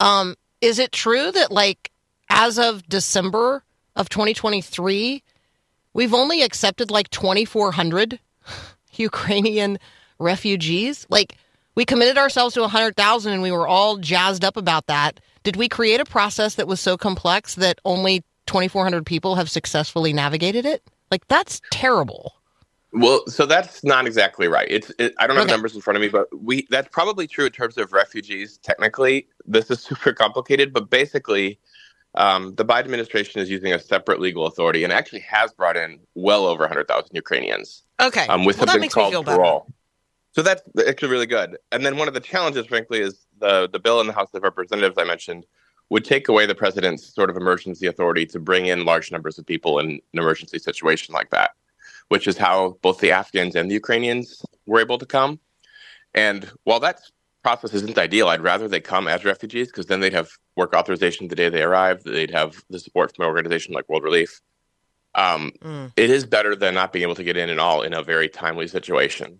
Um, 0.00 0.34
is 0.60 0.80
it 0.80 0.90
true 0.90 1.30
that, 1.30 1.52
like, 1.52 1.92
as 2.28 2.58
of 2.58 2.86
December 2.88 3.62
of 3.94 4.08
2023, 4.08 5.22
we've 5.94 6.12
only 6.12 6.42
accepted 6.42 6.90
like 6.90 7.08
2,400 7.10 8.18
Ukrainian 8.94 9.78
refugees? 10.18 11.06
Like, 11.10 11.36
we 11.76 11.84
committed 11.84 12.18
ourselves 12.18 12.54
to 12.54 12.60
100,000 12.62 13.32
and 13.32 13.40
we 13.40 13.52
were 13.52 13.68
all 13.68 13.98
jazzed 13.98 14.44
up 14.44 14.56
about 14.56 14.88
that. 14.88 15.20
Did 15.44 15.54
we 15.54 15.68
create 15.68 16.00
a 16.00 16.04
process 16.04 16.56
that 16.56 16.66
was 16.66 16.80
so 16.80 16.96
complex 16.96 17.54
that 17.54 17.78
only 17.84 18.24
2,400 18.46 19.06
people 19.06 19.36
have 19.36 19.48
successfully 19.48 20.12
navigated 20.12 20.66
it? 20.66 20.82
Like, 21.12 21.26
that's 21.28 21.60
terrible. 21.70 22.34
Well, 22.92 23.26
so 23.26 23.46
that's 23.46 23.82
not 23.82 24.06
exactly 24.06 24.48
right. 24.48 24.66
It's 24.70 24.92
it, 24.98 25.14
I 25.18 25.26
don't 25.26 25.36
have 25.36 25.46
okay. 25.46 25.54
numbers 25.54 25.74
in 25.74 25.80
front 25.80 25.96
of 25.96 26.02
me, 26.02 26.08
but 26.08 26.28
we 26.38 26.66
that's 26.70 26.88
probably 26.88 27.26
true 27.26 27.46
in 27.46 27.52
terms 27.52 27.78
of 27.78 27.92
refugees. 27.92 28.58
Technically, 28.58 29.28
this 29.46 29.70
is 29.70 29.80
super 29.88 30.12
complicated, 30.12 30.72
but 30.72 30.90
basically, 30.90 31.58
um, 32.16 32.54
the 32.56 32.64
Biden 32.64 32.84
administration 32.84 33.40
is 33.40 33.48
using 33.48 33.72
a 33.72 33.78
separate 33.78 34.20
legal 34.20 34.46
authority 34.46 34.84
and 34.84 34.92
actually 34.92 35.20
has 35.20 35.52
brought 35.52 35.76
in 35.76 36.00
well 36.14 36.44
over 36.44 36.62
100,000 36.64 37.08
Ukrainians. 37.14 37.84
Okay, 37.98 38.26
um, 38.26 38.44
with 38.44 38.58
well, 38.58 38.66
something 38.66 38.90
called 38.90 39.24
parole. 39.24 39.72
So 40.32 40.42
that's 40.42 40.62
actually 40.86 41.10
really 41.10 41.26
good. 41.26 41.58
And 41.72 41.84
then 41.84 41.96
one 41.96 42.08
of 42.08 42.14
the 42.14 42.20
challenges, 42.20 42.66
frankly, 42.66 43.00
is 43.00 43.26
the 43.38 43.70
the 43.72 43.78
bill 43.78 44.02
in 44.02 44.06
the 44.06 44.12
House 44.12 44.34
of 44.34 44.42
Representatives 44.42 44.96
I 44.98 45.04
mentioned 45.04 45.46
would 45.88 46.04
take 46.04 46.28
away 46.28 46.44
the 46.44 46.54
president's 46.54 47.14
sort 47.14 47.30
of 47.30 47.36
emergency 47.36 47.86
authority 47.86 48.26
to 48.26 48.38
bring 48.38 48.66
in 48.66 48.84
large 48.84 49.10
numbers 49.10 49.38
of 49.38 49.46
people 49.46 49.78
in 49.78 49.92
an 49.92 50.00
emergency 50.12 50.58
situation 50.58 51.14
like 51.14 51.30
that 51.30 51.52
which 52.08 52.26
is 52.26 52.36
how 52.38 52.76
both 52.82 52.98
the 53.00 53.10
Afghans 53.12 53.54
and 53.54 53.70
the 53.70 53.74
Ukrainians 53.74 54.44
were 54.66 54.80
able 54.80 54.98
to 54.98 55.06
come. 55.06 55.40
And 56.14 56.50
while 56.64 56.80
that 56.80 57.00
process 57.42 57.74
isn't 57.74 57.98
ideal, 57.98 58.28
I'd 58.28 58.42
rather 58.42 58.68
they 58.68 58.80
come 58.80 59.08
as 59.08 59.24
refugees 59.24 59.68
because 59.68 59.86
then 59.86 60.00
they'd 60.00 60.12
have 60.12 60.30
work 60.56 60.74
authorization 60.74 61.28
the 61.28 61.34
day 61.34 61.48
they 61.48 61.62
arrive. 61.62 62.02
They'd 62.04 62.30
have 62.30 62.56
the 62.70 62.78
support 62.78 63.14
from 63.14 63.24
an 63.24 63.28
organization 63.28 63.74
like 63.74 63.88
World 63.88 64.04
Relief. 64.04 64.40
um, 65.14 65.52
Mm. 65.62 65.92
it 65.96 66.08
is 66.08 66.24
better 66.24 66.56
than 66.56 66.72
not 66.74 66.90
being 66.92 67.02
able 67.02 67.14
to 67.14 67.24
get 67.24 67.36
in 67.36 67.50
at 67.50 67.58
all 67.58 67.82
in 67.82 67.92
a 67.92 68.02
very 68.02 68.28
timely 68.30 68.66
situation. 68.66 69.38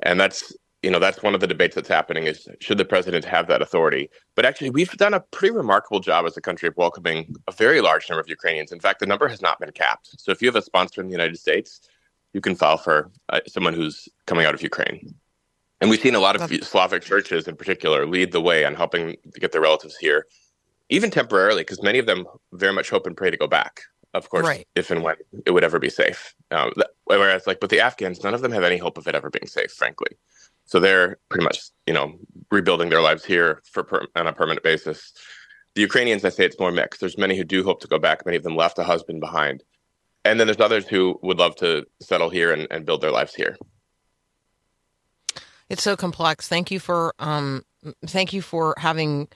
And 0.00 0.18
that's 0.18 0.52
you 0.82 0.90
know 0.90 0.98
that's 0.98 1.22
one 1.22 1.34
of 1.34 1.40
the 1.42 1.46
debates 1.46 1.74
that's 1.74 1.88
happening 1.90 2.24
is 2.24 2.48
should 2.60 2.78
the 2.78 2.86
president 2.86 3.26
have 3.26 3.46
that 3.48 3.60
authority? 3.60 4.08
But 4.34 4.46
actually, 4.46 4.70
we've 4.70 4.90
done 4.92 5.12
a 5.12 5.20
pretty 5.20 5.54
remarkable 5.54 6.00
job 6.00 6.24
as 6.24 6.38
a 6.38 6.40
country 6.40 6.68
of 6.68 6.76
welcoming 6.78 7.36
a 7.46 7.52
very 7.52 7.82
large 7.82 8.08
number 8.08 8.22
of 8.22 8.28
Ukrainians. 8.30 8.72
In 8.72 8.80
fact, 8.80 9.00
the 9.00 9.06
number 9.06 9.28
has 9.28 9.42
not 9.42 9.60
been 9.60 9.72
capped. 9.72 10.18
So 10.18 10.32
if 10.32 10.40
you 10.40 10.48
have 10.48 10.56
a 10.56 10.62
sponsor 10.62 11.02
in 11.02 11.08
the 11.08 11.12
United 11.12 11.38
States, 11.38 11.82
you 12.32 12.40
can 12.40 12.54
file 12.54 12.76
for 12.76 13.10
uh, 13.28 13.40
someone 13.46 13.74
who's 13.74 14.08
coming 14.26 14.46
out 14.46 14.54
of 14.54 14.62
Ukraine. 14.62 15.14
And 15.80 15.88
we've 15.88 16.00
seen 16.00 16.14
a 16.14 16.20
lot 16.20 16.36
of 16.36 16.64
Slavic 16.64 17.02
churches 17.02 17.48
in 17.48 17.56
particular 17.56 18.06
lead 18.06 18.32
the 18.32 18.40
way 18.40 18.64
on 18.64 18.74
helping 18.74 19.16
to 19.32 19.40
get 19.40 19.52
their 19.52 19.62
relatives 19.62 19.96
here, 19.96 20.26
even 20.90 21.10
temporarily, 21.10 21.62
because 21.62 21.82
many 21.82 21.98
of 21.98 22.06
them 22.06 22.26
very 22.52 22.72
much 22.72 22.90
hope 22.90 23.06
and 23.06 23.16
pray 23.16 23.30
to 23.30 23.36
go 23.36 23.46
back. 23.46 23.82
Of 24.12 24.28
course, 24.28 24.46
Right. 24.46 24.66
if 24.74 24.90
and 24.90 25.02
when 25.02 25.16
it 25.46 25.52
would 25.52 25.64
ever 25.64 25.78
be 25.78 25.88
safe. 25.88 26.34
Um, 26.50 26.72
whereas, 27.04 27.46
like 27.46 27.58
with 27.62 27.70
the 27.70 27.80
Afghans, 27.80 28.22
none 28.22 28.34
of 28.34 28.42
them 28.42 28.52
have 28.52 28.64
any 28.64 28.76
hope 28.76 28.98
of 28.98 29.06
it 29.06 29.14
ever 29.14 29.30
being 29.30 29.46
safe, 29.46 29.70
frankly. 29.70 30.16
So 30.64 30.80
they're 30.80 31.18
pretty 31.28 31.44
much, 31.44 31.62
you 31.86 31.94
know, 31.94 32.18
rebuilding 32.50 32.90
their 32.90 33.00
lives 33.00 33.24
here 33.24 33.62
for 33.64 33.84
per- 33.84 34.06
on 34.16 34.26
a 34.26 34.32
permanent 34.32 34.64
basis. 34.64 35.12
The 35.74 35.80
Ukrainians, 35.80 36.24
I 36.24 36.30
say 36.30 36.44
it's 36.44 36.58
more 36.58 36.72
mixed. 36.72 37.00
There's 37.00 37.16
many 37.16 37.36
who 37.36 37.44
do 37.44 37.62
hope 37.62 37.80
to 37.82 37.88
go 37.88 37.98
back. 37.98 38.26
Many 38.26 38.36
of 38.36 38.42
them 38.42 38.56
left 38.56 38.78
a 38.78 38.84
husband 38.84 39.20
behind, 39.20 39.62
and 40.24 40.38
then 40.38 40.46
there's 40.46 40.60
others 40.60 40.86
who 40.86 41.18
would 41.22 41.38
love 41.38 41.56
to 41.56 41.86
settle 42.00 42.30
here 42.30 42.52
and, 42.52 42.66
and 42.70 42.84
build 42.84 43.00
their 43.00 43.10
lives 43.10 43.34
here. 43.34 43.56
It's 45.68 45.82
so 45.82 45.96
complex. 45.96 46.48
Thank 46.48 46.70
you 46.70 46.80
for 46.80 47.14
um, 47.18 47.64
thank 48.06 48.32
you 48.32 48.42
for 48.42 48.74
having 48.78 49.28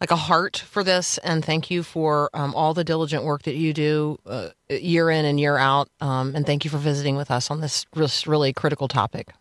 like 0.00 0.10
a 0.10 0.16
heart 0.16 0.56
for 0.56 0.82
this, 0.82 1.18
and 1.18 1.44
thank 1.44 1.70
you 1.70 1.82
for 1.82 2.30
um, 2.34 2.54
all 2.54 2.74
the 2.74 2.84
diligent 2.84 3.24
work 3.24 3.42
that 3.44 3.54
you 3.54 3.72
do 3.72 4.18
uh, 4.26 4.48
year 4.68 5.10
in 5.10 5.24
and 5.24 5.38
year 5.38 5.56
out. 5.56 5.88
Um, 6.00 6.34
and 6.34 6.44
thank 6.44 6.64
you 6.64 6.70
for 6.70 6.78
visiting 6.78 7.16
with 7.16 7.30
us 7.30 7.50
on 7.50 7.60
this 7.60 7.86
this 7.94 8.26
really 8.26 8.52
critical 8.52 8.88
topic. 8.88 9.32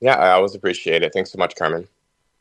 Yeah, 0.00 0.16
I 0.16 0.30
always 0.32 0.54
appreciate 0.54 1.02
it. 1.02 1.12
Thanks 1.12 1.30
so 1.30 1.38
much, 1.38 1.54
Carmen. 1.56 1.86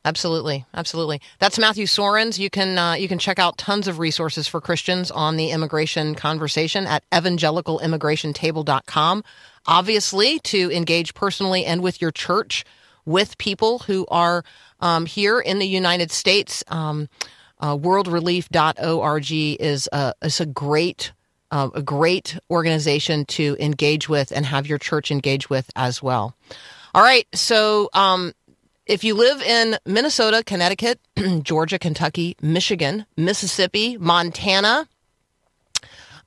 Absolutely, 0.04 0.66
absolutely. 0.74 1.22
That's 1.38 1.60
Matthew 1.60 1.86
Soerens. 1.86 2.40
You 2.40 2.50
can 2.50 2.76
uh, 2.78 2.94
you 2.94 3.08
can 3.08 3.20
check 3.20 3.38
out 3.38 3.60
tons 3.60 3.88
of 3.88 4.00
resources 4.00 4.48
for 4.48 4.60
Christians 4.60 5.12
on 5.12 5.38
the 5.38 5.52
immigration 5.52 6.16
conversation 6.16 6.88
at 6.88 7.08
evangelicalimmigrationtable.com. 7.12 9.24
Obviously, 9.68 10.40
to 10.40 10.72
engage 10.72 11.14
personally 11.14 11.66
and 11.66 11.84
with 11.84 12.02
your 12.02 12.10
church 12.12 12.66
with 13.06 13.38
people 13.38 13.78
who 13.80 14.06
are 14.10 14.44
um, 14.80 15.06
here 15.06 15.40
in 15.40 15.60
the 15.60 15.68
United 15.68 16.10
States. 16.12 16.64
Um, 16.68 17.08
uh, 17.60 17.78
worldrelief.org 17.78 19.32
is 19.32 19.90
a, 19.92 20.16
is 20.24 20.40
a 20.40 20.48
great 20.48 21.12
uh, 21.52 21.70
a 21.76 21.82
great 21.82 22.40
organization 22.50 23.26
to 23.26 23.58
engage 23.60 24.08
with 24.08 24.32
and 24.32 24.46
have 24.46 24.68
your 24.68 24.78
church 24.78 25.12
engage 25.12 25.50
with 25.50 25.70
as 25.76 26.02
well. 26.02 26.36
All 26.94 27.04
right, 27.04 27.28
so 27.34 27.90
um, 27.94 28.34
if 28.86 29.04
you 29.04 29.14
live 29.14 29.42
in 29.42 29.78
Minnesota, 29.86 30.44
Connecticut, 30.46 31.00
Georgia, 31.44 31.78
Kentucky, 31.78 32.36
Michigan, 32.42 33.06
Mississippi, 33.16 33.98
Montana, 33.98 34.88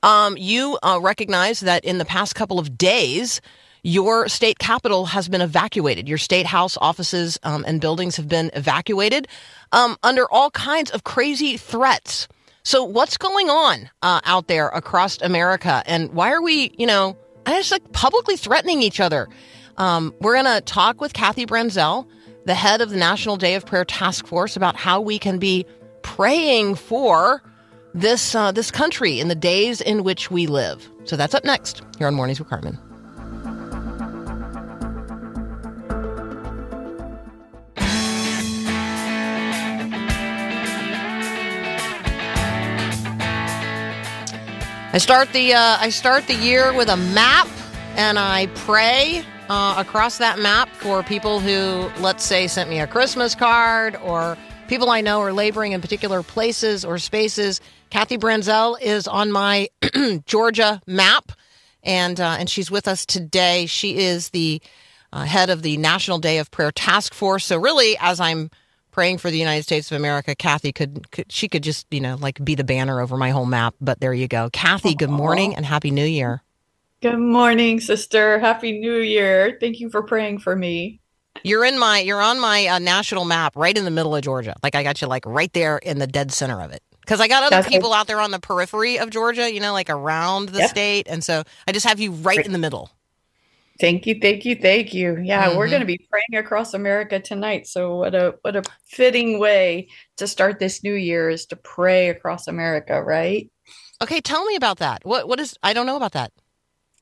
um, 0.02 0.36
you 0.36 0.78
uh, 0.82 0.98
recognize 1.02 1.60
that 1.60 1.84
in 1.84 1.98
the 1.98 2.04
past 2.04 2.34
couple 2.34 2.58
of 2.58 2.76
days, 2.76 3.40
your 3.82 4.28
state 4.28 4.58
capital 4.58 5.06
has 5.06 5.28
been 5.28 5.40
evacuated. 5.40 6.08
Your 6.08 6.18
state 6.18 6.46
house 6.46 6.76
offices 6.80 7.38
um, 7.42 7.64
and 7.66 7.80
buildings 7.80 8.16
have 8.16 8.28
been 8.28 8.50
evacuated 8.54 9.28
um, 9.72 9.96
under 10.02 10.30
all 10.30 10.50
kinds 10.50 10.90
of 10.90 11.04
crazy 11.04 11.56
threats. 11.56 12.28
So, 12.62 12.84
what's 12.84 13.18
going 13.18 13.50
on 13.50 13.90
uh, 14.02 14.20
out 14.24 14.46
there 14.46 14.68
across 14.68 15.20
America, 15.20 15.82
and 15.86 16.12
why 16.14 16.32
are 16.32 16.40
we, 16.40 16.72
you 16.78 16.86
know, 16.86 17.16
just 17.46 17.70
like 17.70 17.92
publicly 17.92 18.38
threatening 18.38 18.80
each 18.80 19.00
other? 19.00 19.28
Um, 19.76 20.14
we're 20.20 20.34
going 20.40 20.54
to 20.54 20.62
talk 20.62 21.00
with 21.00 21.12
Kathy 21.12 21.44
Branzell, 21.44 22.06
the 22.46 22.54
head 22.54 22.80
of 22.80 22.90
the 22.90 22.96
National 22.96 23.37
Day 23.37 23.54
of 23.54 23.64
Prayer 23.64 23.85
Task 23.85 24.26
Force, 24.26 24.57
about 24.57 24.76
how 24.76 25.00
we 25.00 25.18
can 25.18 25.38
be 25.38 25.66
praying 26.02 26.74
for 26.74 27.42
this 27.94 28.35
uh, 28.35 28.52
this 28.52 28.70
country 28.70 29.20
in 29.20 29.28
the 29.28 29.35
days 29.35 29.80
in 29.80 30.04
which 30.04 30.30
we 30.30 30.46
live. 30.46 30.88
So 31.04 31.16
that's 31.16 31.35
up 31.35 31.44
next 31.44 31.83
here 31.98 32.07
on 32.07 32.14
Mornings 32.14 32.38
with 32.38 32.48
Carmen. 32.48 32.78
I 44.92 44.98
start 44.98 45.33
the 45.33 45.54
uh, 45.54 45.76
I 45.80 45.88
start 45.90 46.28
the 46.28 46.35
year 46.35 46.72
with 46.72 46.88
a 46.88 46.96
map, 46.96 47.48
and 47.96 48.16
I 48.16 48.46
pray 48.54 49.24
uh, 49.48 49.74
across 49.76 50.18
that 50.18 50.38
map 50.38 50.68
for 50.68 51.02
people 51.02 51.40
who, 51.40 51.90
let's 52.00 52.24
say, 52.24 52.46
sent 52.46 52.70
me 52.70 52.80
a 52.80 52.87
Christmas 52.87 53.35
card, 53.35 53.96
or 53.96 54.37
people 54.68 54.90
I 54.90 55.00
know 55.00 55.20
are 55.20 55.33
laboring 55.33 55.72
in 55.72 55.80
particular 55.80 56.22
places 56.22 56.85
or 56.85 56.98
spaces. 56.98 57.61
Kathy 57.90 58.16
Branzell 58.16 58.80
is 58.80 59.07
on 59.07 59.30
my 59.33 59.68
Georgia 60.26 60.80
map, 60.87 61.33
and 61.83 62.18
uh, 62.20 62.37
and 62.38 62.48
she's 62.48 62.70
with 62.70 62.88
us 62.88 63.04
today. 63.04 63.66
She 63.66 63.98
is 63.98 64.30
the 64.30 64.62
uh, 65.12 65.24
head 65.24 65.50
of 65.50 65.62
the 65.62 65.76
National 65.76 66.18
Day 66.18 66.38
of 66.38 66.50
Prayer 66.50 66.72
Task 66.72 67.14
Force. 67.14 67.44
So 67.44 67.59
really, 67.59 67.96
as 68.00 68.20
I'm 68.20 68.50
praying 68.90 69.18
for 69.18 69.30
the 69.30 69.38
United 69.38 69.64
States 69.64 69.90
of 69.90 69.96
America, 69.96 70.35
Kathy 70.35 70.72
could, 70.72 71.11
could 71.11 71.30
she 71.30 71.48
could 71.48 71.62
just 71.62 71.87
you 71.90 72.00
know 72.00 72.16
like 72.16 72.42
be 72.42 72.54
the 72.54 72.64
banner 72.64 73.00
over 73.00 73.16
my 73.16 73.30
whole 73.30 73.46
map. 73.46 73.74
But 73.80 74.00
there 74.00 74.14
you 74.14 74.28
go, 74.28 74.48
Kathy. 74.52 74.94
Good 74.94 75.11
morning 75.11 75.54
and 75.54 75.66
happy 75.66 75.90
New 75.90 76.07
Year. 76.07 76.43
Good 77.04 77.18
morning, 77.18 77.80
sister. 77.80 78.38
Happy 78.38 78.78
New 78.78 78.96
Year. 78.96 79.58
Thank 79.60 79.78
you 79.78 79.90
for 79.90 80.04
praying 80.04 80.38
for 80.38 80.56
me. 80.56 81.02
You're 81.42 81.66
in 81.66 81.78
my 81.78 81.98
you're 81.98 82.22
on 82.22 82.40
my 82.40 82.66
uh, 82.66 82.78
national 82.78 83.26
map, 83.26 83.56
right 83.56 83.76
in 83.76 83.84
the 83.84 83.90
middle 83.90 84.16
of 84.16 84.22
Georgia. 84.22 84.56
Like 84.62 84.74
I 84.74 84.82
got 84.82 85.02
you 85.02 85.06
like 85.06 85.26
right 85.26 85.52
there 85.52 85.76
in 85.76 85.98
the 85.98 86.06
dead 86.06 86.32
center 86.32 86.62
of 86.62 86.70
it. 86.72 86.82
Because 87.02 87.20
I 87.20 87.28
got 87.28 87.42
other 87.42 87.56
That's 87.56 87.68
people 87.68 87.92
out 87.92 88.06
there 88.06 88.20
on 88.20 88.30
the 88.30 88.38
periphery 88.38 88.98
of 88.98 89.10
Georgia, 89.10 89.52
you 89.52 89.60
know, 89.60 89.74
like 89.74 89.90
around 89.90 90.48
the 90.48 90.60
Yep. 90.60 90.70
state, 90.70 91.06
and 91.06 91.22
so 91.22 91.42
I 91.68 91.72
just 91.72 91.84
have 91.84 92.00
you 92.00 92.12
right 92.12 92.42
in 92.42 92.52
the 92.52 92.58
middle. 92.58 92.90
Thank 93.78 94.06
you, 94.06 94.18
thank 94.22 94.46
you, 94.46 94.54
thank 94.54 94.94
you. 94.94 95.20
Yeah, 95.22 95.54
we're 95.54 95.66
Mhm. 95.66 95.70
going 95.70 95.80
to 95.80 95.86
be 95.86 96.08
praying 96.10 96.42
across 96.42 96.72
America 96.72 97.20
tonight. 97.20 97.66
So 97.66 97.96
what 97.96 98.14
a 98.14 98.36
what 98.40 98.56
a 98.56 98.62
fitting 98.86 99.38
way 99.38 99.88
to 100.16 100.26
start 100.26 100.58
this 100.58 100.82
new 100.82 100.94
year 100.94 101.28
is 101.28 101.44
to 101.48 101.56
pray 101.56 102.08
across 102.08 102.48
America, 102.48 103.02
right? 103.02 103.50
Okay, 104.00 104.22
tell 104.22 104.46
me 104.46 104.56
about 104.56 104.78
that. 104.78 105.04
What 105.04 105.28
what 105.28 105.38
is 105.38 105.54
I 105.62 105.74
don't 105.74 105.84
know 105.84 105.96
about 105.96 106.12
that. 106.12 106.32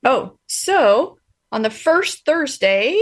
Oh, 0.04 0.38
so 0.46 1.18
on 1.52 1.62
the 1.62 1.70
first 1.70 2.24
Thursday 2.26 3.00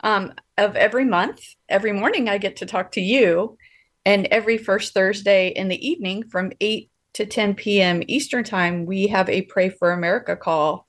um, 0.00 0.34
of 0.58 0.76
every 0.76 1.04
month, 1.04 1.40
every 1.68 1.92
morning 1.92 2.28
I 2.28 2.38
get 2.38 2.56
to 2.56 2.66
talk 2.66 2.92
to 2.92 3.00
you, 3.00 3.56
and 4.04 4.26
every 4.26 4.58
first 4.58 4.92
Thursday 4.92 5.48
in 5.48 5.68
the 5.68 5.86
evening 5.86 6.24
from 6.28 6.52
8 6.60 6.90
to 7.14 7.24
10 7.24 7.54
p.m. 7.54 8.02
Eastern 8.06 8.44
Time, 8.44 8.84
we 8.84 9.06
have 9.06 9.30
a 9.30 9.42
Pray 9.42 9.70
for 9.70 9.92
America 9.92 10.36
call. 10.36 10.86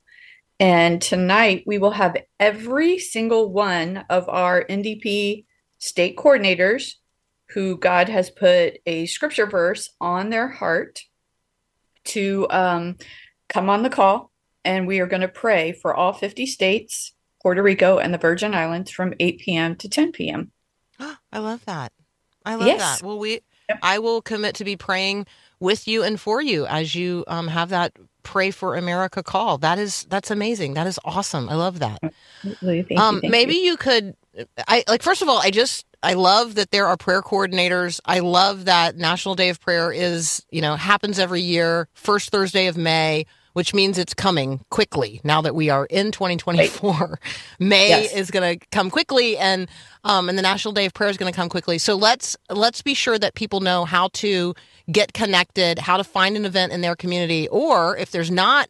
And 0.59 1.01
tonight 1.01 1.63
we 1.65 1.77
will 1.77 1.91
have 1.91 2.17
every 2.39 2.99
single 2.99 3.51
one 3.51 4.03
of 4.09 4.27
our 4.27 4.65
NDP 4.65 5.45
state 5.79 6.17
coordinators 6.17 6.93
who 7.49 7.77
God 7.77 8.09
has 8.09 8.29
put 8.29 8.79
a 8.85 9.05
scripture 9.05 9.45
verse 9.45 9.89
on 10.01 10.29
their 10.29 10.47
heart 10.47 11.01
to 12.05 12.47
um, 12.49 12.97
come 13.47 13.69
on 13.69 13.83
the 13.83 13.89
call 13.89 14.31
and 14.65 14.87
we 14.87 14.99
are 14.99 15.07
going 15.07 15.21
to 15.21 15.27
pray 15.29 15.71
for 15.71 15.93
all 15.95 16.11
50 16.11 16.45
states, 16.45 17.13
Puerto 17.41 17.63
Rico, 17.63 17.97
and 17.99 18.13
the 18.13 18.17
Virgin 18.17 18.53
Islands 18.53 18.91
from 18.91 19.13
8 19.19 19.39
p.m. 19.39 19.75
to 19.77 19.87
10 19.87 20.11
p.m. 20.11 20.51
I 20.99 21.39
love 21.39 21.63
that. 21.65 21.93
I 22.45 22.55
love 22.55 22.67
Yes. 22.67 22.99
that. 22.99 23.07
Well, 23.07 23.19
we 23.19 23.41
Yep. 23.69 23.79
I 23.81 23.97
will 23.97 24.21
commit 24.21 24.53
to 24.55 24.63
be 24.63 24.75
praying 24.75 25.25
with 25.59 25.87
you 25.87 26.03
and 26.03 26.19
for 26.19 26.39
you 26.39 26.67
as 26.67 26.93
you 26.93 27.23
um, 27.27 27.47
have 27.47 27.69
that 27.69 27.93
pray 28.21 28.51
for 28.51 28.75
America 28.75 29.23
call. 29.23 29.57
That 29.57 29.79
is 29.79 30.05
that's 30.07 30.29
amazing. 30.29 30.75
That 30.75 30.85
is 30.85 30.99
awesome. 31.03 31.49
I 31.49 31.55
love 31.55 31.79
that. 31.79 31.99
Absolutely. 32.43 32.85
You, 32.91 32.97
um, 33.01 33.21
thank 33.21 33.31
maybe 33.31 33.55
you. 33.55 33.61
you 33.71 33.77
could 33.77 34.15
I 34.67 34.83
like 34.87 35.01
first 35.01 35.21
of 35.23 35.29
all, 35.29 35.39
I 35.39 35.49
just 35.49 35.85
I 36.03 36.13
love 36.13 36.55
that 36.55 36.71
there 36.71 36.85
are 36.87 36.97
prayer 36.97 37.21
coordinators. 37.23 37.99
I 38.05 38.19
love 38.19 38.65
that 38.65 38.97
National 38.97 39.33
Day 39.33 39.49
of 39.49 39.59
Prayer 39.59 39.91
is, 39.91 40.45
you 40.51 40.61
know, 40.61 40.75
happens 40.75 41.17
every 41.17 41.41
year, 41.41 41.87
first 41.93 42.29
Thursday 42.29 42.67
of 42.67 42.77
May, 42.77 43.25
which 43.55 43.73
means 43.73 43.97
it's 43.97 44.13
coming 44.13 44.59
quickly 44.69 45.21
now 45.23 45.41
that 45.41 45.55
we 45.55 45.69
are 45.69 45.85
in 45.85 46.11
2024. 46.11 47.21
May 47.59 47.87
Yes. 47.87 48.13
is 48.13 48.29
going 48.31 48.59
to 48.59 48.65
come 48.71 48.89
quickly 48.89 49.37
and 49.37 49.69
um 50.03 50.27
and 50.27 50.37
the 50.37 50.41
National 50.41 50.73
Day 50.73 50.85
of 50.85 50.93
Prayer 50.93 51.09
is 51.09 51.15
going 51.15 51.31
to 51.31 51.35
come 51.35 51.47
quickly. 51.47 51.77
So 51.77 51.95
let's 51.95 52.35
let's 52.49 52.81
be 52.81 52.93
sure 52.93 53.17
that 53.17 53.33
people 53.33 53.61
know 53.61 53.85
how 53.85 54.09
to 54.15 54.53
get 54.91 55.13
connected, 55.13 55.79
how 55.79 55.95
to 55.95 56.03
find 56.03 56.35
an 56.35 56.43
event 56.43 56.73
in 56.73 56.81
their 56.81 56.97
community 56.97 57.47
or 57.47 57.95
if 57.97 58.11
there's 58.11 58.29
not 58.29 58.67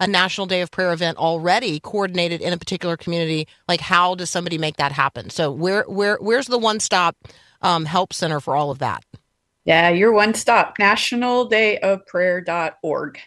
a 0.00 0.06
National 0.06 0.46
Day 0.46 0.62
of 0.62 0.70
Prayer 0.70 0.94
event 0.94 1.18
already 1.18 1.78
coordinated 1.78 2.40
in 2.40 2.54
a 2.54 2.56
particular 2.56 2.96
community, 2.96 3.46
like 3.68 3.82
how 3.82 4.14
does 4.14 4.30
somebody 4.30 4.56
make 4.56 4.78
that 4.78 4.92
happen? 4.92 5.28
So 5.28 5.52
where 5.52 5.82
where 5.84 6.16
where's 6.22 6.46
the 6.46 6.58
one 6.58 6.80
stop 6.80 7.16
um, 7.60 7.84
help 7.84 8.14
center 8.14 8.40
for 8.40 8.56
all 8.56 8.70
of 8.70 8.78
that? 8.78 9.04
Yeah, 9.66 9.90
you're 9.90 10.12
one 10.12 10.32
stop, 10.34 10.78
nationaldayofprayer.org. 10.78 13.18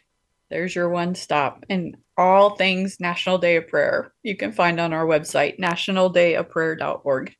There's 0.49 0.75
your 0.75 0.89
one 0.89 1.15
stop. 1.15 1.65
And 1.69 1.97
all 2.17 2.55
things 2.55 2.99
National 2.99 3.37
Day 3.37 3.57
of 3.57 3.67
Prayer 3.67 4.13
you 4.23 4.35
can 4.37 4.51
find 4.51 4.79
on 4.79 4.93
our 4.93 5.05
website, 5.05 5.59
nationaldayofprayer.org. 5.59 7.35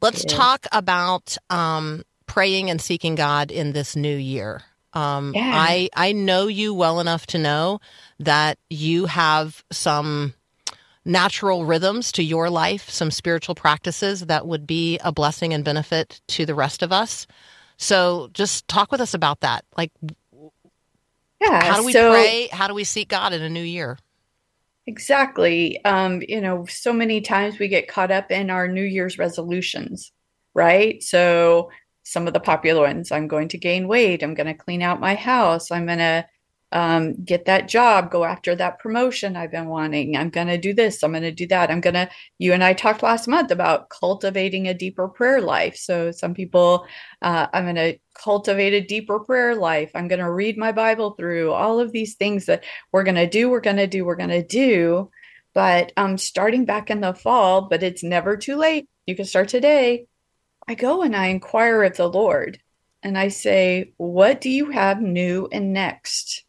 Let's 0.00 0.24
Yes. 0.24 0.34
talk 0.34 0.66
about 0.72 1.36
um, 1.50 2.02
praying 2.26 2.70
and 2.70 2.80
seeking 2.80 3.14
God 3.14 3.50
in 3.50 3.72
this 3.72 3.94
new 3.94 4.16
year. 4.16 4.62
Um, 4.94 5.34
Yeah. 5.34 5.50
I 5.52 5.90
I 5.94 6.12
know 6.12 6.46
you 6.46 6.72
well 6.74 7.00
enough 7.00 7.26
to 7.28 7.38
know 7.38 7.80
that 8.18 8.58
you 8.70 9.06
have 9.06 9.62
some 9.70 10.34
natural 11.04 11.64
rhythms 11.64 12.12
to 12.12 12.22
your 12.22 12.48
life, 12.48 12.88
some 12.88 13.10
spiritual 13.10 13.54
practices 13.54 14.26
that 14.26 14.46
would 14.46 14.66
be 14.66 14.98
a 14.98 15.12
blessing 15.12 15.52
and 15.52 15.64
benefit 15.64 16.20
to 16.28 16.46
the 16.46 16.54
rest 16.54 16.82
of 16.82 16.92
us. 16.92 17.26
So 17.76 18.30
just 18.32 18.68
talk 18.68 18.92
with 18.92 19.00
us 19.00 19.14
about 19.14 19.40
that. 19.40 19.64
Like, 19.76 19.90
Yeah. 21.40 21.64
how 21.64 21.76
do 21.78 21.84
we 21.84 21.92
so- 21.92 22.12
pray? 22.12 22.48
How 22.52 22.68
do 22.68 22.74
we 22.74 22.84
seek 22.84 23.08
God 23.08 23.32
in 23.32 23.42
a 23.42 23.48
new 23.48 23.62
year? 23.62 23.98
Exactly. 24.86 25.84
Um, 25.84 26.22
you 26.26 26.40
know, 26.40 26.66
so 26.66 26.92
many 26.92 27.20
times 27.20 27.58
we 27.58 27.68
get 27.68 27.88
caught 27.88 28.10
up 28.10 28.30
in 28.30 28.50
our 28.50 28.66
New 28.68 28.82
Year's 28.82 29.18
resolutions, 29.18 30.12
right? 30.54 31.02
So 31.02 31.70
some 32.04 32.26
of 32.26 32.32
the 32.32 32.40
popular 32.40 32.82
ones, 32.82 33.12
I'm 33.12 33.28
going 33.28 33.48
to 33.48 33.58
gain 33.58 33.86
weight, 33.86 34.22
I'm 34.22 34.34
going 34.34 34.48
to 34.48 34.54
clean 34.54 34.82
out 34.82 35.00
my 35.00 35.14
house, 35.14 35.70
I'm 35.70 35.86
going 35.86 35.98
to 35.98 36.26
um, 36.72 37.14
get 37.24 37.44
that 37.44 37.68
job, 37.68 38.10
go 38.10 38.24
after 38.24 38.54
that 38.56 38.78
promotion 38.78 39.36
I've 39.36 39.50
been 39.50 39.68
wanting, 39.68 40.16
I'm 40.16 40.30
going 40.30 40.46
to 40.48 40.58
do 40.58 40.72
this, 40.72 41.02
I'm 41.02 41.12
going 41.12 41.22
to 41.22 41.30
do 41.30 41.46
that. 41.48 41.70
I'm 41.70 41.80
going 41.80 41.94
to, 41.94 42.08
you 42.38 42.52
and 42.52 42.64
I 42.64 42.72
talked 42.72 43.02
last 43.02 43.28
month 43.28 43.50
about 43.50 43.90
cultivating 43.90 44.68
a 44.68 44.74
deeper 44.74 45.08
prayer 45.08 45.40
life. 45.40 45.76
So 45.76 46.10
some 46.10 46.34
people, 46.34 46.86
uh, 47.20 47.46
I'm 47.52 47.64
going 47.64 47.76
to 47.76 47.98
cultivate 48.14 48.72
a 48.72 48.80
deeper 48.80 49.20
prayer 49.20 49.54
life, 49.54 49.90
I'm 49.94 50.08
going 50.08 50.20
to 50.20 50.30
read 50.30 50.56
my 50.58 50.72
Bible 50.72 51.12
through, 51.12 51.52
all 51.52 51.78
of 51.78 51.92
these 51.92 52.14
things 52.14 52.46
that 52.46 52.64
we're 52.90 53.04
going 53.04 53.16
to 53.16 53.28
do, 53.28 53.50
we're 53.50 53.60
going 53.60 53.76
to 53.76 53.86
do, 53.86 54.04
we're 54.04 54.16
going 54.16 54.30
to 54.30 54.44
do. 54.44 55.10
But 55.54 55.92
um, 55.96 56.16
starting 56.16 56.64
back 56.64 56.90
in 56.90 57.00
the 57.00 57.14
fall, 57.14 57.68
but 57.68 57.82
it's 57.82 58.02
never 58.02 58.36
too 58.36 58.56
late. 58.56 58.88
You 59.06 59.14
can 59.14 59.26
start 59.26 59.48
today. 59.48 60.06
I 60.66 60.74
go 60.74 61.02
and 61.02 61.14
I 61.14 61.26
inquire 61.26 61.82
of 61.82 61.96
the 61.96 62.08
Lord 62.08 62.58
and 63.02 63.18
I 63.18 63.28
say, 63.28 63.92
What 63.96 64.40
do 64.40 64.48
you 64.48 64.70
have 64.70 65.00
new 65.00 65.48
and 65.52 65.72
next? 65.72 66.44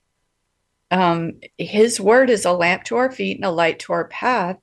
Um, 0.94 1.40
his 1.58 2.00
word 2.00 2.30
is 2.30 2.46
a 2.46 2.54
lamp 2.54 2.84
to 2.86 2.98
our 2.98 3.12
feet 3.12 3.38
and 3.38 3.46
a 3.46 3.52
light 3.52 3.80
to 3.80 3.94
our 3.94 4.08
path. 4.08 4.58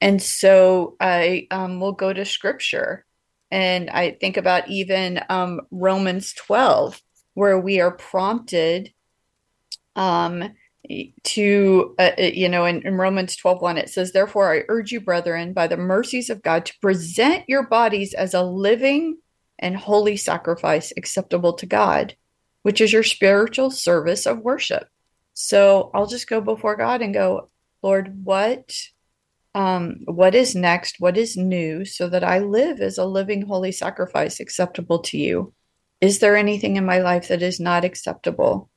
And 0.00 0.20
so 0.20 0.96
I 0.98 1.46
um, 1.50 1.78
will 1.78 1.92
go 1.92 2.12
to 2.12 2.24
scripture 2.24 3.04
and 3.50 3.88
I 3.90 4.12
think 4.12 4.36
about 4.36 4.68
even 4.68 5.20
um, 5.28 5.60
Romans 5.70 6.32
12, 6.34 7.00
where 7.34 7.58
we 7.58 7.80
are 7.80 7.90
prompted 7.90 8.92
um, 9.96 10.54
to 11.22 11.94
uh, 11.98 12.10
uh, 12.18 12.22
you 12.22 12.48
know 12.48 12.64
in, 12.64 12.86
in 12.86 12.94
romans 12.94 13.36
12 13.36 13.60
1 13.60 13.76
it 13.76 13.90
says 13.90 14.12
therefore 14.12 14.54
i 14.54 14.62
urge 14.68 14.90
you 14.90 15.00
brethren 15.00 15.52
by 15.52 15.66
the 15.66 15.76
mercies 15.76 16.30
of 16.30 16.40
god 16.40 16.64
to 16.64 16.72
present 16.80 17.44
your 17.46 17.66
bodies 17.66 18.14
as 18.14 18.32
a 18.32 18.42
living 18.42 19.18
and 19.58 19.76
holy 19.76 20.16
sacrifice 20.16 20.92
acceptable 20.96 21.52
to 21.52 21.66
god 21.66 22.14
which 22.62 22.80
is 22.80 22.92
your 22.92 23.02
spiritual 23.02 23.70
service 23.70 24.24
of 24.24 24.38
worship 24.38 24.88
so 25.40 25.90
i'll 25.94 26.06
just 26.06 26.28
go 26.28 26.40
before 26.40 26.74
god 26.74 27.00
and 27.00 27.14
go 27.14 27.48
lord 27.80 28.24
what 28.24 28.74
um 29.54 30.00
what 30.04 30.34
is 30.34 30.54
next? 30.54 30.96
What 30.98 31.16
is 31.16 31.36
new 31.36 31.84
so 31.84 32.08
that 32.08 32.24
i 32.24 32.38
live 32.38 32.80
as 32.80 32.98
a 32.98 33.04
living 33.04 33.42
holy 33.42 33.72
sacrifice 33.72 34.40
acceptable 34.40 34.98
to 35.00 35.18
you? 35.18 35.52
Is 36.00 36.18
there 36.18 36.36
anything 36.36 36.76
in 36.76 36.84
my 36.84 36.98
life 36.98 37.28
that 37.28 37.42
is 37.42 37.58
not 37.58 37.84
acceptable? 37.84 38.68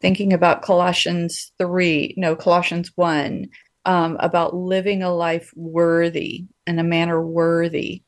Thinking 0.00 0.32
about 0.32 0.62
Colossians 0.62 1.52
3, 1.58 2.14
no, 2.18 2.36
Colossians 2.36 2.92
1, 2.96 3.48
um, 3.86 4.16
about 4.20 4.54
living 4.54 5.02
a 5.02 5.14
life 5.14 5.52
worthy 5.56 6.46
in 6.66 6.78
a 6.78 6.84
manner 6.84 7.24
worthy 7.24 8.02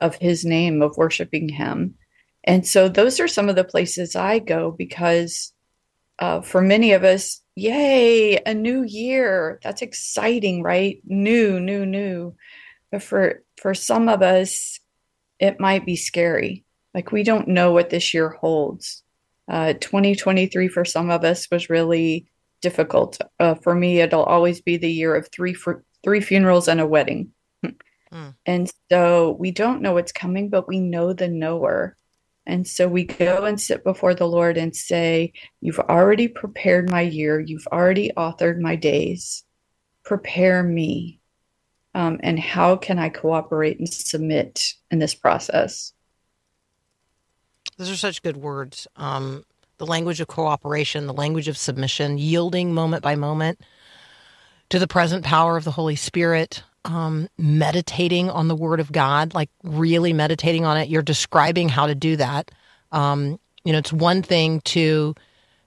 of 0.00 0.16
his 0.16 0.44
name, 0.44 0.82
of 0.82 0.98
worshiping 0.98 1.48
him. 1.48 1.94
And 2.44 2.66
so 2.66 2.88
those 2.90 3.20
are 3.20 3.28
some 3.28 3.48
of 3.48 3.56
the 3.56 3.64
places 3.64 4.14
I 4.14 4.38
go 4.38 4.70
because 4.70 5.53
uh, 6.18 6.40
for 6.40 6.60
many 6.60 6.92
of 6.92 7.04
us, 7.04 7.40
yay, 7.56 8.36
a 8.36 8.54
new 8.54 8.82
year. 8.82 9.60
That's 9.62 9.82
exciting, 9.82 10.62
right? 10.62 11.00
New, 11.04 11.60
new, 11.60 11.84
new. 11.86 12.36
But 12.90 13.02
for 13.02 13.42
for 13.60 13.74
some 13.74 14.08
of 14.08 14.22
us, 14.22 14.78
it 15.38 15.60
might 15.60 15.86
be 15.86 15.96
scary. 15.96 16.64
Like 16.94 17.12
we 17.12 17.22
don't 17.22 17.48
know 17.48 17.72
what 17.72 17.90
this 17.90 18.14
year 18.14 18.30
holds. 18.30 19.02
Uh, 19.48 19.74
2023 19.74 20.68
for 20.68 20.84
some 20.84 21.10
of 21.10 21.24
us 21.24 21.50
was 21.50 21.68
really 21.68 22.26
difficult. 22.62 23.18
Uh, 23.38 23.54
for 23.54 23.74
me, 23.74 24.00
it'll 24.00 24.22
always 24.22 24.60
be 24.60 24.76
the 24.76 24.90
year 24.90 25.14
of 25.14 25.28
three 25.28 25.54
fr- 25.54 25.82
three 26.02 26.20
funerals 26.20 26.68
and 26.68 26.80
a 26.80 26.86
wedding. 26.86 27.32
Mm. 28.14 28.34
And 28.46 28.70
so 28.90 29.32
we 29.40 29.50
don't 29.50 29.82
know 29.82 29.94
what's 29.94 30.12
coming, 30.12 30.48
but 30.48 30.68
we 30.68 30.78
know 30.78 31.12
the 31.12 31.28
knower. 31.28 31.96
And 32.46 32.66
so 32.66 32.86
we 32.88 33.04
go 33.04 33.44
and 33.44 33.60
sit 33.60 33.84
before 33.84 34.14
the 34.14 34.28
Lord 34.28 34.56
and 34.56 34.74
say, 34.76 35.32
You've 35.60 35.78
already 35.78 36.28
prepared 36.28 36.90
my 36.90 37.00
year. 37.00 37.40
You've 37.40 37.66
already 37.68 38.10
authored 38.16 38.60
my 38.60 38.76
days. 38.76 39.44
Prepare 40.04 40.62
me. 40.62 41.20
Um, 41.94 42.18
and 42.22 42.38
how 42.38 42.76
can 42.76 42.98
I 42.98 43.08
cooperate 43.08 43.78
and 43.78 43.88
submit 43.88 44.74
in 44.90 44.98
this 44.98 45.14
process? 45.14 45.92
Those 47.76 47.90
are 47.90 47.96
such 47.96 48.22
good 48.22 48.36
words. 48.36 48.86
Um, 48.96 49.44
the 49.78 49.86
language 49.86 50.20
of 50.20 50.28
cooperation, 50.28 51.06
the 51.06 51.12
language 51.12 51.48
of 51.48 51.56
submission, 51.56 52.18
yielding 52.18 52.72
moment 52.72 53.02
by 53.02 53.14
moment 53.14 53.60
to 54.70 54.78
the 54.78 54.86
present 54.86 55.24
power 55.24 55.56
of 55.56 55.64
the 55.64 55.72
Holy 55.72 55.96
Spirit, 55.96 56.62
um, 56.84 57.28
meditating 57.38 58.30
on 58.30 58.48
the 58.48 58.54
Word 58.54 58.80
of 58.80 58.92
God, 58.92 59.34
like 59.34 59.50
really 59.62 60.12
meditating 60.12 60.64
on 60.64 60.76
it. 60.76 60.88
You're 60.88 61.02
describing 61.02 61.68
how 61.68 61.86
to 61.86 61.94
do 61.94 62.16
that. 62.16 62.50
Um, 62.92 63.38
you 63.64 63.72
know, 63.72 63.78
it's 63.78 63.92
one 63.92 64.22
thing 64.22 64.60
to 64.62 65.14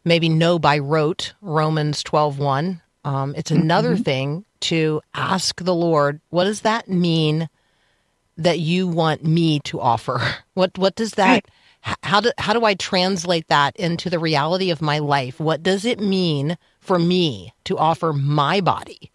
maybe 0.05 0.29
know 0.29 0.59
by 0.59 0.79
rote 0.79 1.33
Romans 1.41 2.03
12 2.03 2.39
1. 2.39 2.81
Um, 3.03 3.35
it's 3.35 3.51
another 3.51 3.97
thing 3.97 4.45
to 4.61 5.01
ask 5.13 5.63
the 5.63 5.75
Lord, 5.75 6.19
what 6.29 6.43
does 6.45 6.61
that 6.61 6.89
mean 6.89 7.49
that 8.37 8.59
you 8.59 8.87
want 8.87 9.23
me 9.23 9.59
to 9.61 9.79
offer? 9.79 10.21
What 10.53 10.75
what 10.75 10.95
does 10.95 11.11
that 11.11 11.45
h- 11.85 11.95
how 12.01 12.19
do 12.19 12.31
how 12.39 12.53
do 12.53 12.65
I 12.65 12.73
translate 12.73 13.47
that 13.49 13.75
into 13.75 14.09
the 14.09 14.17
reality 14.17 14.71
of 14.71 14.81
my 14.81 14.97
life? 14.97 15.39
What 15.39 15.61
does 15.61 15.85
it 15.85 15.99
mean 15.99 16.57
for 16.79 16.97
me 16.97 17.53
to 17.65 17.77
offer 17.77 18.11
my 18.11 18.59
body 18.59 19.11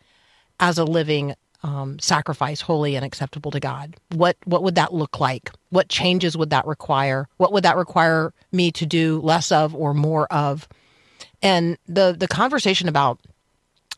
as 0.60 0.78
a 0.78 0.84
living 0.84 1.34
um, 1.62 1.98
sacrifice, 1.98 2.60
holy 2.60 2.96
and 2.96 3.04
acceptable 3.04 3.50
to 3.52 3.60
God? 3.60 3.96
What 4.10 4.36
what 4.44 4.62
would 4.62 4.74
that 4.74 4.92
look 4.92 5.20
like? 5.20 5.50
What 5.70 5.88
changes 5.88 6.36
would 6.36 6.50
that 6.50 6.66
require? 6.66 7.28
What 7.36 7.52
would 7.52 7.64
that 7.64 7.76
require 7.76 8.32
me 8.50 8.70
to 8.72 8.86
do 8.86 9.20
less 9.20 9.52
of 9.52 9.74
or 9.74 9.94
more 9.94 10.26
of? 10.32 10.68
And 11.42 11.78
the 11.86 12.14
the 12.18 12.28
conversation 12.28 12.88
about 12.88 13.20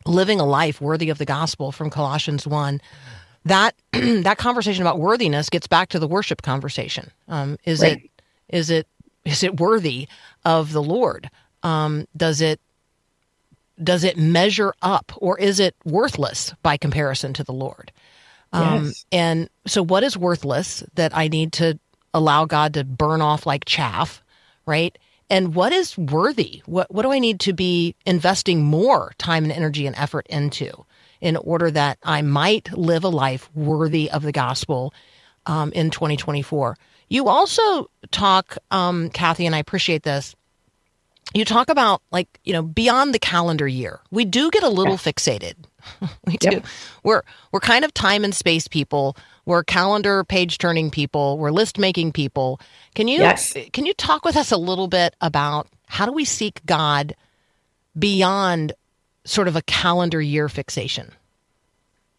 living 0.05 0.39
a 0.39 0.45
life 0.45 0.79
worthy 0.81 1.09
of 1.09 1.17
the 1.17 1.25
gospel 1.25 1.71
from 1.71 1.89
Colossians 1.89 2.45
1 2.45 2.79
that 3.45 3.75
that 3.91 4.37
conversation 4.37 4.81
about 4.81 4.99
worthiness 4.99 5.49
gets 5.49 5.67
back 5.67 5.89
to 5.89 5.99
the 5.99 6.07
worship 6.07 6.41
conversation 6.41 7.11
um, 7.27 7.57
is 7.63 7.81
Right. 7.81 8.03
it 8.03 8.11
is 8.49 8.69
it 8.69 8.87
is 9.23 9.43
it 9.43 9.59
worthy 9.59 10.07
of 10.43 10.71
the 10.71 10.81
Lord 10.83 11.29
um, 11.63 12.07
does 12.15 12.41
it 12.41 12.59
does 13.83 14.03
it 14.03 14.17
measure 14.17 14.73
up 14.81 15.11
or 15.17 15.37
is 15.39 15.59
it 15.59 15.75
worthless 15.83 16.53
by 16.63 16.77
comparison 16.77 17.33
to 17.33 17.43
the 17.43 17.53
Lord? 17.53 17.91
Um, 18.53 18.85
Yes. 18.85 19.05
and 19.11 19.49
so 19.67 19.83
what 19.83 20.03
is 20.03 20.17
worthless 20.17 20.83
that 20.95 21.15
I 21.15 21.27
need 21.27 21.53
to 21.53 21.79
allow 22.13 22.45
God 22.45 22.73
to 22.75 22.83
burn 22.83 23.21
off 23.21 23.45
like 23.45 23.65
chaff 23.65 24.21
right? 24.65 24.97
And 25.29 25.53
what 25.55 25.73
is 25.73 25.97
worthy? 25.97 26.61
What 26.65 26.93
what 26.93 27.03
do 27.03 27.11
I 27.11 27.19
need 27.19 27.39
to 27.41 27.53
be 27.53 27.95
investing 28.05 28.63
more 28.63 29.13
time 29.17 29.43
and 29.43 29.53
energy 29.53 29.85
and 29.87 29.95
effort 29.95 30.25
into 30.27 30.85
in 31.21 31.35
order 31.37 31.71
that 31.71 31.97
I 32.03 32.21
might 32.21 32.71
live 32.77 33.03
a 33.03 33.09
life 33.09 33.49
worthy 33.55 34.09
of 34.11 34.21
the 34.23 34.31
gospel 34.31 34.93
um, 35.45 35.71
in 35.73 35.89
2024 35.91 36.75
you 37.09 37.27
also 37.27 37.89
talk 38.11 38.57
um, 38.71 39.09
Kathy 39.11 39.45
and 39.45 39.55
I 39.55 39.59
appreciate 39.59 40.03
this 40.03 40.35
you 41.35 41.45
talk 41.45 41.69
about 41.69 42.01
like 42.11 42.39
you 42.43 42.53
know 42.53 42.63
beyond 42.63 43.13
the 43.13 43.19
calendar 43.19 43.67
year 43.67 43.99
we 44.11 44.25
do 44.25 44.51
get 44.51 44.63
a 44.63 44.69
little 44.69 44.97
fixated 44.97 45.55
we 46.27 46.37
do 46.37 46.49
Yep. 46.51 46.65
we're 47.03 47.23
we're 47.51 47.59
kind 47.61 47.85
of 47.85 47.93
time 47.93 48.23
and 48.23 48.35
space 48.35 48.67
people 48.67 49.17
we're 49.45 49.63
calendar 49.63 50.23
page 50.23 50.57
turning 50.57 50.91
people 50.91 51.37
we're 51.37 51.51
list 51.51 51.77
making 51.79 52.11
people 52.13 52.59
can 52.95 53.07
you 53.07 53.19
Yes. 53.19 53.53
can 53.73 53.85
you 53.85 53.93
talk 53.93 54.25
with 54.25 54.37
us 54.37 54.51
a 54.51 54.57
little 54.57 54.87
bit 54.87 55.15
about 55.21 55.67
how 55.87 56.05
do 56.05 56.11
we 56.13 56.25
seek 56.25 56.65
god 56.65 57.15
beyond 57.97 58.73
sort 59.25 59.47
of 59.47 59.55
a 59.55 59.61
calendar 59.63 60.21
year 60.21 60.49
fixation 60.49 61.11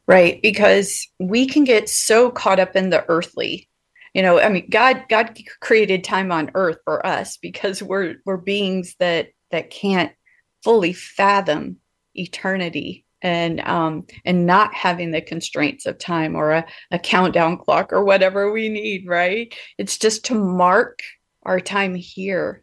right? 0.08 0.40
Because 0.42 1.08
we 1.18 1.46
can 1.46 1.64
get 1.64 1.88
so 1.88 2.30
caught 2.30 2.60
up 2.60 2.76
in 2.76 2.90
the 2.90 3.04
earthly. 3.08 3.68
You 4.16 4.22
know, 4.22 4.40
I 4.40 4.48
mean, 4.48 4.70
God 4.70 5.04
God 5.10 5.38
created 5.60 6.02
time 6.02 6.32
on 6.32 6.50
earth 6.54 6.78
for 6.86 7.04
us 7.04 7.36
because 7.36 7.82
we're 7.82 8.16
we're 8.24 8.38
beings 8.38 8.96
that 8.98 9.28
that 9.50 9.68
can't 9.68 10.10
fully 10.64 10.94
fathom 10.94 11.76
eternity 12.14 13.04
and 13.20 13.60
um 13.60 14.06
and 14.24 14.46
not 14.46 14.72
having 14.72 15.10
the 15.10 15.20
constraints 15.20 15.84
of 15.84 15.98
time 15.98 16.34
or 16.34 16.52
a, 16.52 16.66
a 16.90 16.98
countdown 16.98 17.58
clock 17.58 17.92
or 17.92 18.04
whatever 18.04 18.50
we 18.50 18.70
need, 18.70 19.06
right? 19.06 19.54
It's 19.76 19.98
just 19.98 20.24
to 20.26 20.34
mark 20.34 21.00
our 21.42 21.60
time 21.60 21.94
here. 21.94 22.62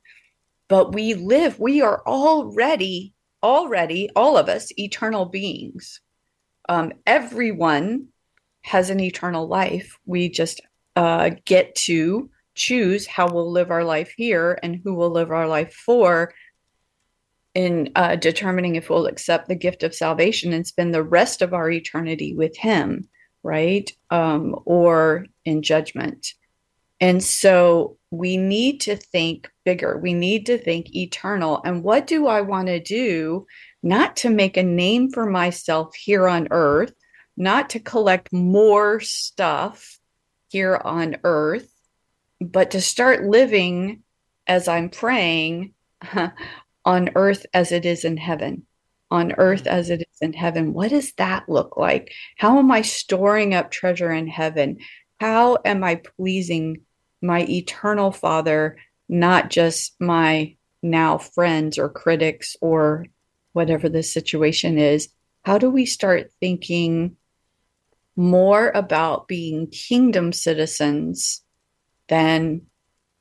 But 0.69 0.95
we 0.95 1.13
live, 1.13 1.59
we 1.59 1.83
are 1.83 2.01
already, 2.07 3.13
already, 3.43 4.09
all 4.15 4.37
of 4.39 4.49
us, 4.49 4.71
eternal 4.79 5.25
beings 5.25 6.01
um, 6.67 6.93
everyone 7.05 8.07
has 8.63 8.89
an 8.89 8.99
eternal 8.99 9.47
life. 9.47 9.99
We 10.07 10.29
just 10.29 10.61
uh, 10.95 11.31
get 11.45 11.75
to 11.75 12.29
choose 12.55 13.07
how 13.07 13.27
we'll 13.27 13.51
live 13.51 13.71
our 13.71 13.83
life 13.83 14.13
here 14.15 14.59
and 14.61 14.79
who 14.83 14.93
we'll 14.93 15.09
live 15.09 15.31
our 15.31 15.47
life 15.47 15.73
for 15.73 16.33
in 17.55 17.91
uh, 17.95 18.15
determining 18.15 18.75
if 18.75 18.89
we'll 18.89 19.05
accept 19.05 19.47
the 19.47 19.55
gift 19.55 19.83
of 19.83 19.93
salvation 19.93 20.53
and 20.53 20.65
spend 20.65 20.93
the 20.93 21.03
rest 21.03 21.41
of 21.41 21.53
our 21.53 21.69
eternity 21.69 22.33
with 22.33 22.55
Him, 22.57 23.07
right? 23.43 23.91
Um, 24.09 24.55
or 24.65 25.27
in 25.45 25.61
judgment. 25.61 26.33
And 26.99 27.23
so 27.23 27.97
we 28.11 28.37
need 28.37 28.81
to 28.81 28.95
think 28.95 29.51
bigger. 29.65 29.97
We 29.97 30.13
need 30.13 30.45
to 30.47 30.57
think 30.57 30.95
eternal. 30.95 31.61
And 31.65 31.83
what 31.83 32.07
do 32.07 32.27
I 32.27 32.41
want 32.41 32.67
to 32.67 32.79
do 32.79 33.45
not 33.83 34.15
to 34.17 34.29
make 34.29 34.55
a 34.55 34.63
name 34.63 35.11
for 35.11 35.25
myself 35.25 35.93
here 35.95 36.27
on 36.27 36.47
earth, 36.51 36.93
not 37.35 37.69
to 37.71 37.79
collect 37.79 38.31
more 38.31 38.99
stuff 39.01 39.99
here 40.53 40.79
on 40.85 41.17
earth, 41.23 41.67
but 42.39 42.71
to 42.71 42.79
start 42.79 43.25
living 43.25 44.03
as 44.45 44.67
I'm 44.67 44.89
praying 44.89 45.73
on 46.85 47.09
earth 47.15 47.47
as 47.55 47.71
it 47.71 47.85
is 47.85 48.05
in 48.05 48.17
heaven. 48.17 48.67
On 49.09 49.33
earth 49.39 49.65
as 49.65 49.89
it 49.89 50.01
is 50.01 50.21
in 50.21 50.33
heaven. 50.33 50.73
What 50.73 50.91
does 50.91 51.11
that 51.13 51.49
look 51.49 51.75
like? 51.75 52.11
How 52.37 52.59
am 52.59 52.71
I 52.71 52.83
storing 52.83 53.55
up 53.55 53.71
treasure 53.71 54.11
in 54.11 54.27
heaven? 54.27 54.77
How 55.19 55.57
am 55.65 55.83
I 55.83 55.95
pleasing 55.95 56.81
my 57.19 57.41
eternal 57.49 58.11
Father, 58.11 58.77
not 59.09 59.49
just 59.49 59.95
my 59.99 60.55
now 60.83 61.17
friends 61.17 61.79
or 61.79 61.89
critics 61.89 62.55
or 62.61 63.07
whatever 63.53 63.89
the 63.89 64.03
situation 64.03 64.77
is, 64.77 65.09
how 65.43 65.57
do 65.57 65.71
we 65.71 65.87
start 65.87 66.31
thinking 66.39 67.17
more 68.15 68.71
about 68.75 69.27
being 69.27 69.67
kingdom 69.67 70.31
citizens 70.31 71.41
than 72.07 72.61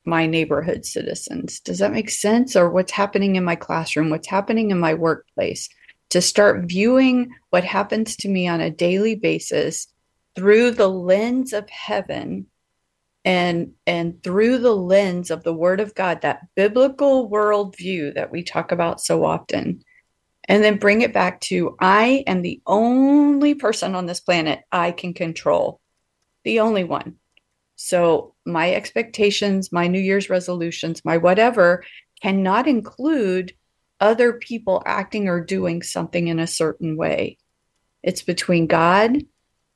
my 0.04 0.26
neighborhood 0.26 0.84
citizens? 0.84 1.60
Does 1.60 1.78
that 1.78 1.92
make 1.92 2.10
sense? 2.10 2.56
Or 2.56 2.70
what's 2.70 2.92
happening 2.92 3.36
in 3.36 3.44
my 3.44 3.56
classroom? 3.56 4.10
What's 4.10 4.28
happening 4.28 4.70
in 4.70 4.78
my 4.78 4.94
workplace? 4.94 5.68
To 6.10 6.20
start 6.20 6.64
viewing 6.66 7.30
what 7.50 7.64
happens 7.64 8.16
to 8.16 8.28
me 8.28 8.48
on 8.48 8.60
a 8.60 8.70
daily 8.70 9.14
basis 9.14 9.88
through 10.34 10.72
the 10.72 10.88
lens 10.88 11.52
of 11.52 11.68
heaven 11.70 12.46
and 13.24 13.72
and 13.86 14.22
through 14.22 14.58
the 14.58 14.74
lens 14.74 15.30
of 15.30 15.44
the 15.44 15.52
word 15.52 15.80
of 15.80 15.94
god 15.94 16.20
that 16.22 16.40
biblical 16.56 17.30
worldview 17.30 18.12
that 18.14 18.32
we 18.32 18.42
talk 18.42 18.72
about 18.72 19.00
so 19.00 19.24
often 19.24 19.82
and 20.48 20.62
then 20.62 20.78
bring 20.78 21.02
it 21.02 21.12
back 21.12 21.40
to 21.42 21.76
I 21.80 22.24
am 22.26 22.42
the 22.42 22.60
only 22.66 23.54
person 23.54 23.94
on 23.94 24.06
this 24.06 24.20
planet 24.20 24.60
I 24.70 24.92
can 24.92 25.14
control, 25.14 25.80
the 26.44 26.60
only 26.60 26.84
one. 26.84 27.16
So 27.76 28.34
my 28.44 28.74
expectations, 28.74 29.72
my 29.72 29.86
New 29.86 30.00
Year's 30.00 30.30
resolutions, 30.30 31.04
my 31.04 31.16
whatever 31.16 31.84
cannot 32.20 32.66
include 32.68 33.54
other 34.00 34.32
people 34.34 34.82
acting 34.84 35.28
or 35.28 35.40
doing 35.40 35.82
something 35.82 36.26
in 36.26 36.38
a 36.40 36.46
certain 36.46 36.96
way. 36.96 37.38
It's 38.02 38.22
between 38.22 38.66
God 38.66 39.18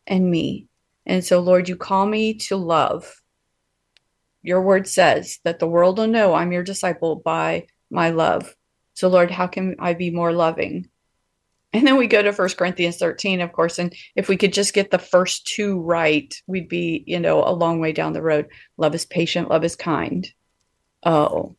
and 0.07 0.31
me. 0.31 0.67
And 1.07 1.25
so, 1.25 1.39
Lord, 1.41 1.69
you 1.69 1.77
call 1.77 2.07
me 2.07 2.35
to 2.35 2.57
love. 2.57 3.23
Your 4.43 4.63
word 4.63 4.89
says 4.89 5.39
that 5.45 5.61
the 5.61 5.69
world 5.69 5.99
will 5.99 6.09
know 6.09 6.35
I'm 6.35 6.51
your 6.51 6.65
disciple 6.65 7.17
by 7.17 7.69
my 7.89 8.11
love. 8.11 8.56
So, 8.97 9.09
Lord, 9.09 9.31
how 9.31 9.47
can 9.47 9.77
I 9.79 9.93
be 9.93 10.11
more 10.11 10.33
loving? 10.33 10.89
And 11.75 11.87
then 11.87 11.99
we 11.99 12.07
go 12.07 12.23
to 12.23 12.33
First 12.33 12.57
Corinthians 12.57 12.97
13, 12.97 13.43
of 13.43 13.53
course. 13.53 13.79
And 13.79 13.95
if 14.15 14.27
we 14.27 14.39
could 14.39 14.55
just 14.55 14.73
get 14.73 14.91
the 14.91 14.99
first 14.99 15.47
two 15.47 15.79
right, 15.79 16.35
we'd 16.47 16.71
be, 16.71 17.05
you 17.07 17.21
know, 17.21 17.45
a 17.45 17.53
long 17.53 17.79
way 17.79 17.93
down 17.93 18.15
the 18.15 18.23
road. 18.23 18.49
Love 18.79 18.95
is 18.95 19.05
patient, 19.05 19.51
love 19.51 19.65
is 19.65 19.77
kind. 19.77 20.27
Oh, 21.03 21.57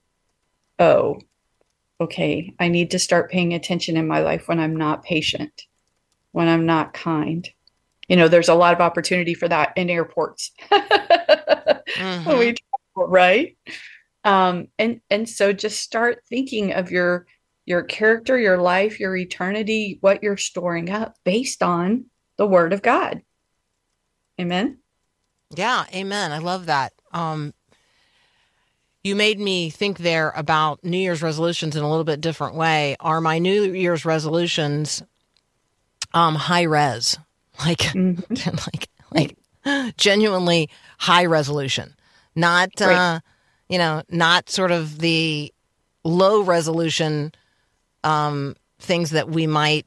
oh, 0.79 1.19
okay. 2.01 2.55
I 2.59 2.69
need 2.69 2.89
to 2.91 2.99
start 2.99 3.29
paying 3.29 3.53
attention 3.53 3.97
in 3.97 4.07
my 4.07 4.21
life 4.21 4.47
when 4.47 4.59
I'm 4.59 4.75
not 4.75 5.03
patient, 5.03 5.67
when 6.31 6.47
I'm 6.47 6.65
not 6.65 6.95
kind. 6.95 7.47
You 8.07 8.15
know, 8.15 8.29
there's 8.29 8.49
a 8.49 8.55
lot 8.55 8.73
of 8.73 8.81
opportunity 8.81 9.35
for 9.35 9.47
that 9.47 9.73
in 9.75 9.91
airports. 9.91 10.53
mm-hmm. 10.71 12.39
we, 12.39 12.55
right? 12.95 13.55
Um, 14.23 14.67
and 14.77 15.01
and 15.09 15.27
so 15.27 15.53
just 15.53 15.79
start 15.79 16.23
thinking 16.29 16.73
of 16.73 16.91
your 16.91 17.25
your 17.65 17.83
character 17.83 18.39
your 18.39 18.57
life 18.57 18.99
your 18.99 19.15
eternity 19.15 19.97
what 20.01 20.23
you're 20.23 20.37
storing 20.37 20.89
up 20.89 21.15
based 21.23 21.61
on 21.61 22.05
the 22.37 22.47
word 22.47 22.73
of 22.73 22.81
god. 22.81 23.21
Amen? 24.39 24.79
Yeah 25.55 25.85
amen. 25.93 26.31
I 26.31 26.39
love 26.39 26.67
that. 26.67 26.93
Um, 27.11 27.53
you 29.03 29.15
made 29.15 29.39
me 29.39 29.69
think 29.69 29.99
there 29.99 30.33
about 30.35 30.83
new 30.83 30.97
year's 30.97 31.21
resolutions 31.21 31.75
in 31.75 31.83
a 31.83 31.89
little 31.89 32.03
bit 32.03 32.19
different 32.19 32.55
way. 32.55 32.97
Are 32.99 33.21
my 33.21 33.39
new 33.39 33.73
year's 33.73 34.05
resolutions 34.05 35.01
um, 36.13 36.35
high 36.35 36.63
res? 36.63 37.17
Like 37.65 37.79
mm-hmm. 37.79 38.49
like 38.71 38.87
like 39.11 39.95
genuinely 39.97 40.69
high 40.99 41.25
resolution. 41.25 41.95
Not 42.35 42.69
right. 42.79 42.95
uh 42.95 43.19
you 43.69 43.77
know, 43.77 44.03
not 44.09 44.49
sort 44.49 44.71
of 44.71 44.99
the 44.99 45.53
low 46.03 46.41
resolution 46.41 47.33
um, 48.03 48.55
things 48.79 49.11
that 49.11 49.29
we 49.29 49.47
might 49.47 49.85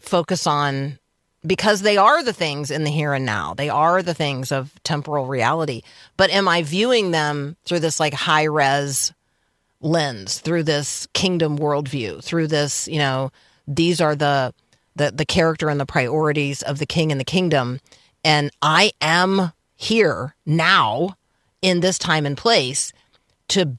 focus 0.00 0.46
on 0.46 0.98
because 1.46 1.82
they 1.82 1.96
are 1.96 2.22
the 2.22 2.32
things 2.32 2.70
in 2.70 2.84
the 2.84 2.90
here 2.90 3.12
and 3.12 3.24
now. 3.24 3.54
They 3.54 3.68
are 3.68 4.02
the 4.02 4.14
things 4.14 4.50
of 4.50 4.72
temporal 4.82 5.26
reality. 5.26 5.82
But 6.16 6.30
am 6.30 6.48
I 6.48 6.62
viewing 6.62 7.10
them 7.10 7.56
through 7.64 7.80
this 7.80 8.00
like 8.00 8.14
high 8.14 8.44
res 8.44 9.12
lens, 9.80 10.40
through 10.40 10.64
this 10.64 11.06
kingdom 11.12 11.58
worldview, 11.58 12.22
through 12.24 12.48
this, 12.48 12.88
you 12.88 12.98
know, 12.98 13.30
these 13.66 14.00
are 14.00 14.16
the 14.16 14.52
the 14.96 15.12
the 15.12 15.26
character 15.26 15.68
and 15.68 15.78
the 15.78 15.86
priorities 15.86 16.62
of 16.62 16.78
the 16.78 16.86
king 16.86 17.12
and 17.12 17.20
the 17.20 17.24
kingdom. 17.24 17.80
And 18.24 18.50
I 18.60 18.92
am 19.00 19.52
here 19.76 20.34
now 20.44 21.16
in 21.62 21.80
this 21.80 21.98
time 21.98 22.26
and 22.26 22.36
place 22.36 22.92
to 23.48 23.78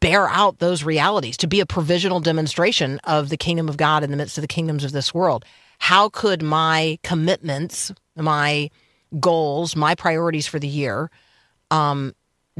bear 0.00 0.28
out 0.28 0.58
those 0.58 0.84
realities, 0.84 1.36
to 1.38 1.46
be 1.46 1.60
a 1.60 1.66
provisional 1.66 2.20
demonstration 2.20 2.98
of 3.04 3.30
the 3.30 3.38
kingdom 3.38 3.68
of 3.68 3.78
God 3.78 4.04
in 4.04 4.10
the 4.10 4.16
midst 4.16 4.36
of 4.36 4.42
the 4.42 4.48
kingdoms 4.48 4.84
of 4.84 4.92
this 4.92 5.14
world. 5.14 5.44
How 5.78 6.10
could 6.10 6.42
my 6.42 6.98
commitments, 7.02 7.90
my 8.14 8.70
goals, 9.18 9.74
my 9.74 9.94
priorities 9.94 10.46
for 10.46 10.58
the 10.58 10.68
year 10.68 11.10
um, 11.70 12.12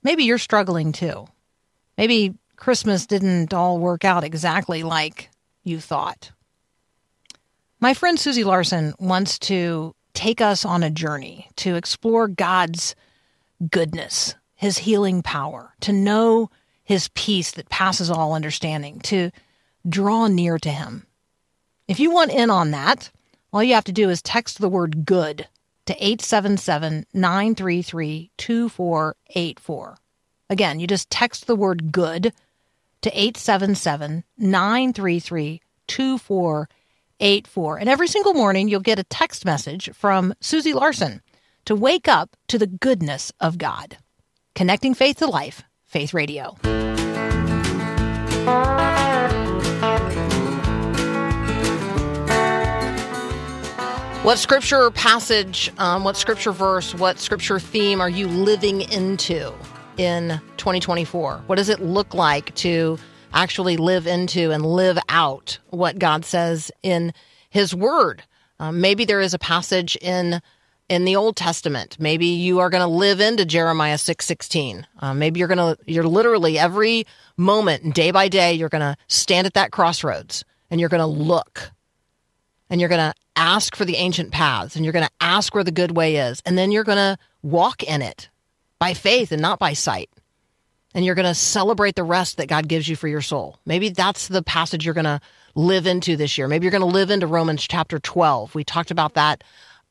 Maybe 0.02 0.24
you're 0.24 0.38
struggling 0.38 0.92
too. 0.92 1.26
Maybe 1.96 2.34
Christmas 2.56 3.06
didn't 3.06 3.54
all 3.54 3.78
work 3.78 4.04
out 4.04 4.24
exactly 4.24 4.82
like 4.82 5.30
you 5.64 5.80
thought. 5.80 6.30
My 7.80 7.94
friend 7.94 8.18
Susie 8.18 8.44
Larson 8.44 8.94
wants 8.98 9.38
to 9.40 9.94
take 10.14 10.40
us 10.40 10.64
on 10.64 10.82
a 10.82 10.90
journey 10.90 11.48
to 11.56 11.74
explore 11.74 12.28
God's 12.28 12.94
goodness, 13.70 14.34
his 14.54 14.78
healing 14.78 15.22
power, 15.22 15.74
to 15.80 15.92
know 15.92 16.50
his 16.84 17.08
peace 17.14 17.52
that 17.52 17.68
passes 17.68 18.10
all 18.10 18.32
understanding, 18.34 19.00
to 19.00 19.30
draw 19.88 20.26
near 20.26 20.58
to 20.58 20.70
him. 20.70 21.06
If 21.88 22.00
you 22.00 22.10
want 22.10 22.32
in 22.32 22.50
on 22.50 22.70
that, 22.70 23.10
all 23.52 23.62
you 23.62 23.74
have 23.74 23.84
to 23.84 23.92
do 23.92 24.10
is 24.10 24.22
text 24.22 24.60
the 24.60 24.68
word 24.68 25.04
good 25.04 25.48
to 25.86 25.94
877 25.94 27.06
933 27.12 28.30
2484. 28.36 29.96
Again, 30.50 30.80
you 30.80 30.86
just 30.86 31.10
text 31.10 31.46
the 31.46 31.56
word 31.56 31.92
good 31.92 32.32
to 33.02 33.10
877 33.10 34.24
933 34.38 35.60
2484. 35.86 37.78
And 37.78 37.88
every 37.88 38.08
single 38.08 38.34
morning, 38.34 38.68
you'll 38.68 38.80
get 38.80 38.98
a 38.98 39.04
text 39.04 39.44
message 39.44 39.90
from 39.92 40.34
Susie 40.40 40.72
Larson 40.72 41.22
to 41.66 41.74
wake 41.74 42.08
up 42.08 42.36
to 42.48 42.58
the 42.58 42.66
goodness 42.66 43.32
of 43.40 43.58
God. 43.58 43.98
Connecting 44.54 44.94
faith 44.94 45.18
to 45.18 45.26
life, 45.26 45.62
Faith 45.84 46.14
Radio. 46.14 46.56
What 54.24 54.38
scripture 54.38 54.90
passage, 54.90 55.70
um, 55.76 56.02
what 56.02 56.16
scripture 56.16 56.52
verse, 56.52 56.94
what 56.94 57.18
scripture 57.18 57.58
theme 57.58 58.00
are 58.00 58.08
you 58.08 58.26
living 58.26 58.80
into 58.90 59.52
in 59.98 60.40
2024? 60.56 61.42
What 61.46 61.56
does 61.56 61.68
it 61.68 61.82
look 61.82 62.14
like 62.14 62.54
to 62.54 62.98
actually 63.34 63.76
live 63.76 64.06
into 64.06 64.50
and 64.50 64.64
live 64.64 64.96
out 65.10 65.58
what 65.68 65.98
God 65.98 66.24
says 66.24 66.72
in 66.82 67.12
His 67.50 67.74
Word? 67.74 68.22
Um, 68.58 68.80
maybe 68.80 69.04
there 69.04 69.20
is 69.20 69.34
a 69.34 69.38
passage 69.38 69.94
in 70.00 70.40
in 70.88 71.04
the 71.04 71.16
Old 71.16 71.36
Testament. 71.36 71.98
Maybe 72.00 72.28
you 72.28 72.60
are 72.60 72.70
going 72.70 72.80
to 72.80 72.86
live 72.86 73.20
into 73.20 73.44
Jeremiah 73.44 73.98
six 73.98 74.24
sixteen. 74.24 74.86
Uh, 75.00 75.12
maybe 75.12 75.38
you're 75.38 75.48
going 75.48 75.58
to 75.58 75.76
you're 75.84 76.02
literally 76.02 76.58
every 76.58 77.06
moment, 77.36 77.94
day 77.94 78.10
by 78.10 78.28
day, 78.28 78.54
you're 78.54 78.70
going 78.70 78.80
to 78.80 78.96
stand 79.06 79.46
at 79.46 79.52
that 79.52 79.70
crossroads 79.70 80.46
and 80.70 80.80
you're 80.80 80.88
going 80.88 81.00
to 81.00 81.06
look 81.06 81.72
and 82.70 82.80
you're 82.80 82.88
going 82.88 83.12
to 83.12 83.14
ask 83.36 83.76
for 83.76 83.84
the 83.84 83.96
ancient 83.96 84.30
paths 84.30 84.76
and 84.76 84.84
you're 84.84 84.92
going 84.92 85.04
to 85.04 85.10
ask 85.20 85.54
where 85.54 85.64
the 85.64 85.70
good 85.70 85.96
way 85.96 86.16
is 86.16 86.42
and 86.46 86.56
then 86.56 86.70
you're 86.70 86.84
going 86.84 86.96
to 86.96 87.18
walk 87.42 87.82
in 87.82 88.02
it 88.02 88.28
by 88.78 88.94
faith 88.94 89.32
and 89.32 89.42
not 89.42 89.58
by 89.58 89.72
sight 89.72 90.10
and 90.94 91.04
you're 91.04 91.14
going 91.14 91.26
to 91.26 91.34
celebrate 91.34 91.96
the 91.96 92.04
rest 92.04 92.36
that 92.36 92.48
God 92.48 92.68
gives 92.68 92.88
you 92.88 92.94
for 92.94 93.08
your 93.08 93.20
soul. 93.20 93.58
Maybe 93.66 93.88
that's 93.88 94.28
the 94.28 94.42
passage 94.42 94.84
you're 94.84 94.94
going 94.94 95.04
to 95.04 95.20
live 95.54 95.86
into 95.86 96.16
this 96.16 96.38
year. 96.38 96.46
Maybe 96.46 96.64
you're 96.64 96.70
going 96.70 96.80
to 96.80 96.86
live 96.86 97.10
into 97.10 97.26
Romans 97.26 97.66
chapter 97.66 97.98
12. 97.98 98.54
We 98.54 98.64
talked 98.64 98.90
about 98.90 99.14
that 99.14 99.42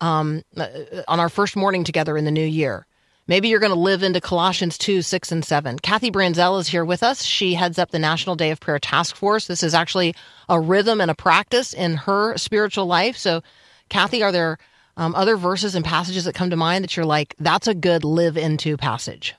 um, 0.02 0.44
uh, 0.56 0.68
on 1.08 1.20
our 1.20 1.30
first 1.30 1.56
morning 1.56 1.84
together 1.84 2.18
in 2.18 2.26
the 2.26 2.32
new 2.32 2.46
year. 2.46 2.88
Maybe 3.26 3.47
you're 3.47 3.61
going 3.61 3.71
to 3.71 3.80
live 3.80 4.03
into 4.03 4.19
Colossians 4.19 4.78
2, 4.78 5.01
6, 5.01 5.32
and 5.32 5.45
7. 5.45 5.80
Kathy 5.80 6.11
Branzell 6.11 6.59
is 6.59 6.67
here 6.67 6.84
with 6.84 7.01
us. 7.01 7.24
She 7.24 7.53
heads 7.53 7.80
up 7.80 7.91
the 7.91 7.99
National 7.99 8.36
Day 8.36 8.51
of 8.51 8.59
Prayer 8.59 8.80
Task 8.80 9.15
Force. 9.15 9.47
This 9.47 9.63
is 9.63 9.74
actually 9.74 10.13
a 10.49 10.59
rhythm 10.59 10.99
and 10.99 11.09
a 11.09 11.15
practice 11.15 11.74
in 11.74 11.95
her 11.95 12.38
spiritual 12.38 12.86
life. 12.86 13.15
So, 13.15 13.41
Kathy, 13.88 14.24
are 14.24 14.34
there 14.34 14.57
um, 14.97 15.15
other 15.15 15.38
verses 15.38 15.74
and 15.74 15.86
passages 15.86 16.26
that 16.26 16.36
come 16.36 16.49
to 16.49 16.57
mind 16.57 16.84
that 16.84 16.97
you're 16.97 17.05
like, 17.05 17.34
that's 17.39 17.67
a 17.67 17.74
good 17.74 18.03
live 18.03 18.36
into 18.36 18.76
passage? 18.76 19.36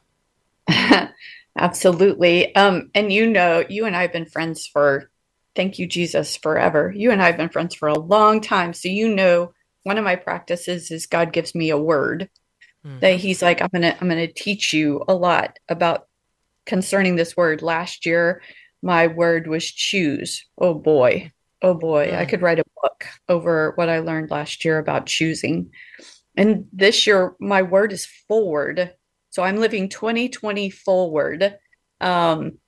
Absolutely. 1.58 2.54
Um, 2.54 2.90
and 2.94 3.12
you 3.12 3.28
know, 3.28 3.64
you 3.68 3.84
and 3.84 3.94
I 3.94 4.02
have 4.02 4.12
been 4.14 4.24
friends 4.24 4.66
for, 4.66 5.10
thank 5.54 5.78
you, 5.78 5.86
Jesus, 5.86 6.38
forever. 6.38 6.90
You 6.96 7.10
and 7.10 7.22
I 7.22 7.26
have 7.26 7.36
been 7.36 7.50
friends 7.50 7.74
for 7.74 7.88
a 7.88 7.98
long 7.98 8.40
time. 8.40 8.72
So, 8.72 8.88
you 8.88 9.14
know, 9.14 9.52
one 9.82 9.98
of 9.98 10.04
my 10.04 10.16
practices 10.16 10.90
is 10.90 11.06
God 11.06 11.34
gives 11.34 11.54
me 11.54 11.68
a 11.68 11.76
word 11.76 12.30
Mm. 12.86 13.00
that 13.00 13.16
He's 13.16 13.42
like, 13.42 13.60
I'm 13.62 13.82
to, 13.82 13.96
I'm 14.00 14.08
to 14.08 14.32
teach 14.32 14.72
you 14.72 15.02
a 15.08 15.14
lot 15.14 15.58
about 15.68 16.06
concerning 16.66 17.16
this 17.16 17.36
word. 17.36 17.62
Last 17.62 18.06
year, 18.06 18.42
my 18.82 19.06
word 19.06 19.46
was 19.46 19.64
choose. 19.64 20.44
Oh 20.58 20.74
boy. 20.74 21.32
Oh 21.62 21.74
boy. 21.74 22.14
I 22.14 22.24
Mm. 22.24 22.28
could 22.28 22.42
write 22.42 22.58
a 22.58 22.64
book 22.82 23.06
over 23.28 23.72
what 23.76 23.88
I 23.88 24.00
learned 24.00 24.30
last 24.30 24.64
year 24.64 24.78
about 24.78 25.06
choosing. 25.06 25.70
And 26.36 26.66
this 26.72 27.06
year, 27.06 27.34
my 27.40 27.62
word 27.62 27.92
is 27.92 28.06
forward. 28.28 28.92
So 29.30 29.42
I'm 29.42 29.56
living 29.56 29.88
2020 29.88 30.70
forward 30.70 31.56
um, 32.00 32.58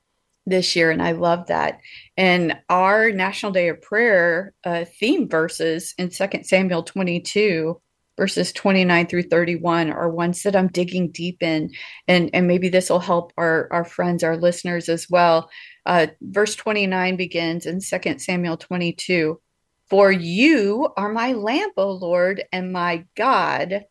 this 0.46 0.76
year, 0.76 0.90
and 0.90 1.02
I 1.02 1.12
love 1.12 1.48
that. 1.48 1.80
And 2.16 2.58
our 2.68 3.10
National 3.10 3.52
Day 3.52 3.68
of 3.68 3.82
Prayer 3.82 4.54
uh, 4.64 4.84
theme 4.84 5.28
verses 5.28 5.94
in 5.98 6.10
second 6.10 6.44
Samuel 6.44 6.84
22, 6.84 7.80
verses 8.16 8.52
29 8.52 9.06
through 9.06 9.24
31, 9.24 9.90
are 9.90 10.08
ones 10.08 10.42
that 10.42 10.56
I'm 10.56 10.68
digging 10.68 11.10
deep 11.10 11.42
in. 11.42 11.70
And, 12.08 12.30
and 12.32 12.46
maybe 12.46 12.68
this 12.68 12.90
will 12.90 13.00
help 13.00 13.32
our, 13.36 13.68
our 13.70 13.84
friends, 13.84 14.24
our 14.24 14.36
listeners 14.36 14.88
as 14.88 15.08
well. 15.08 15.50
Uh, 15.84 16.08
verse 16.20 16.54
29 16.56 17.16
begins 17.16 17.66
in 17.66 17.80
2 17.80 18.18
Samuel 18.18 18.56
22 18.56 19.40
For 19.88 20.10
you 20.10 20.88
are 20.96 21.12
my 21.12 21.32
lamp, 21.32 21.74
O 21.76 21.90
Lord, 21.92 22.42
and 22.52 22.72
my 22.72 23.04
God 23.14 23.84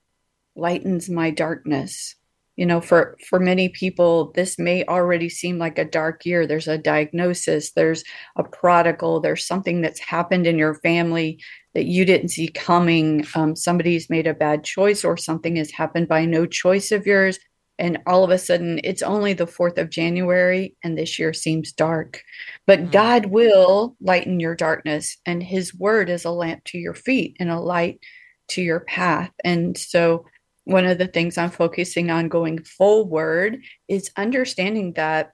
lightens 0.56 1.10
my 1.10 1.32
darkness 1.32 2.16
you 2.56 2.66
know 2.66 2.82
for 2.82 3.18
for 3.28 3.40
many 3.40 3.70
people 3.70 4.32
this 4.34 4.58
may 4.58 4.86
already 4.86 5.30
seem 5.30 5.58
like 5.58 5.78
a 5.78 5.86
dark 5.86 6.26
year 6.26 6.48
there's 6.48 6.68
a 6.68 6.78
diagnosis 6.78 7.72
there's 7.72 8.04
a 8.38 8.44
prodigal 8.44 9.20
there's 9.20 9.46
something 9.46 9.82
that's 9.82 10.00
happened 10.00 10.48
in 10.48 10.58
your 10.58 10.76
family 10.76 11.40
that 11.76 11.86
you 11.86 12.06
didn't 12.06 12.30
see 12.30 12.48
coming 12.48 13.26
um, 13.36 13.56
somebody's 13.56 14.10
made 14.10 14.28
a 14.28 14.34
bad 14.34 14.64
choice 14.64 15.04
or 15.04 15.18
something 15.18 15.58
has 15.58 15.72
happened 15.72 16.08
by 16.08 16.26
no 16.26 16.46
choice 16.46 16.92
of 16.92 17.06
yours 17.06 17.40
and 17.78 18.00
all 18.08 18.24
of 18.24 18.30
a 18.30 18.38
sudden 18.38 18.80
it's 18.84 19.04
only 19.04 19.34
the 19.34 19.46
4th 19.46 19.78
of 19.78 19.90
january 19.90 20.76
and 20.84 20.98
this 20.98 21.20
year 21.20 21.34
seems 21.34 21.72
dark 21.72 22.22
but 22.66 22.80
Mhm. 22.80 22.92
god 22.92 23.26
will 23.28 23.96
lighten 24.02 24.40
your 24.40 24.56
darkness 24.56 25.18
and 25.26 25.44
his 25.44 25.76
word 25.76 26.10
is 26.10 26.26
a 26.26 26.32
lamp 26.32 26.64
to 26.66 26.78
your 26.78 26.96
feet 26.96 27.36
and 27.40 27.52
a 27.52 27.60
light 27.60 28.00
to 28.48 28.62
your 28.62 28.80
path 28.80 29.32
and 29.44 29.78
so 29.78 30.26
one 30.66 30.86
of 30.86 30.98
the 30.98 31.08
things 31.08 31.38
I'm 31.38 31.52
focusing 31.52 32.10
on 32.10 32.28
going 32.28 32.64
forward 32.64 33.60
is 33.88 34.12
understanding 34.18 34.94
that 34.94 35.32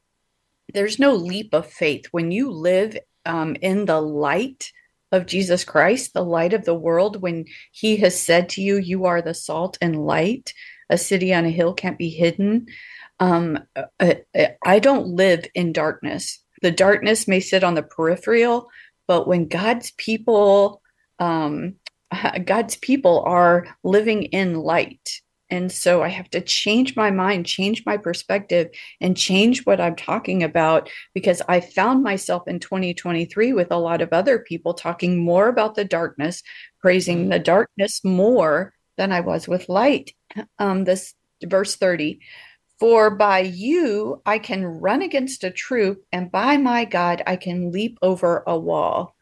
there's 0.74 1.00
no 1.00 1.14
leap 1.16 1.54
of 1.54 1.68
faith. 1.68 2.06
When 2.12 2.32
you 2.32 2.52
live 2.52 2.98
um, 3.26 3.56
in 3.62 3.86
the 3.86 4.02
light 4.02 4.72
of 5.12 5.26
Jesus 5.26 5.64
Christ, 5.64 6.14
the 6.14 6.24
light 6.24 6.54
of 6.54 6.66
the 6.66 6.74
world, 6.74 7.22
when 7.22 7.46
He 7.72 7.98
has 7.98 8.20
said 8.20 8.50
to 8.50 8.62
you, 8.62 8.78
You 8.78 9.06
are 9.06 9.22
the 9.22 9.34
salt 9.34 9.78
and 9.82 10.06
light, 10.06 10.54
a 10.90 10.98
city 10.98 11.34
on 11.34 11.46
a 11.46 11.50
hill 11.50 11.74
can't 11.74 11.98
be 11.98 12.10
hidden. 12.10 12.68
Um, 13.20 13.60
uh, 13.76 13.84
uh, 14.00 14.46
I 14.64 14.80
don't 14.80 15.08
live 15.08 15.46
in 15.54 15.74
darkness. 15.74 16.44
The 16.62 16.72
darkness 16.72 17.28
may 17.28 17.40
sit 17.40 17.64
on 17.64 17.76
the 17.76 17.84
peripheral, 17.84 18.70
but 19.08 19.28
when 19.28 19.48
God's 19.48 19.92
people, 19.92 20.82
um, 21.20 21.76
God's 22.46 22.76
people 22.78 23.24
are 23.26 23.68
living 23.84 24.24
in 24.24 24.56
light. 24.56 25.22
And 25.52 25.70
so 25.70 26.02
I 26.02 26.08
have 26.08 26.30
to 26.30 26.40
change 26.40 26.96
my 26.96 27.12
mind, 27.12 27.46
change 27.46 27.84
my 27.86 27.98
perspective, 27.98 28.70
and 29.02 29.18
change 29.18 29.66
what 29.66 29.82
I'm 29.82 29.98
talking 29.98 30.44
about 30.44 30.90
because 31.14 31.42
I 31.48 31.60
found 31.60 32.04
myself 32.04 32.48
in 32.48 32.60
2023 32.60 33.52
with 33.52 33.70
a 33.70 33.78
lot 33.78 34.02
of 34.02 34.14
other 34.14 34.40
people 34.40 34.74
talking 34.74 35.20
more 35.20 35.50
about 35.50 35.76
the 35.76 35.84
darkness, 35.84 36.42
praising 36.80 37.28
the 37.28 37.38
darkness 37.40 38.02
more 38.06 38.74
than 38.98 39.12
I 39.12 39.20
was 39.20 39.46
with 39.46 39.68
light. 39.68 40.14
Um, 40.58 40.86
this 40.86 41.14
verse 41.44 41.76
30 41.76 42.22
For 42.80 43.10
by 43.10 43.40
you 43.40 44.22
I 44.26 44.40
can 44.40 44.66
run 44.66 45.02
against 45.02 45.44
a 45.44 45.52
troop, 45.52 46.06
and 46.14 46.32
by 46.32 46.56
my 46.56 46.86
God 46.86 47.24
I 47.28 47.36
can 47.36 47.72
leap 47.72 48.00
over 48.02 48.44
a 48.48 48.58
wall 48.58 49.16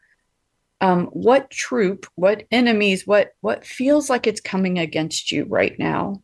um, 0.80 1.06
what 1.06 1.50
troop, 1.50 2.06
what 2.14 2.44
enemies, 2.50 3.06
what 3.06 3.34
what 3.40 3.64
feels 3.66 4.08
like 4.08 4.26
it's 4.26 4.40
coming 4.40 4.78
against 4.78 5.30
you 5.30 5.44
right 5.44 5.78
now. 5.78 6.22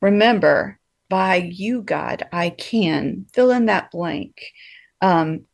Remember, 0.00 0.78
by 1.08 1.36
you, 1.36 1.82
God, 1.82 2.26
I 2.32 2.50
can 2.50 3.26
fill 3.32 3.50
in 3.50 3.66
that 3.66 3.90
blank. 3.90 4.42
Um, 5.00 5.46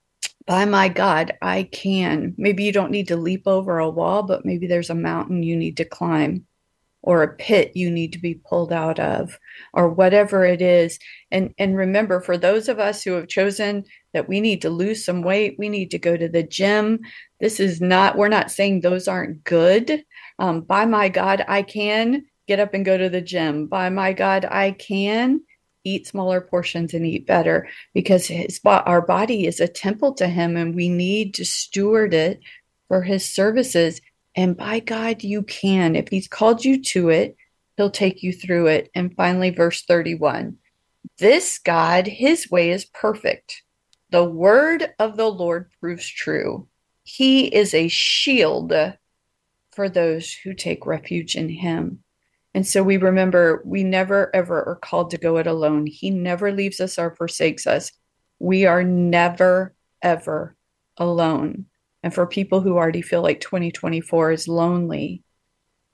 by 0.47 0.65
my 0.65 0.89
God, 0.89 1.33
I 1.41 1.65
can. 1.65 2.35
Maybe 2.37 2.65
you 2.65 2.73
don't 2.73 2.91
need 2.91 3.09
to 3.09 3.17
leap 3.17 3.47
over 3.47 3.79
a 3.79 3.89
wall, 3.89 4.25
but 4.25 4.45
maybe 4.45 4.67
there's 4.67 4.91
a 4.91 4.95
mountain 4.95 5.43
you 5.43 5.57
need 5.57 5.77
to 5.77 5.85
climb 5.85 6.47
or 7.03 7.23
a 7.23 7.35
pit 7.35 7.73
you 7.75 7.91
need 7.91 8.13
to 8.13 8.19
be 8.19 8.41
pulled 8.49 8.73
out 8.73 8.99
of 9.01 9.39
or 9.75 9.89
whatever 9.89 10.45
it 10.45 10.63
is. 10.63 10.99
And 11.31 11.55
and 11.59 11.77
remember 11.77 12.21
for 12.21 12.39
those 12.39 12.69
of 12.69 12.79
us 12.79 13.03
who 13.03 13.13
have 13.13 13.29
chosen 13.29 13.85
that 14.15 14.29
we 14.29 14.41
need 14.41 14.63
to 14.63 14.71
lose 14.71 15.05
some 15.05 15.23
weight, 15.23 15.57
we 15.59 15.69
need 15.69 15.91
to 15.93 15.99
go 15.99 16.17
to 16.17 16.29
the 16.29 16.43
gym. 16.43 17.01
This 17.43 17.59
is 17.59 17.81
not 17.81 18.17
we're 18.17 18.29
not 18.29 18.53
saying 18.53 18.81
those 18.81 19.09
aren't 19.09 19.43
good. 19.43 20.05
Um, 20.39 20.61
by 20.61 20.87
my 20.87 21.09
God, 21.09 21.45
I 21.49 21.63
can 21.63 22.27
get 22.47 22.61
up 22.61 22.73
and 22.73 22.85
go 22.85 22.97
to 22.97 23.09
the 23.09 23.21
gym. 23.21 23.67
By 23.67 23.91
my 23.91 24.13
God, 24.13 24.45
I 24.45 24.71
can 24.71 25.43
eat 25.83 26.07
smaller 26.07 26.41
portions 26.41 26.95
and 26.95 27.05
eat 27.05 27.27
better 27.27 27.69
because 27.95 28.27
his 28.27 28.61
our 28.65 29.03
body 29.03 29.49
is 29.49 29.59
a 29.59 29.67
temple 29.67 30.15
to 30.15 30.29
him 30.29 30.57
and 30.57 30.73
we 30.73 30.89
need 30.89 31.35
to 31.35 31.45
steward 31.45 32.15
it 32.15 32.39
for 32.87 33.03
his 33.03 33.25
services. 33.25 34.01
And 34.37 34.57
by 34.57 34.79
God 34.79 35.25
you 35.25 35.43
can. 35.43 35.97
If 35.97 36.11
he's 36.11 36.29
called 36.29 36.65
you 36.65 36.81
to 36.85 37.09
it 37.09 37.37
he'll 37.77 37.91
take 37.91 38.23
you 38.23 38.33
through 38.33 38.69
it. 38.69 38.89
And 38.95 39.17
finally 39.17 39.51
verse 39.51 39.83
31 39.83 40.59
this 41.19 41.59
God 41.59 42.07
his 42.07 42.49
way 42.53 42.71
is 42.71 42.85
perfect. 42.85 43.65
The 44.11 44.23
word 44.23 44.95
of 45.01 45.17
the 45.17 45.29
Lord 45.29 45.73
proves 45.81 46.07
true 46.07 46.69
he 47.05 47.47
is 47.47 47.75
a 47.75 47.89
shield 47.89 48.73
for 49.73 49.89
those 49.89 50.33
who 50.33 50.55
take 50.55 50.87
refuge 50.87 51.35
in 51.35 51.49
him 51.49 52.03
and 52.55 52.67
so 52.67 52.83
we 52.83 52.97
remember 52.99 53.63
we 53.65 53.83
never 53.83 54.35
ever 54.35 54.63
are 54.63 54.77
called 54.77 55.11
to 55.11 55.19
go 55.19 55.39
it 55.39 55.47
alone. 55.47 55.87
He 55.87 56.11
never 56.11 56.53
leaves 56.53 56.81
us 56.81 56.99
or 56.99 57.15
forsakes 57.15 57.67
us. 57.67 57.93
We 58.39 58.67
are 58.67 58.85
never 58.85 59.75
ever 60.03 60.57
alone. 60.97 61.67
And 62.03 62.13
for 62.13 62.27
people 62.27 62.61
who 62.61 62.77
already 62.77 63.03
feel 63.03 63.23
like 63.23 63.41
2024 63.41 64.33
is 64.33 64.49
lonely, 64.49 65.23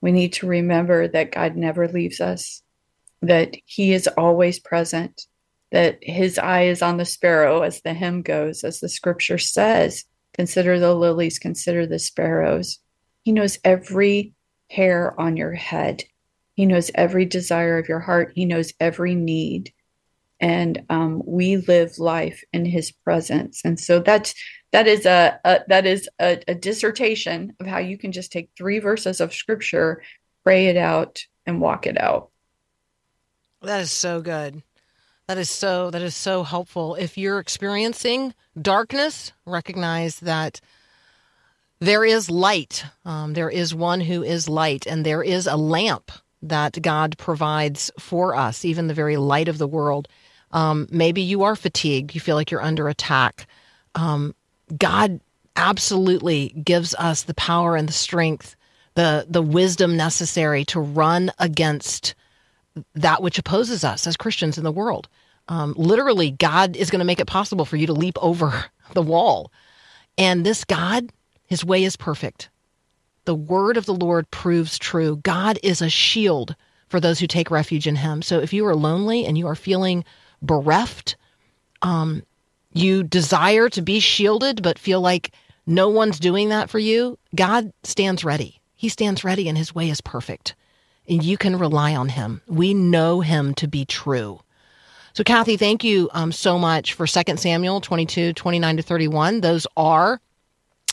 we 0.01 0.11
need 0.11 0.33
to 0.33 0.47
remember 0.47 1.07
that 1.07 1.31
God 1.31 1.55
never 1.55 1.87
leaves 1.87 2.19
us, 2.19 2.61
that 3.21 3.55
He 3.65 3.93
is 3.93 4.07
always 4.07 4.59
present, 4.59 5.27
that 5.71 5.99
His 6.01 6.37
eye 6.39 6.63
is 6.63 6.81
on 6.81 6.97
the 6.97 7.05
sparrow, 7.05 7.61
as 7.61 7.81
the 7.81 7.93
hymn 7.93 8.21
goes, 8.21 8.63
as 8.63 8.79
the 8.79 8.89
scripture 8.89 9.37
says. 9.37 10.05
Consider 10.39 10.79
the 10.79 10.95
lilies, 10.95 11.37
consider 11.37 11.85
the 11.85 11.99
sparrows. 11.99 12.79
He 13.25 13.33
knows 13.33 13.59
every 13.65 14.31
hair 14.69 15.13
on 15.19 15.35
your 15.35 15.51
head. 15.51 16.05
He 16.53 16.65
knows 16.65 16.89
every 16.95 17.25
desire 17.25 17.77
of 17.77 17.89
your 17.89 17.99
heart. 17.99 18.31
He 18.35 18.45
knows 18.45 18.71
every 18.79 19.15
need. 19.15 19.73
And 20.39 20.85
um, 20.89 21.21
we 21.25 21.57
live 21.57 21.99
life 21.99 22.41
in 22.53 22.63
his 22.63 22.89
presence. 22.89 23.63
And 23.65 23.77
so 23.77 23.99
that's 23.99 24.33
that 24.71 24.87
is 24.87 25.05
a, 25.05 25.37
a 25.43 25.59
that 25.67 25.85
is 25.85 26.07
a, 26.21 26.41
a 26.47 26.55
dissertation 26.55 27.53
of 27.59 27.67
how 27.67 27.79
you 27.79 27.97
can 27.97 28.13
just 28.13 28.31
take 28.31 28.49
three 28.55 28.79
verses 28.79 29.19
of 29.19 29.33
scripture, 29.33 30.03
pray 30.45 30.67
it 30.67 30.77
out, 30.77 31.21
and 31.45 31.59
walk 31.59 31.85
it 31.85 31.99
out. 31.99 32.29
That 33.61 33.81
is 33.81 33.91
so 33.91 34.21
good. 34.21 34.63
That 35.29 35.37
is 35.37 35.51
so 35.51 35.91
that 35.91 36.01
is 36.01 36.15
so 36.15 36.41
helpful. 36.41 36.95
If 36.95 37.15
you're 37.15 37.37
experiencing 37.37 38.33
darkness, 38.59 39.31
recognize 39.45 40.21
that 40.21 40.59
there 41.77 42.03
is 42.03 42.31
light. 42.31 42.83
Um, 43.05 43.33
there 43.33 43.51
is 43.51 43.75
one 43.75 44.01
who 44.01 44.23
is 44.23 44.49
light, 44.49 44.87
and 44.87 45.05
there 45.05 45.21
is 45.21 45.45
a 45.45 45.55
lamp 45.55 46.11
that 46.41 46.81
God 46.81 47.15
provides 47.19 47.91
for 47.99 48.35
us, 48.35 48.65
even 48.65 48.87
the 48.87 48.95
very 48.95 49.17
light 49.17 49.47
of 49.47 49.59
the 49.59 49.67
world. 49.67 50.07
Um, 50.51 50.87
maybe 50.89 51.21
you 51.21 51.43
are 51.43 51.55
fatigued, 51.55 52.15
you 52.15 52.21
feel 52.21 52.35
like 52.35 52.49
you're 52.49 52.63
under 52.63 52.89
attack. 52.89 53.45
Um, 53.93 54.33
God 54.79 55.19
absolutely 55.55 56.49
gives 56.63 56.95
us 56.95 57.21
the 57.21 57.35
power 57.35 57.75
and 57.75 57.87
the 57.87 57.93
strength, 57.93 58.55
the 58.95 59.27
the 59.29 59.43
wisdom 59.43 59.95
necessary 59.95 60.65
to 60.65 60.79
run 60.79 61.31
against 61.37 62.15
that 62.95 63.21
which 63.21 63.37
opposes 63.37 63.83
us 63.83 64.07
as 64.07 64.17
Christians 64.17 64.57
in 64.57 64.63
the 64.63 64.71
world. 64.71 65.07
Um, 65.49 65.73
literally, 65.75 66.31
God 66.31 66.77
is 66.77 66.89
going 66.89 66.99
to 66.99 67.05
make 67.05 67.19
it 67.19 67.25
possible 67.27 67.65
for 67.65 67.75
you 67.75 67.87
to 67.87 67.93
leap 67.93 68.17
over 68.21 68.65
the 68.93 69.01
wall. 69.01 69.51
And 70.17 70.45
this 70.45 70.63
God, 70.63 71.11
his 71.47 71.65
way 71.65 71.83
is 71.83 71.97
perfect. 71.97 72.49
The 73.25 73.35
word 73.35 73.75
of 73.75 73.85
the 73.85 73.93
Lord 73.93 74.29
proves 74.31 74.77
true. 74.79 75.17
God 75.17 75.59
is 75.61 75.81
a 75.81 75.89
shield 75.89 76.55
for 76.87 76.99
those 76.99 77.19
who 77.19 77.27
take 77.27 77.51
refuge 77.51 77.87
in 77.87 77.95
him. 77.95 78.21
So 78.21 78.39
if 78.39 78.53
you 78.53 78.65
are 78.65 78.75
lonely 78.75 79.25
and 79.25 79.37
you 79.37 79.47
are 79.47 79.55
feeling 79.55 80.03
bereft, 80.41 81.15
um, 81.81 82.23
you 82.73 83.03
desire 83.03 83.69
to 83.69 83.81
be 83.81 83.99
shielded, 83.99 84.61
but 84.61 84.79
feel 84.79 85.01
like 85.01 85.31
no 85.65 85.89
one's 85.89 86.19
doing 86.19 86.49
that 86.49 86.69
for 86.69 86.79
you, 86.79 87.17
God 87.35 87.71
stands 87.83 88.23
ready. 88.23 88.59
He 88.75 88.89
stands 88.89 89.23
ready 89.23 89.47
and 89.47 89.57
his 89.57 89.75
way 89.75 89.89
is 89.89 90.01
perfect. 90.01 90.55
And 91.07 91.23
you 91.23 91.37
can 91.37 91.57
rely 91.57 91.95
on 91.95 92.09
him. 92.09 92.41
We 92.47 92.73
know 92.73 93.21
him 93.21 93.53
to 93.55 93.67
be 93.67 93.85
true. 93.85 94.41
So, 95.19 95.23
Kathy, 95.25 95.57
thank 95.57 95.83
you 95.83 96.09
um, 96.13 96.31
so 96.31 96.57
much 96.57 96.93
for 96.93 97.05
2 97.05 97.35
Samuel 97.35 97.81
22, 97.81 98.31
29 98.31 98.77
to 98.77 98.83
31. 98.83 99.41
Those 99.41 99.67
are 99.75 100.21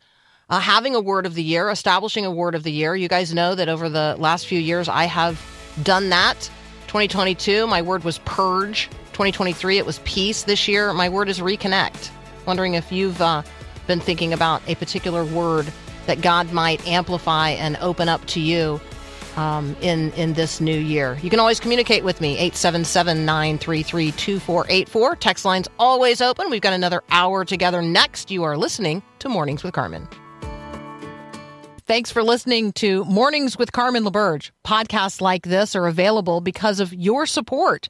uh, 0.49 0.59
having 0.59 0.95
a 0.95 0.99
word 0.99 1.25
of 1.25 1.35
the 1.35 1.43
year, 1.43 1.69
establishing 1.69 2.25
a 2.25 2.31
word 2.31 2.55
of 2.55 2.63
the 2.63 2.71
year. 2.71 2.95
You 2.95 3.07
guys 3.07 3.33
know 3.33 3.55
that 3.55 3.69
over 3.69 3.87
the 3.87 4.15
last 4.19 4.47
few 4.47 4.59
years, 4.59 4.89
I 4.89 5.05
have 5.05 5.41
done 5.83 6.09
that. 6.09 6.49
2022, 6.87 7.67
my 7.67 7.81
word 7.83 8.03
was 8.03 8.17
purge. 8.19 8.89
2023, 9.19 9.77
it 9.77 9.85
was 9.85 9.99
peace. 10.05 10.43
This 10.43 10.65
year, 10.65 10.93
my 10.93 11.09
word 11.09 11.27
is 11.27 11.39
reconnect. 11.39 12.09
Wondering 12.45 12.75
if 12.75 12.89
you've 12.89 13.21
uh, 13.21 13.41
been 13.85 13.99
thinking 13.99 14.31
about 14.31 14.61
a 14.65 14.75
particular 14.75 15.25
word 15.25 15.69
that 16.05 16.21
God 16.21 16.53
might 16.53 16.87
amplify 16.87 17.49
and 17.49 17.75
open 17.81 18.07
up 18.07 18.25
to 18.27 18.39
you 18.39 18.79
um, 19.35 19.75
in 19.81 20.13
in 20.13 20.35
this 20.35 20.61
new 20.61 20.79
year. 20.79 21.19
You 21.21 21.29
can 21.29 21.41
always 21.41 21.59
communicate 21.59 22.05
with 22.05 22.21
me 22.21 22.37
877-933-2484. 22.51 25.19
Text 25.19 25.43
lines 25.43 25.67
always 25.77 26.21
open. 26.21 26.49
We've 26.49 26.61
got 26.61 26.71
another 26.71 27.03
hour 27.11 27.43
together 27.43 27.81
next. 27.81 28.31
You 28.31 28.43
are 28.43 28.55
listening 28.55 29.03
to 29.19 29.27
Mornings 29.27 29.63
with 29.63 29.73
Carmen. 29.73 30.07
Thanks 31.85 32.09
for 32.09 32.23
listening 32.23 32.71
to 32.73 33.03
Mornings 33.03 33.57
with 33.57 33.73
Carmen 33.73 34.05
LaBerge. 34.05 34.51
Podcasts 34.65 35.19
like 35.19 35.43
this 35.43 35.75
are 35.75 35.87
available 35.87 36.39
because 36.39 36.79
of 36.79 36.93
your 36.93 37.25
support. 37.25 37.89